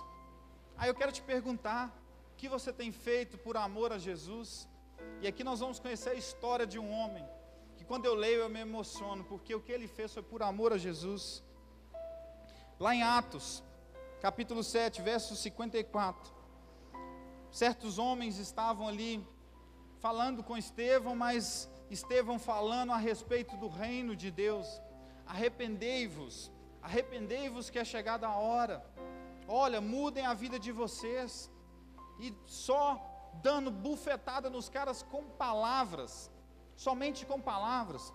Aí 0.76 0.88
eu 0.88 0.94
quero 0.94 1.12
te 1.12 1.22
perguntar: 1.22 1.88
o 2.32 2.36
que 2.36 2.48
você 2.48 2.72
tem 2.72 2.92
feito 2.92 3.38
por 3.38 3.56
amor 3.56 3.92
a 3.92 3.98
Jesus? 3.98 4.68
E 5.20 5.26
aqui 5.26 5.42
nós 5.44 5.60
vamos 5.60 5.78
conhecer 5.78 6.10
a 6.10 6.14
história 6.14 6.66
de 6.66 6.78
um 6.78 6.90
homem 6.90 7.24
que 7.76 7.84
quando 7.84 8.04
eu 8.04 8.14
leio 8.14 8.40
eu 8.40 8.48
me 8.48 8.60
emociono, 8.60 9.24
porque 9.24 9.54
o 9.54 9.60
que 9.60 9.72
ele 9.72 9.88
fez 9.88 10.12
foi 10.12 10.22
por 10.22 10.42
amor 10.42 10.72
a 10.72 10.78
Jesus. 10.78 11.42
Lá 12.78 12.94
em 12.94 13.02
Atos, 13.02 13.62
capítulo 14.22 14.62
7, 14.62 15.02
verso 15.02 15.34
54. 15.34 16.32
Certos 17.50 17.98
homens 17.98 18.38
estavam 18.38 18.86
ali 18.86 19.26
falando 19.98 20.44
com 20.44 20.56
Estevão, 20.56 21.16
mas 21.16 21.68
Estevão 21.90 22.38
falando 22.38 22.92
a 22.92 22.98
respeito 22.98 23.56
do 23.56 23.68
reino 23.68 24.14
de 24.14 24.30
Deus. 24.30 24.68
Arrependei-vos, 25.26 26.52
arrependei-vos 26.80 27.68
que 27.68 27.80
é 27.80 27.84
chegada 27.84 28.28
a 28.28 28.36
hora. 28.36 28.76
Olha, 29.48 29.80
mudem 29.80 30.24
a 30.24 30.34
vida 30.34 30.56
de 30.56 30.70
vocês. 30.70 31.50
E 32.20 32.32
só 32.46 32.84
dando 33.42 33.72
bufetada 33.72 34.48
nos 34.48 34.68
caras 34.68 35.02
com 35.02 35.24
palavras, 35.46 36.30
somente 36.76 37.26
com 37.26 37.40
palavras. 37.40 38.14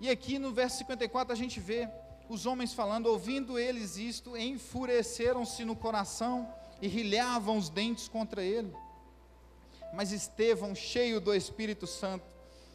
E 0.00 0.08
aqui 0.08 0.38
no 0.38 0.50
verso 0.50 0.78
54 0.78 1.30
a 1.30 1.36
gente 1.36 1.60
vê 1.60 1.90
os 2.32 2.46
homens 2.46 2.72
falando, 2.72 3.08
ouvindo 3.08 3.58
eles 3.58 3.98
isto, 3.98 4.34
enfureceram-se 4.34 5.66
no 5.66 5.76
coração 5.76 6.48
e 6.80 6.88
rilhavam 6.88 7.58
os 7.58 7.68
dentes 7.68 8.08
contra 8.08 8.42
ele. 8.42 8.72
Mas 9.92 10.12
Estevão, 10.12 10.74
cheio 10.74 11.20
do 11.20 11.34
Espírito 11.34 11.86
Santo, 11.86 12.24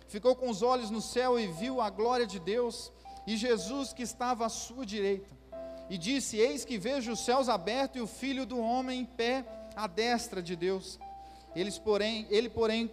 ficou 0.07 0.35
com 0.35 0.47
os 0.51 0.61
olhos 0.61 0.91
no 0.91 1.01
céu 1.01 1.39
e 1.39 1.47
viu 1.47 1.81
a 1.81 1.89
glória 1.89 2.27
de 2.27 2.39
Deus 2.39 2.91
e 3.25 3.35
Jesus 3.35 3.93
que 3.93 4.03
estava 4.03 4.45
à 4.45 4.49
sua 4.49 4.85
direita. 4.85 5.35
E 5.89 5.97
disse: 5.97 6.37
Eis 6.37 6.63
que 6.63 6.77
vejo 6.77 7.11
os 7.13 7.25
céus 7.25 7.49
abertos 7.49 7.97
e 7.97 8.01
o 8.01 8.07
filho 8.07 8.45
do 8.45 8.59
homem 8.59 9.01
em 9.01 9.05
pé 9.05 9.43
à 9.75 9.87
destra 9.87 10.39
de 10.39 10.55
Deus. 10.55 10.99
Eles, 11.55 11.79
porém, 11.79 12.27
ele, 12.29 12.47
porém, 12.47 12.91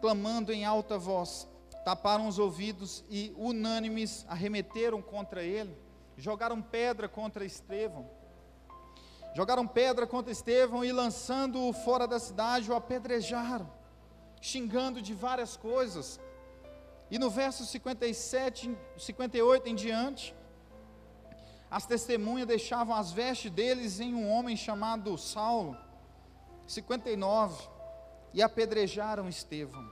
clamando 0.00 0.54
em 0.54 0.64
alta 0.64 0.96
voz, 0.96 1.46
taparam 1.86 2.26
os 2.26 2.40
ouvidos 2.40 3.04
e, 3.08 3.32
unânimes, 3.36 4.26
arremeteram 4.28 5.00
contra 5.00 5.44
ele, 5.44 5.78
jogaram 6.16 6.60
pedra 6.60 7.08
contra 7.08 7.44
Estevão. 7.44 8.10
Jogaram 9.36 9.68
pedra 9.68 10.04
contra 10.04 10.32
Estevão 10.32 10.84
e, 10.84 10.90
lançando-o 10.90 11.72
fora 11.72 12.04
da 12.08 12.18
cidade, 12.18 12.68
o 12.68 12.74
apedrejaram, 12.74 13.72
xingando 14.40 15.00
de 15.00 15.14
várias 15.14 15.56
coisas. 15.56 16.18
E 17.08 17.20
no 17.20 17.30
verso 17.30 17.64
57, 17.64 18.76
58 18.98 19.68
em 19.68 19.76
diante, 19.76 20.34
as 21.70 21.86
testemunhas 21.86 22.48
deixavam 22.48 22.96
as 22.96 23.12
vestes 23.12 23.52
deles 23.52 24.00
em 24.00 24.12
um 24.12 24.28
homem 24.28 24.56
chamado 24.56 25.16
Saulo 25.16 25.76
59. 26.66 27.68
E 28.34 28.42
apedrejaram 28.42 29.28
Estevão, 29.28 29.88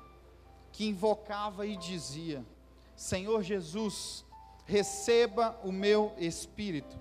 que 0.74 0.84
invocava 0.84 1.64
e 1.66 1.76
dizia: 1.76 2.44
Senhor 2.96 3.42
Jesus, 3.42 4.24
receba 4.66 5.58
o 5.62 5.70
meu 5.70 6.12
espírito. 6.18 6.98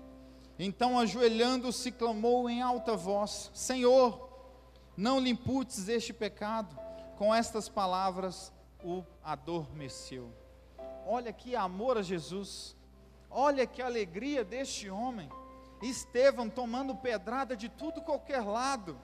Então, 0.56 0.98
ajoelhando-se, 0.98 1.90
clamou 1.90 2.48
em 2.48 2.62
alta 2.62 2.96
voz: 2.96 3.50
Senhor, 3.52 4.30
não 4.96 5.18
lhe 5.18 5.28
imputes 5.28 5.88
este 5.88 6.12
pecado. 6.12 6.78
Com 7.18 7.34
estas 7.34 7.68
palavras, 7.68 8.52
o 8.82 9.04
adormeceu. 9.22 10.32
Olha 11.06 11.32
que 11.32 11.54
amor 11.56 11.98
a 11.98 12.02
Jesus, 12.02 12.76
olha 13.28 13.66
que 13.66 13.82
alegria 13.82 14.44
deste 14.44 14.88
homem. 14.88 15.28
Estevão 15.82 16.48
tomando 16.48 16.94
pedrada 16.94 17.56
de 17.56 17.68
tudo 17.68 18.00
qualquer 18.00 18.42
lado 18.42 18.98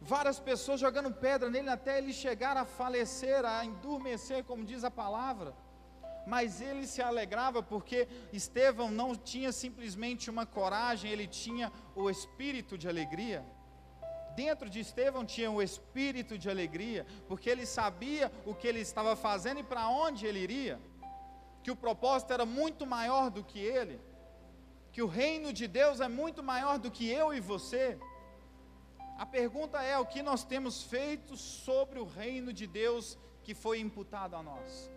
várias 0.00 0.38
pessoas 0.38 0.80
jogando 0.80 1.12
pedra 1.12 1.50
nele 1.50 1.68
até 1.68 1.98
ele 1.98 2.12
chegar 2.12 2.56
a 2.56 2.64
falecer, 2.64 3.44
a 3.44 3.64
endurmecer, 3.64 4.44
como 4.44 4.64
diz 4.64 4.84
a 4.84 4.90
palavra. 4.90 5.54
Mas 6.26 6.60
ele 6.60 6.86
se 6.86 7.00
alegrava 7.00 7.62
porque 7.62 8.06
Estevão 8.32 8.90
não 8.90 9.14
tinha 9.14 9.50
simplesmente 9.50 10.28
uma 10.28 10.44
coragem, 10.44 11.10
ele 11.10 11.26
tinha 11.26 11.72
o 11.94 12.10
espírito 12.10 12.76
de 12.76 12.88
alegria. 12.88 13.44
Dentro 14.36 14.70
de 14.70 14.78
Estevão 14.80 15.24
tinha 15.24 15.50
o 15.50 15.60
espírito 15.60 16.38
de 16.38 16.48
alegria, 16.48 17.06
porque 17.26 17.50
ele 17.50 17.66
sabia 17.66 18.30
o 18.46 18.54
que 18.54 18.68
ele 18.68 18.80
estava 18.80 19.16
fazendo 19.16 19.60
e 19.60 19.64
para 19.64 19.88
onde 19.88 20.26
ele 20.26 20.38
iria, 20.38 20.78
que 21.62 21.70
o 21.70 21.76
propósito 21.76 22.32
era 22.32 22.46
muito 22.46 22.86
maior 22.86 23.30
do 23.30 23.42
que 23.42 23.58
ele, 23.58 24.00
que 24.92 25.02
o 25.02 25.06
reino 25.06 25.52
de 25.52 25.66
Deus 25.66 26.00
é 26.00 26.08
muito 26.08 26.42
maior 26.42 26.78
do 26.78 26.90
que 26.90 27.08
eu 27.08 27.34
e 27.34 27.40
você. 27.40 27.98
A 29.18 29.26
pergunta 29.26 29.82
é: 29.82 29.98
o 29.98 30.06
que 30.06 30.22
nós 30.22 30.44
temos 30.44 30.84
feito 30.84 31.36
sobre 31.36 31.98
o 31.98 32.04
reino 32.04 32.52
de 32.52 32.68
Deus 32.68 33.18
que 33.42 33.52
foi 33.52 33.80
imputado 33.80 34.36
a 34.36 34.42
nós? 34.42 34.88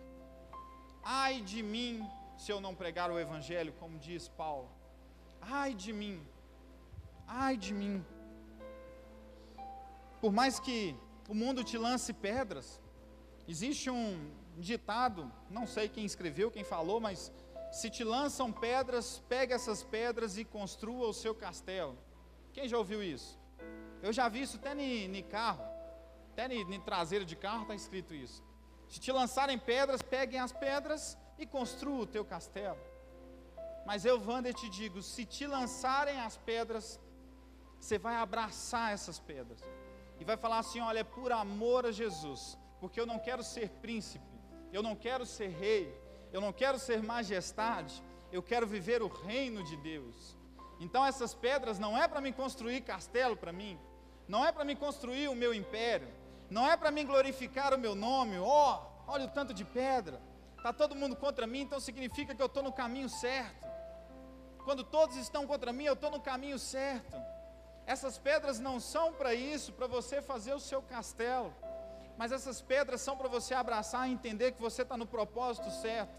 Ai 1.02 1.40
de 1.40 1.60
mim 1.60 2.08
se 2.38 2.52
eu 2.52 2.60
não 2.60 2.74
pregar 2.74 3.10
o 3.10 3.18
Evangelho, 3.18 3.72
como 3.80 3.98
diz 3.98 4.28
Paulo. 4.28 4.70
Ai 5.40 5.74
de 5.74 5.92
mim, 5.92 6.24
ai 7.26 7.56
de 7.56 7.74
mim. 7.74 8.04
Por 10.20 10.32
mais 10.32 10.60
que 10.60 10.96
o 11.28 11.34
mundo 11.34 11.64
te 11.64 11.76
lance 11.76 12.12
pedras, 12.12 12.80
existe 13.48 13.90
um 13.90 14.30
ditado, 14.56 15.30
não 15.50 15.66
sei 15.66 15.88
quem 15.88 16.04
escreveu, 16.04 16.48
quem 16.48 16.62
falou, 16.62 17.00
mas 17.00 17.32
se 17.72 17.90
te 17.90 18.04
lançam 18.04 18.52
pedras, 18.52 19.20
pegue 19.28 19.52
essas 19.52 19.82
pedras 19.82 20.38
e 20.38 20.44
construa 20.44 21.08
o 21.08 21.12
seu 21.12 21.34
castelo. 21.34 21.98
Quem 22.52 22.68
já 22.68 22.78
ouviu 22.78 23.02
isso? 23.02 23.41
Eu 24.02 24.12
já 24.12 24.28
vi 24.28 24.42
isso 24.42 24.56
até 24.56 24.74
em 24.74 25.22
carro, 25.22 25.64
até 26.32 26.52
em 26.52 26.80
traseiro 26.80 27.24
de 27.24 27.36
carro 27.36 27.62
está 27.62 27.74
escrito 27.74 28.14
isso. 28.14 28.42
Se 28.88 28.98
te 29.00 29.12
lançarem 29.12 29.58
pedras, 29.58 30.02
peguem 30.02 30.40
as 30.40 30.52
pedras 30.52 31.16
e 31.38 31.46
construa 31.46 32.02
o 32.02 32.06
teu 32.06 32.24
castelo. 32.24 32.78
Mas 33.86 34.04
eu, 34.04 34.20
Wander, 34.20 34.52
te 34.52 34.68
digo: 34.68 35.00
se 35.02 35.24
te 35.24 35.46
lançarem 35.46 36.20
as 36.20 36.36
pedras, 36.36 37.00
você 37.80 37.96
vai 37.98 38.16
abraçar 38.16 38.92
essas 38.92 39.18
pedras 39.18 39.62
e 40.18 40.24
vai 40.24 40.36
falar 40.36 40.58
assim: 40.58 40.80
olha, 40.80 41.00
é 41.00 41.04
por 41.04 41.32
amor 41.32 41.86
a 41.86 41.92
Jesus, 41.92 42.58
porque 42.80 43.00
eu 43.00 43.06
não 43.06 43.18
quero 43.18 43.42
ser 43.42 43.68
príncipe, 43.70 44.34
eu 44.72 44.82
não 44.82 44.94
quero 44.94 45.24
ser 45.24 45.48
rei, 45.48 45.96
eu 46.32 46.40
não 46.40 46.52
quero 46.52 46.78
ser 46.78 47.02
majestade, 47.02 48.02
eu 48.30 48.42
quero 48.42 48.66
viver 48.66 49.00
o 49.02 49.08
reino 49.08 49.62
de 49.62 49.76
Deus. 49.76 50.36
Então 50.80 51.04
essas 51.04 51.34
pedras 51.34 51.78
não 51.78 51.96
é 51.96 52.08
para 52.08 52.20
me 52.20 52.32
construir 52.32 52.80
castelo 52.82 53.36
para 53.36 53.52
mim, 53.52 53.78
não 54.28 54.44
é 54.44 54.52
para 54.52 54.64
me 54.64 54.76
construir 54.76 55.28
o 55.28 55.34
meu 55.34 55.52
império, 55.52 56.08
não 56.50 56.68
é 56.68 56.76
para 56.76 56.90
me 56.90 57.04
glorificar 57.04 57.74
o 57.74 57.78
meu 57.78 57.94
nome, 57.94 58.38
ó, 58.38 58.78
oh, 58.78 59.12
olha 59.12 59.24
o 59.24 59.30
tanto 59.30 59.54
de 59.54 59.64
pedra, 59.64 60.20
está 60.56 60.72
todo 60.72 60.94
mundo 60.94 61.16
contra 61.16 61.46
mim, 61.46 61.60
então 61.60 61.80
significa 61.80 62.34
que 62.34 62.42
eu 62.42 62.46
estou 62.46 62.62
no 62.62 62.72
caminho 62.72 63.08
certo. 63.08 63.66
Quando 64.64 64.84
todos 64.84 65.16
estão 65.16 65.46
contra 65.46 65.72
mim, 65.72 65.84
eu 65.84 65.94
estou 65.94 66.10
no 66.10 66.20
caminho 66.20 66.58
certo. 66.58 67.16
Essas 67.84 68.16
pedras 68.16 68.60
não 68.60 68.78
são 68.78 69.12
para 69.12 69.34
isso, 69.34 69.72
para 69.72 69.86
você 69.86 70.22
fazer 70.22 70.54
o 70.54 70.60
seu 70.60 70.80
castelo, 70.80 71.52
mas 72.16 72.30
essas 72.30 72.60
pedras 72.62 73.00
são 73.00 73.16
para 73.16 73.28
você 73.28 73.54
abraçar 73.54 74.08
e 74.08 74.12
entender 74.12 74.52
que 74.52 74.60
você 74.60 74.82
está 74.82 74.96
no 74.96 75.06
propósito 75.06 75.70
certo, 75.70 76.14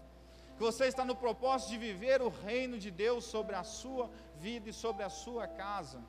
que 0.56 0.62
você 0.62 0.86
está 0.86 1.04
no 1.04 1.16
propósito 1.16 1.70
de 1.70 1.78
viver 1.78 2.20
o 2.20 2.28
reino 2.28 2.78
de 2.78 2.90
Deus 2.90 3.24
sobre 3.24 3.56
a 3.56 3.64
sua 3.64 4.10
vida 4.36 4.68
e 4.68 4.72
sobre 4.72 5.02
a 5.02 5.08
sua 5.08 5.48
casa. 5.48 6.00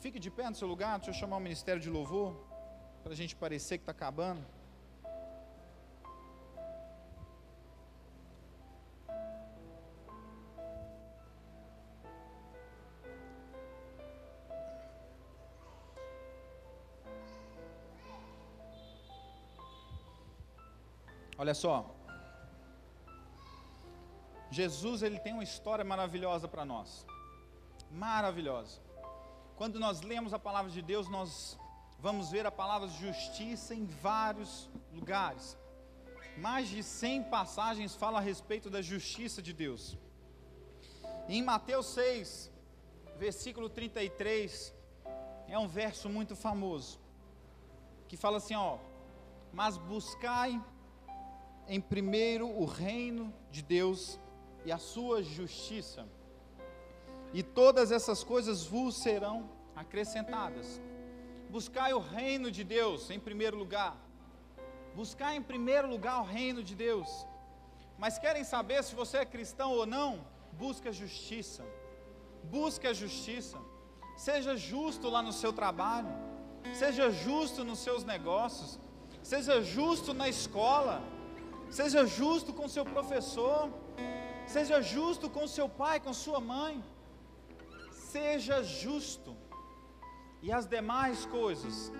Fique 0.00 0.18
de 0.18 0.30
pé 0.30 0.48
no 0.48 0.56
seu 0.56 0.66
lugar, 0.66 0.98
deixa 0.98 1.10
eu 1.10 1.14
chamar 1.14 1.36
o 1.36 1.40
ministério 1.40 1.80
de 1.80 1.90
louvor, 1.90 2.34
para 3.02 3.12
a 3.12 3.16
gente 3.16 3.36
parecer 3.36 3.76
que 3.76 3.82
está 3.82 3.92
acabando. 3.92 4.42
Olha 21.36 21.54
só, 21.54 21.94
Jesus 24.50 25.02
ele 25.02 25.18
tem 25.18 25.34
uma 25.34 25.42
história 25.42 25.84
maravilhosa 25.84 26.48
para 26.48 26.64
nós, 26.64 27.06
maravilhosa. 27.90 28.89
Quando 29.60 29.78
nós 29.78 30.00
lemos 30.00 30.32
a 30.32 30.38
palavra 30.38 30.70
de 30.70 30.80
Deus, 30.80 31.06
nós 31.06 31.58
vamos 31.98 32.30
ver 32.30 32.46
a 32.46 32.50
palavra 32.50 32.88
justiça 32.88 33.74
em 33.74 33.84
vários 33.84 34.70
lugares. 34.90 35.54
mais 36.38 36.66
de 36.70 36.82
100 36.82 37.24
passagens 37.24 37.94
falam 37.94 38.16
a 38.16 38.22
respeito 38.22 38.70
da 38.70 38.80
justiça 38.80 39.42
de 39.42 39.52
Deus. 39.52 39.98
Em 41.28 41.42
Mateus 41.42 41.88
6, 41.88 42.50
versículo 43.18 43.68
33, 43.68 44.74
é 45.46 45.58
um 45.58 45.68
verso 45.68 46.08
muito 46.08 46.34
famoso, 46.34 46.98
que 48.08 48.16
fala 48.16 48.38
assim, 48.38 48.54
ó: 48.54 48.78
"Mas 49.52 49.76
buscai 49.76 50.58
em 51.68 51.82
primeiro 51.82 52.48
o 52.48 52.64
reino 52.64 53.30
de 53.50 53.60
Deus 53.60 54.18
e 54.64 54.72
a 54.72 54.78
sua 54.78 55.22
justiça, 55.22 56.08
e 57.32 57.42
todas 57.42 57.92
essas 57.92 58.22
coisas 58.22 58.64
vos 58.64 58.96
serão 58.96 59.50
acrescentadas." 59.74 60.80
Buscai 61.50 61.92
o 61.92 61.98
reino 61.98 62.48
de 62.50 62.62
Deus 62.62 63.10
em 63.10 63.18
primeiro 63.18 63.56
lugar. 63.56 63.96
Buscar 64.94 65.34
em 65.34 65.42
primeiro 65.42 65.88
lugar 65.88 66.20
o 66.20 66.24
reino 66.24 66.62
de 66.62 66.74
Deus. 66.76 67.26
Mas 67.98 68.18
querem 68.18 68.44
saber 68.44 68.82
se 68.84 68.94
você 68.94 69.18
é 69.18 69.24
cristão 69.24 69.72
ou 69.72 69.84
não? 69.84 70.24
Busca 70.52 70.92
justiça. 70.92 71.64
Busque 72.44 72.86
a 72.86 72.92
justiça. 72.92 73.58
Seja 74.16 74.56
justo 74.56 75.08
lá 75.08 75.22
no 75.22 75.32
seu 75.32 75.52
trabalho. 75.52 76.08
Seja 76.72 77.10
justo 77.10 77.64
nos 77.64 77.80
seus 77.80 78.04
negócios. 78.04 78.78
Seja 79.22 79.60
justo 79.60 80.14
na 80.14 80.28
escola. 80.28 81.02
Seja 81.70 82.06
justo 82.06 82.52
com 82.52 82.68
seu 82.68 82.84
professor. 82.84 83.70
Seja 84.46 84.80
justo 84.80 85.28
com 85.28 85.46
seu 85.46 85.68
pai, 85.68 86.00
com 86.00 86.12
sua 86.12 86.40
mãe. 86.40 86.82
Seja 88.12 88.56
justo 88.64 89.36
e 90.42 90.50
as 90.50 90.66
demais 90.66 91.26
coisas 91.26 91.92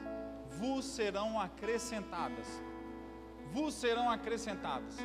vos 0.58 0.84
serão 0.84 1.40
acrescentadas. 1.40 2.48
Vos 3.52 3.74
serão 3.74 4.10
acrescentadas. 4.10 4.96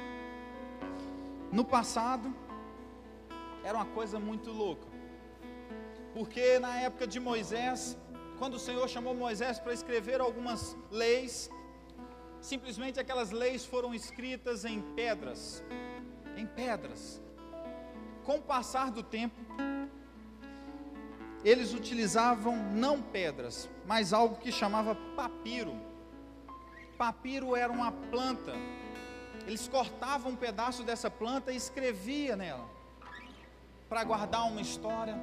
No 1.52 1.64
passado, 1.64 2.34
era 3.64 3.76
uma 3.78 3.86
coisa 3.98 4.20
muito 4.20 4.52
louca, 4.52 4.88
porque 6.16 6.58
na 6.58 6.74
época 6.88 7.06
de 7.06 7.20
Moisés, 7.20 7.98
quando 8.40 8.56
o 8.56 8.64
Senhor 8.68 8.88
chamou 8.90 9.14
Moisés 9.14 9.60
para 9.60 9.74
escrever 9.74 10.20
algumas 10.20 10.76
leis, 10.90 11.52
simplesmente 12.42 13.00
aquelas 13.00 13.30
leis 13.30 13.64
foram 13.64 13.94
escritas 13.94 14.66
em 14.66 14.82
pedras, 14.96 15.64
em 16.36 16.48
pedras. 16.48 17.22
Com 18.24 18.38
o 18.38 18.42
passar 18.42 18.90
do 18.90 19.04
tempo, 19.04 19.40
eles 21.46 21.76
utilizavam 21.76 22.56
não 22.74 23.00
pedras, 23.00 23.70
mas 23.86 24.14
algo 24.14 24.38
que 24.38 24.52
chamava 24.52 24.96
papiro. 25.16 25.80
Papiro 26.98 27.56
era 27.56 27.72
uma 27.72 27.92
planta. 27.92 28.54
Eles 29.46 29.68
cortavam 29.68 30.32
um 30.32 30.36
pedaço 30.36 30.82
dessa 30.82 31.08
planta 31.08 31.54
e 31.54 31.56
escrevia 31.56 32.36
nela 32.36 32.68
para 33.88 34.04
guardar 34.04 34.48
uma 34.48 34.60
história, 34.60 35.16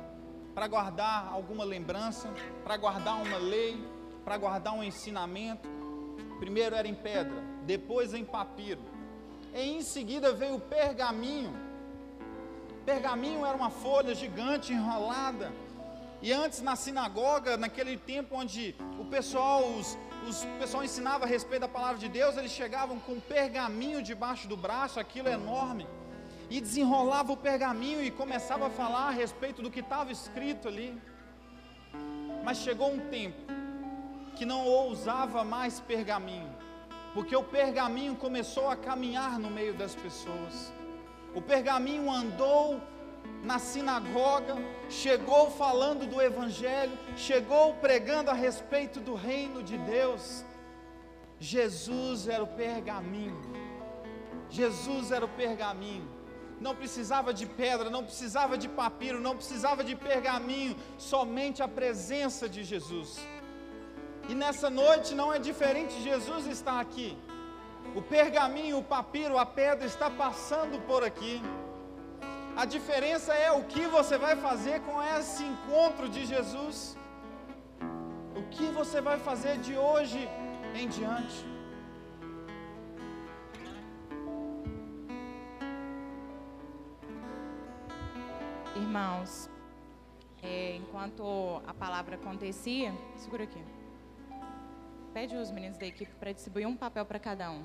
para 0.54 0.68
guardar 0.68 1.26
alguma 1.26 1.64
lembrança, 1.64 2.32
para 2.62 2.76
guardar 2.76 3.20
uma 3.20 3.38
lei, 3.38 3.84
para 4.24 4.38
guardar 4.38 4.74
um 4.74 4.84
ensinamento. 4.84 5.68
Primeiro 6.38 6.76
era 6.76 6.86
em 6.86 6.94
pedra, 6.94 7.42
depois 7.66 8.14
em 8.14 8.24
papiro. 8.24 8.80
E 9.52 9.60
em 9.60 9.82
seguida 9.82 10.32
veio 10.32 10.54
o 10.54 10.60
pergaminho. 10.60 11.52
Pergaminho 12.86 13.44
era 13.44 13.56
uma 13.56 13.70
folha 13.70 14.14
gigante 14.14 14.72
enrolada 14.72 15.52
e 16.22 16.32
antes 16.32 16.62
na 16.62 16.76
sinagoga, 16.76 17.56
naquele 17.56 17.96
tempo 17.96 18.36
onde 18.36 18.76
o 18.96 19.04
pessoal, 19.04 19.68
os, 19.68 19.98
os 20.28 20.44
pessoal 20.60 20.84
ensinava 20.84 21.24
a 21.24 21.26
respeito 21.26 21.62
da 21.62 21.68
palavra 21.68 21.98
de 21.98 22.08
Deus, 22.08 22.36
eles 22.36 22.52
chegavam 22.52 23.00
com 23.00 23.14
um 23.14 23.20
pergaminho 23.20 24.00
debaixo 24.00 24.46
do 24.46 24.56
braço, 24.56 25.00
aquilo 25.00 25.28
enorme, 25.28 25.84
e 26.48 26.60
desenrolava 26.60 27.32
o 27.32 27.36
pergaminho 27.36 28.00
e 28.00 28.08
começava 28.08 28.68
a 28.68 28.70
falar 28.70 29.08
a 29.08 29.10
respeito 29.10 29.60
do 29.60 29.70
que 29.70 29.80
estava 29.80 30.12
escrito 30.12 30.68
ali. 30.68 30.96
Mas 32.44 32.58
chegou 32.58 32.92
um 32.92 33.00
tempo 33.10 33.42
que 34.36 34.44
não 34.44 34.64
ousava 34.64 35.42
mais 35.42 35.80
pergaminho, 35.80 36.54
porque 37.14 37.34
o 37.34 37.42
pergaminho 37.42 38.14
começou 38.14 38.70
a 38.70 38.76
caminhar 38.76 39.40
no 39.40 39.50
meio 39.50 39.74
das 39.74 39.96
pessoas. 39.96 40.72
O 41.34 41.42
pergaminho 41.42 42.08
andou 42.08 42.80
na 43.42 43.58
sinagoga, 43.58 44.56
chegou 44.88 45.50
falando 45.50 46.06
do 46.06 46.20
Evangelho, 46.22 46.96
chegou 47.16 47.74
pregando 47.74 48.30
a 48.30 48.34
respeito 48.34 49.00
do 49.00 49.14
reino 49.14 49.62
de 49.62 49.76
Deus. 49.78 50.44
Jesus 51.40 52.28
era 52.28 52.42
o 52.42 52.46
pergaminho, 52.46 53.40
Jesus 54.48 55.10
era 55.10 55.24
o 55.24 55.28
pergaminho, 55.28 56.08
não 56.60 56.74
precisava 56.76 57.34
de 57.34 57.46
pedra, 57.46 57.90
não 57.90 58.04
precisava 58.04 58.56
de 58.56 58.68
papiro, 58.68 59.20
não 59.20 59.34
precisava 59.34 59.82
de 59.82 59.96
pergaminho, 59.96 60.76
somente 60.96 61.60
a 61.62 61.66
presença 61.66 62.48
de 62.48 62.62
Jesus. 62.62 63.18
E 64.28 64.34
nessa 64.36 64.70
noite 64.70 65.16
não 65.16 65.32
é 65.32 65.38
diferente, 65.40 66.00
Jesus 66.00 66.46
está 66.46 66.78
aqui. 66.78 67.18
O 67.96 68.00
pergaminho, 68.00 68.78
o 68.78 68.84
papiro, 68.84 69.36
a 69.36 69.44
pedra 69.44 69.84
está 69.84 70.08
passando 70.08 70.80
por 70.86 71.02
aqui. 71.02 71.42
A 72.54 72.66
diferença 72.66 73.32
é 73.32 73.50
o 73.50 73.64
que 73.64 73.86
você 73.86 74.18
vai 74.18 74.36
fazer 74.36 74.80
com 74.80 75.02
esse 75.02 75.42
encontro 75.42 76.06
de 76.06 76.26
Jesus. 76.26 76.98
O 78.36 78.42
que 78.50 78.66
você 78.66 79.00
vai 79.00 79.18
fazer 79.18 79.56
de 79.58 79.74
hoje 79.74 80.28
em 80.74 80.86
diante. 80.86 81.46
Irmãos, 88.76 89.48
é, 90.42 90.76
enquanto 90.76 91.62
a 91.66 91.72
palavra 91.72 92.16
acontecia, 92.16 92.92
segura 93.16 93.44
aqui. 93.44 93.64
Pede 95.14 95.34
os 95.36 95.50
meninos 95.50 95.78
da 95.78 95.86
equipe 95.86 96.12
para 96.16 96.32
distribuir 96.32 96.68
um 96.68 96.76
papel 96.76 97.06
para 97.06 97.18
cada 97.18 97.50
um. 97.50 97.64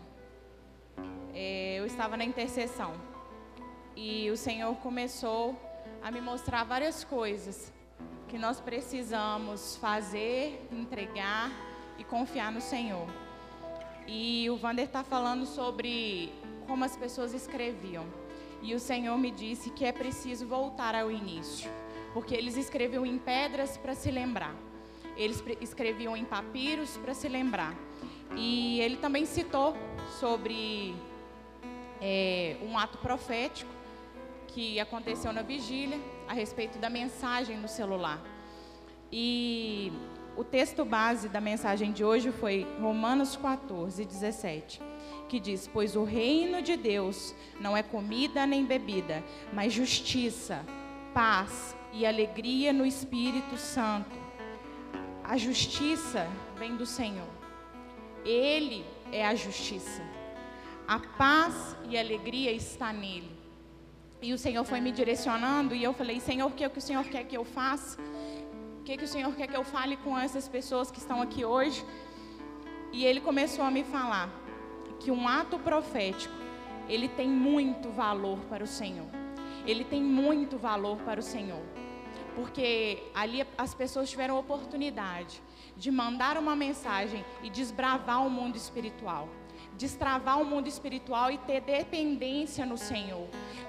É, 1.33 1.75
eu 1.77 1.85
estava 1.85 2.15
na 2.15 2.23
intercessão 2.23 3.16
e 3.99 4.29
o 4.29 4.37
Senhor 4.37 4.75
começou 4.75 5.59
a 6.03 6.11
me 6.11 6.21
mostrar 6.21 6.63
várias 6.63 7.03
coisas 7.03 7.73
que 8.27 8.37
nós 8.37 8.59
precisamos 8.59 9.75
fazer, 9.77 10.67
entregar 10.71 11.51
e 11.97 12.03
confiar 12.03 12.51
no 12.51 12.61
Senhor. 12.61 13.07
E 14.05 14.47
o 14.51 14.55
Vander 14.55 14.85
está 14.85 15.03
falando 15.03 15.47
sobre 15.47 16.31
como 16.67 16.85
as 16.85 16.95
pessoas 16.95 17.33
escreviam. 17.33 18.05
E 18.61 18.75
o 18.75 18.79
Senhor 18.79 19.17
me 19.17 19.31
disse 19.31 19.71
que 19.71 19.83
é 19.83 19.91
preciso 19.91 20.45
voltar 20.45 20.93
ao 20.93 21.09
início, 21.09 21.67
porque 22.13 22.35
eles 22.35 22.55
escreviam 22.55 23.03
em 23.03 23.17
pedras 23.17 23.77
para 23.77 23.95
se 23.95 24.11
lembrar. 24.11 24.55
Eles 25.15 25.43
escreviam 25.59 26.15
em 26.15 26.23
papiros 26.23 26.97
para 26.97 27.15
se 27.15 27.27
lembrar. 27.27 27.75
E 28.35 28.79
ele 28.79 28.97
também 28.97 29.25
citou 29.25 29.75
sobre 30.19 30.95
é, 31.99 32.57
um 32.61 32.77
ato 32.77 32.99
profético 32.99 33.76
que 34.47 34.79
aconteceu 34.79 35.31
na 35.31 35.41
vigília 35.41 35.99
a 36.27 36.33
respeito 36.33 36.79
da 36.79 36.89
mensagem 36.89 37.57
no 37.57 37.67
celular. 37.67 38.21
E 39.11 39.91
o 40.35 40.43
texto 40.43 40.83
base 40.83 41.29
da 41.29 41.41
mensagem 41.41 41.91
de 41.91 42.03
hoje 42.03 42.31
foi 42.31 42.67
Romanos 42.79 43.35
14, 43.35 44.05
17, 44.05 44.81
que 45.27 45.39
diz: 45.39 45.67
Pois 45.67 45.95
o 45.95 46.03
reino 46.03 46.61
de 46.61 46.75
Deus 46.77 47.33
não 47.59 47.75
é 47.75 47.81
comida 47.81 48.45
nem 48.45 48.65
bebida, 48.65 49.23
mas 49.53 49.73
justiça, 49.73 50.65
paz 51.13 51.75
e 51.93 52.05
alegria 52.05 52.71
no 52.71 52.85
Espírito 52.85 53.57
Santo. 53.57 54.15
A 55.23 55.37
justiça 55.37 56.27
vem 56.57 56.75
do 56.75 56.85
Senhor, 56.85 57.27
Ele 58.23 58.85
é 59.11 59.25
a 59.25 59.35
justiça. 59.35 60.03
A 60.87 60.99
paz 60.99 61.75
e 61.89 61.97
alegria 61.97 62.51
está 62.51 62.93
nele. 62.93 63.36
E 64.21 64.33
o 64.33 64.37
Senhor 64.37 64.63
foi 64.63 64.79
me 64.81 64.91
direcionando 64.91 65.75
e 65.75 65.83
eu 65.83 65.93
falei: 65.93 66.19
Senhor, 66.19 66.47
o 66.47 66.51
que, 66.51 66.63
é 66.63 66.69
que 66.69 66.79
o 66.79 66.81
Senhor 66.81 67.03
quer 67.05 67.23
que 67.23 67.37
eu 67.37 67.45
faça? 67.45 67.99
O 68.79 68.83
que, 68.83 68.93
é 68.93 68.97
que 68.97 69.03
o 69.03 69.07
Senhor 69.07 69.33
quer 69.35 69.47
que 69.47 69.55
eu 69.55 69.63
fale 69.63 69.97
com 69.97 70.17
essas 70.17 70.47
pessoas 70.47 70.89
que 70.89 70.97
estão 70.97 71.21
aqui 71.21 71.45
hoje? 71.45 71.85
E 72.91 73.05
ele 73.05 73.19
começou 73.19 73.63
a 73.63 73.69
me 73.69 73.83
falar 73.83 74.29
que 74.99 75.11
um 75.11 75.27
ato 75.27 75.59
profético, 75.59 76.33
ele 76.89 77.07
tem 77.07 77.27
muito 77.27 77.89
valor 77.89 78.39
para 78.49 78.63
o 78.63 78.67
Senhor. 78.67 79.07
Ele 79.65 79.83
tem 79.83 80.01
muito 80.01 80.57
valor 80.57 80.97
para 80.99 81.19
o 81.19 81.23
Senhor. 81.23 81.61
Porque 82.33 83.03
ali 83.13 83.45
as 83.57 83.73
pessoas 83.73 84.09
tiveram 84.09 84.39
oportunidade 84.39 85.41
de 85.75 85.91
mandar 85.91 86.37
uma 86.37 86.55
mensagem 86.55 87.23
e 87.43 87.49
desbravar 87.49 88.25
o 88.25 88.29
mundo 88.29 88.55
espiritual 88.55 89.27
destravar 89.77 90.41
o 90.41 90.45
mundo 90.45 90.67
espiritual 90.67 91.31
e 91.31 91.37
ter 91.37 91.61
dependência 91.61 92.65
no 92.65 92.77
Senhor. 92.77 93.27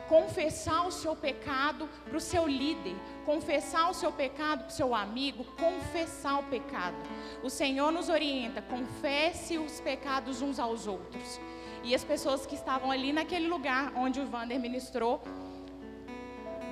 Confessar 0.09 0.87
o 0.87 0.91
seu 0.91 1.15
pecado 1.15 1.89
para 2.07 2.17
o 2.17 2.21
seu 2.21 2.47
líder, 2.49 2.97
confessar 3.27 3.91
o 3.91 3.95
seu 3.95 4.11
pecado 4.11 4.61
para 4.61 4.69
o 4.69 4.73
seu 4.73 4.95
amigo, 4.95 5.45
confessar 5.67 6.39
o 6.41 6.45
pecado. 6.45 6.97
O 7.43 7.51
Senhor 7.51 7.93
nos 7.93 8.09
orienta, 8.09 8.63
confesse 8.63 9.59
os 9.59 9.81
pecados 9.81 10.41
uns 10.41 10.59
aos 10.59 10.87
outros. 10.87 11.39
E 11.85 11.95
as 11.95 12.03
pessoas 12.03 12.47
que 12.47 12.55
estavam 12.55 12.91
ali 12.91 13.13
naquele 13.13 13.47
lugar 13.47 13.93
onde 13.95 14.19
o 14.21 14.27
Vander 14.27 14.59
ministrou 14.59 15.23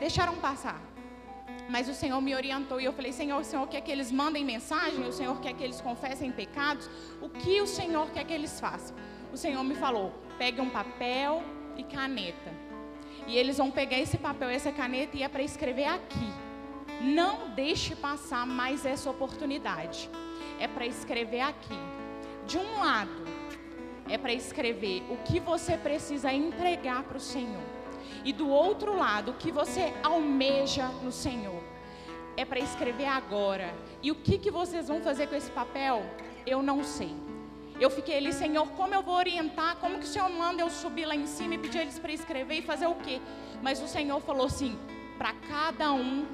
deixaram 0.01 0.37
passar. 0.37 0.81
Mas 1.69 1.89
o 1.89 1.95
Senhor 1.95 2.21
me 2.21 2.35
orientou 2.35 2.81
e 2.81 2.85
eu 2.85 2.93
falei: 2.93 3.13
Senhor, 3.13 3.41
o 3.41 3.45
Senhor 3.45 3.67
quer 3.69 3.81
que 3.81 3.91
eles 3.91 4.11
mandem 4.11 4.45
mensagem, 4.45 5.07
o 5.07 5.13
Senhor 5.13 5.39
quer 5.41 5.53
que 5.53 5.65
eles 5.65 5.81
confessem 5.81 6.31
pecados. 6.33 6.89
O 7.21 7.29
que 7.29 7.61
o 7.61 7.67
Senhor 7.67 8.11
quer 8.11 8.25
que 8.25 8.33
eles 8.33 8.59
façam? 8.61 8.97
O 9.37 9.39
Senhor 9.39 9.63
me 9.63 9.75
falou: 9.75 10.15
pegue 10.39 10.63
um 10.63 10.71
papel 10.71 11.43
e 11.77 11.83
caneta. 11.83 12.51
E 13.27 13.37
eles 13.37 13.59
vão 13.59 13.71
pegar 13.71 13.99
esse 13.99 14.17
papel 14.17 14.49
essa 14.49 14.73
caneta 14.73 15.15
e 15.15 15.23
é 15.23 15.29
para 15.29 15.43
escrever 15.43 15.85
aqui. 15.85 16.33
Não 17.03 17.51
deixe 17.51 17.95
passar 17.95 18.47
mais 18.47 18.87
essa 18.87 19.11
oportunidade. 19.11 20.09
É 20.59 20.67
para 20.67 20.87
escrever 20.87 21.43
aqui. 21.43 21.79
De 22.47 22.57
um 22.57 22.79
lado, 22.79 23.27
é 24.09 24.17
para 24.17 24.33
escrever 24.33 25.03
o 25.11 25.19
que 25.19 25.39
você 25.39 25.77
precisa 25.77 26.33
entregar 26.33 27.03
para 27.03 27.19
o 27.19 27.21
Senhor 27.21 27.67
e 28.25 28.33
do 28.33 28.49
outro 28.49 28.97
lado, 28.97 29.33
o 29.33 29.35
que 29.35 29.53
você 29.53 29.93
almeja 30.03 30.89
no 31.03 31.13
Senhor. 31.13 31.63
É 32.39 32.47
para 32.47 32.59
escrever 32.59 33.09
agora. 33.09 33.75
E 34.03 34.11
o 34.11 34.15
que, 34.15 34.39
que 34.39 34.51
vocês 34.51 34.89
vão 34.89 35.03
fazer 35.03 35.27
com 35.27 35.35
esse 35.35 35.51
papel? 35.51 36.03
Eu 36.47 36.63
não 36.63 36.83
sei. 36.83 37.26
Eu 37.79 37.91
fiquei 37.91 38.17
ali, 38.17 38.33
Senhor, 38.33 38.67
como 38.69 38.95
eu 38.95 39.03
vou 39.03 39.15
orientar? 39.15 39.77
Como 39.77 39.99
que 39.99 40.05
o 40.05 40.09
Senhor 40.09 40.31
manda 40.31 40.63
eu 40.63 40.71
subir 40.71 41.05
lá 41.05 41.15
em 41.15 41.27
cima 41.27 41.55
e 41.55 41.59
pedir 41.59 41.79
eles 41.79 41.99
para 41.99 42.13
escrever 42.13 42.57
e 42.59 42.63
fazer 42.63 42.87
o 42.87 42.95
quê? 42.95 43.21
Mas 43.63 43.83
o 43.83 43.87
Senhor 43.87 44.21
falou 44.21 44.47
assim: 44.47 44.79
para 45.19 45.35
cada 45.49 45.93
um 45.93 46.27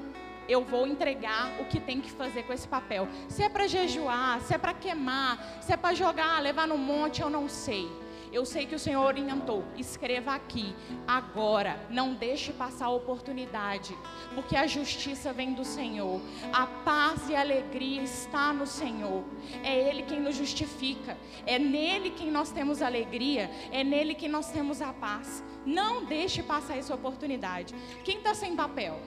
eu 0.47 0.63
vou 0.63 0.85
entregar 0.87 1.51
o 1.59 1.65
que 1.65 1.79
tem 1.79 1.99
que 1.99 2.11
fazer 2.11 2.43
com 2.43 2.53
esse 2.53 2.67
papel. 2.67 3.07
Se 3.27 3.43
é 3.43 3.49
para 3.49 3.67
jejuar, 3.67 4.39
se 4.41 4.53
é 4.53 4.57
para 4.57 4.73
queimar, 4.73 5.37
se 5.61 5.73
é 5.73 5.77
para 5.77 5.93
jogar, 5.93 6.41
levar 6.41 6.67
no 6.67 6.77
monte, 6.77 7.21
eu 7.21 7.29
não 7.29 7.47
sei. 7.49 7.89
Eu 8.33 8.45
sei 8.47 8.65
que 8.65 8.73
o 8.73 8.79
Senhor 8.79 9.05
orientou. 9.05 9.63
Escreva 9.77 10.33
aqui, 10.33 10.73
agora. 11.07 11.79
Não 11.91 12.15
deixe 12.15 12.51
passar 12.51 12.87
a 12.87 12.89
oportunidade, 12.89 13.95
porque 14.33 14.55
a 14.55 14.65
justiça 14.65 15.31
vem 15.31 15.53
do 15.53 15.63
Senhor. 15.63 16.19
A 16.51 16.65
paz 16.65 17.29
e 17.29 17.35
a 17.35 17.41
alegria 17.41 18.01
está 18.01 18.51
no 18.51 18.65
Senhor. 18.65 19.23
É 19.63 19.87
Ele 19.87 20.01
quem 20.01 20.19
nos 20.19 20.35
justifica. 20.35 21.15
É 21.45 21.59
nele 21.59 22.09
quem 22.09 22.31
nós 22.31 22.49
temos 22.49 22.81
alegria. 22.81 23.51
É 23.71 23.83
nele 23.83 24.15
que 24.15 24.27
nós 24.27 24.49
temos 24.51 24.81
a 24.81 24.91
paz. 24.91 25.43
Não 25.63 26.03
deixe 26.03 26.41
passar 26.41 26.75
essa 26.75 26.95
oportunidade. 26.95 27.75
Quem 28.03 28.17
está 28.17 28.33
sem 28.33 28.55
papel? 28.55 28.99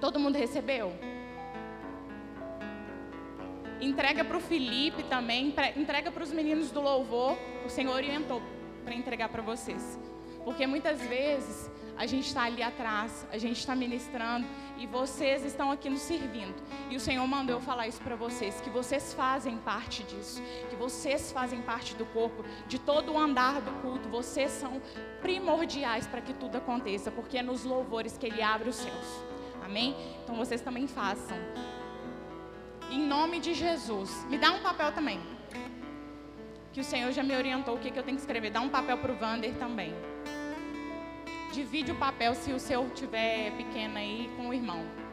Todo 0.00 0.18
mundo 0.18 0.36
recebeu? 0.36 0.92
Entrega 3.80 4.24
para 4.24 4.36
o 4.36 4.40
Felipe 4.40 5.02
também, 5.04 5.54
entrega 5.76 6.10
para 6.10 6.22
os 6.22 6.32
meninos 6.32 6.70
do 6.70 6.80
louvor. 6.80 7.36
O 7.64 7.68
Senhor 7.68 7.94
orientou 7.94 8.42
para 8.84 8.94
entregar 8.94 9.28
para 9.28 9.42
vocês. 9.42 9.98
Porque 10.44 10.66
muitas 10.66 11.00
vezes 11.00 11.70
a 11.96 12.06
gente 12.06 12.26
está 12.26 12.42
ali 12.42 12.62
atrás, 12.62 13.26
a 13.32 13.38
gente 13.38 13.58
está 13.58 13.74
ministrando 13.74 14.46
e 14.78 14.86
vocês 14.86 15.44
estão 15.44 15.70
aqui 15.70 15.88
nos 15.88 16.00
servindo. 16.00 16.54
E 16.90 16.96
o 16.96 17.00
Senhor 17.00 17.26
mandou 17.26 17.56
eu 17.56 17.60
falar 17.60 17.86
isso 17.86 18.00
para 18.02 18.16
vocês, 18.16 18.60
que 18.60 18.70
vocês 18.70 19.14
fazem 19.14 19.56
parte 19.58 20.02
disso, 20.02 20.42
que 20.68 20.76
vocês 20.76 21.32
fazem 21.32 21.62
parte 21.62 21.94
do 21.94 22.04
corpo, 22.06 22.44
de 22.66 22.78
todo 22.78 23.12
o 23.12 23.18
andar 23.18 23.60
do 23.60 23.70
culto. 23.80 24.08
Vocês 24.08 24.50
são 24.50 24.82
primordiais 25.22 26.06
para 26.06 26.20
que 26.20 26.34
tudo 26.34 26.56
aconteça, 26.56 27.10
porque 27.10 27.38
é 27.38 27.42
nos 27.42 27.64
louvores 27.64 28.18
que 28.18 28.26
Ele 28.26 28.42
abre 28.42 28.68
os 28.68 28.76
céus. 28.76 29.24
Amém? 29.64 29.96
Então 30.22 30.36
vocês 30.36 30.60
também 30.60 30.86
façam. 30.86 31.38
Em 32.90 33.00
nome 33.06 33.40
de 33.40 33.54
Jesus. 33.54 34.24
Me 34.28 34.38
dá 34.38 34.50
um 34.52 34.60
papel 34.60 34.92
também. 34.92 35.20
Que 36.72 36.80
o 36.80 36.84
Senhor 36.84 37.12
já 37.12 37.22
me 37.22 37.36
orientou 37.36 37.76
o 37.76 37.78
que, 37.78 37.90
que 37.90 37.98
eu 37.98 38.02
tenho 38.02 38.16
que 38.16 38.22
escrever. 38.22 38.50
Dá 38.50 38.60
um 38.60 38.68
papel 38.68 38.98
para 38.98 39.12
o 39.12 39.16
Vander 39.16 39.54
também. 39.54 39.94
Divide 41.52 41.92
o 41.92 41.94
papel 41.94 42.34
se 42.34 42.52
o 42.52 42.58
seu 42.58 42.90
tiver 42.90 43.52
pequeno 43.52 43.96
aí 43.96 44.30
com 44.36 44.48
o 44.48 44.54
irmão. 44.54 45.03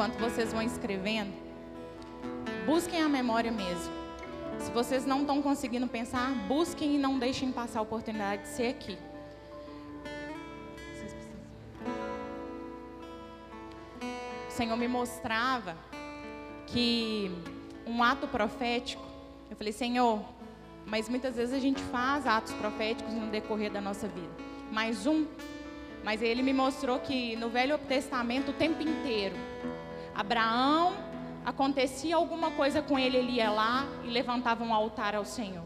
Enquanto 0.00 0.18
vocês 0.18 0.50
vão 0.50 0.62
escrevendo, 0.62 1.30
busquem 2.64 3.02
a 3.02 3.06
memória 3.06 3.52
mesmo. 3.52 3.92
Se 4.58 4.70
vocês 4.70 5.04
não 5.04 5.20
estão 5.20 5.42
conseguindo 5.42 5.86
pensar, 5.86 6.30
busquem 6.48 6.94
e 6.94 6.98
não 6.98 7.18
deixem 7.18 7.52
passar 7.52 7.80
a 7.80 7.82
oportunidade 7.82 8.44
de 8.44 8.48
ser 8.48 8.68
aqui. 8.68 8.96
O 14.48 14.50
Senhor 14.50 14.74
me 14.74 14.88
mostrava 14.88 15.76
que 16.66 17.30
um 17.86 18.02
ato 18.02 18.26
profético, 18.26 19.04
eu 19.50 19.56
falei, 19.58 19.74
Senhor, 19.74 20.24
mas 20.86 21.10
muitas 21.10 21.36
vezes 21.36 21.54
a 21.54 21.60
gente 21.60 21.82
faz 21.82 22.26
atos 22.26 22.54
proféticos 22.54 23.12
no 23.12 23.26
decorrer 23.26 23.70
da 23.70 23.82
nossa 23.82 24.08
vida. 24.08 24.32
Mas 24.72 25.06
um 25.06 25.26
mas 26.02 26.22
ele 26.22 26.42
me 26.42 26.54
mostrou 26.54 26.98
que 27.00 27.36
no 27.36 27.50
Velho 27.50 27.76
Testamento 27.76 28.52
o 28.52 28.54
tempo 28.54 28.82
inteiro, 28.82 29.36
Abraão 30.20 30.92
acontecia 31.46 32.14
alguma 32.14 32.50
coisa 32.50 32.82
com 32.82 32.98
ele, 32.98 33.16
ele 33.16 33.32
ia 33.32 33.50
lá 33.50 33.86
e 34.04 34.08
levantava 34.08 34.62
um 34.62 34.74
altar 34.74 35.14
ao 35.14 35.24
Senhor. 35.24 35.64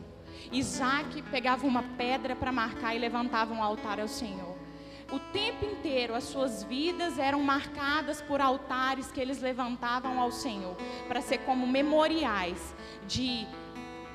Isaac 0.52 1.22
pegava 1.22 1.66
uma 1.66 1.82
pedra 1.98 2.36
para 2.36 2.52
marcar 2.52 2.94
e 2.94 2.98
levantava 3.00 3.52
um 3.52 3.60
altar 3.60 3.98
ao 3.98 4.06
Senhor. 4.06 4.54
O 5.10 5.18
tempo 5.18 5.64
inteiro 5.64 6.14
as 6.14 6.22
suas 6.22 6.62
vidas 6.62 7.18
eram 7.18 7.42
marcadas 7.42 8.22
por 8.22 8.40
altares 8.40 9.10
que 9.10 9.20
eles 9.20 9.42
levantavam 9.42 10.20
ao 10.20 10.30
Senhor, 10.30 10.76
para 11.08 11.20
ser 11.20 11.38
como 11.38 11.66
memoriais 11.66 12.76
de 13.08 13.48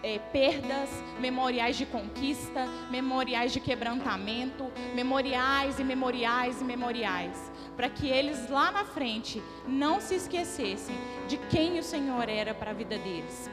é, 0.03 0.19
perdas, 0.19 0.89
memoriais 1.19 1.77
de 1.77 1.85
conquista, 1.85 2.65
memoriais 2.89 3.51
de 3.51 3.59
quebrantamento, 3.59 4.71
memoriais 4.93 5.79
e 5.79 5.83
memoriais 5.83 6.61
e 6.61 6.63
memoriais, 6.63 7.51
para 7.75 7.89
que 7.89 8.07
eles 8.07 8.49
lá 8.49 8.71
na 8.71 8.85
frente 8.85 9.41
não 9.67 9.99
se 9.99 10.15
esquecessem 10.15 10.95
de 11.27 11.37
quem 11.37 11.79
o 11.79 11.83
Senhor 11.83 12.27
era 12.29 12.53
para 12.53 12.71
a 12.71 12.73
vida 12.73 12.97
deles. 12.97 13.49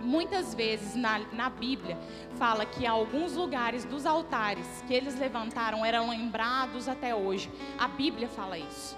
Muitas 0.00 0.54
vezes 0.54 0.94
na, 0.94 1.18
na 1.32 1.50
Bíblia 1.50 1.98
fala 2.38 2.64
que 2.64 2.86
alguns 2.86 3.34
lugares 3.34 3.84
dos 3.84 4.06
altares 4.06 4.66
que 4.86 4.94
eles 4.94 5.18
levantaram 5.18 5.84
eram 5.84 6.10
lembrados 6.10 6.88
até 6.88 7.14
hoje. 7.14 7.50
A 7.76 7.88
Bíblia 7.88 8.28
fala 8.28 8.56
isso. 8.56 8.96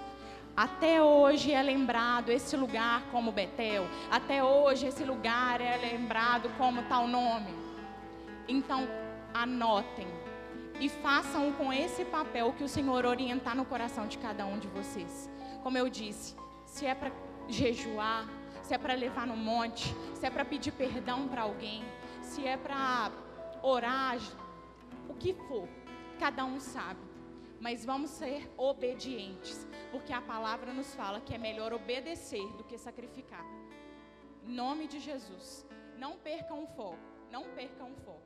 Até 0.55 1.01
hoje 1.01 1.53
é 1.53 1.61
lembrado 1.63 2.29
esse 2.29 2.57
lugar 2.57 3.03
como 3.11 3.31
Betel. 3.31 3.87
Até 4.09 4.43
hoje 4.43 4.87
esse 4.87 5.03
lugar 5.03 5.61
é 5.61 5.77
lembrado 5.77 6.49
como 6.57 6.83
tal 6.83 7.07
nome. 7.07 7.53
Então, 8.47 8.87
anotem 9.33 10.07
e 10.79 10.89
façam 10.89 11.53
com 11.53 11.71
esse 11.71 12.03
papel 12.03 12.53
que 12.53 12.63
o 12.63 12.67
Senhor 12.67 13.05
orientar 13.05 13.55
no 13.55 13.63
coração 13.63 14.07
de 14.07 14.17
cada 14.17 14.45
um 14.45 14.59
de 14.59 14.67
vocês. 14.67 15.29
Como 15.63 15.77
eu 15.77 15.87
disse, 15.87 16.35
se 16.65 16.85
é 16.85 16.93
para 16.93 17.11
jejuar, 17.47 18.27
se 18.63 18.73
é 18.73 18.77
para 18.77 18.93
levar 18.93 19.25
no 19.25 19.37
monte, 19.37 19.95
se 20.15 20.25
é 20.25 20.29
para 20.29 20.43
pedir 20.43 20.71
perdão 20.71 21.27
para 21.27 21.43
alguém, 21.43 21.83
se 22.21 22.45
é 22.45 22.57
para 22.57 23.11
orar, 23.61 24.17
o 25.07 25.13
que 25.13 25.33
for, 25.33 25.67
cada 26.19 26.43
um 26.43 26.59
sabe. 26.59 27.10
Mas 27.61 27.85
vamos 27.85 28.09
ser 28.09 28.51
obedientes, 28.57 29.67
porque 29.91 30.11
a 30.11 30.19
palavra 30.19 30.73
nos 30.73 30.95
fala 30.95 31.21
que 31.21 31.35
é 31.35 31.37
melhor 31.37 31.71
obedecer 31.71 32.47
do 32.57 32.63
que 32.63 32.75
sacrificar. 32.75 33.45
Em 34.43 34.51
nome 34.51 34.87
de 34.87 34.99
Jesus, 34.99 35.63
não 35.95 36.17
percam 36.17 36.63
o 36.63 36.67
foco, 36.67 36.97
não 37.31 37.43
percam 37.59 37.91
o 37.91 37.95
foco. 37.97 38.20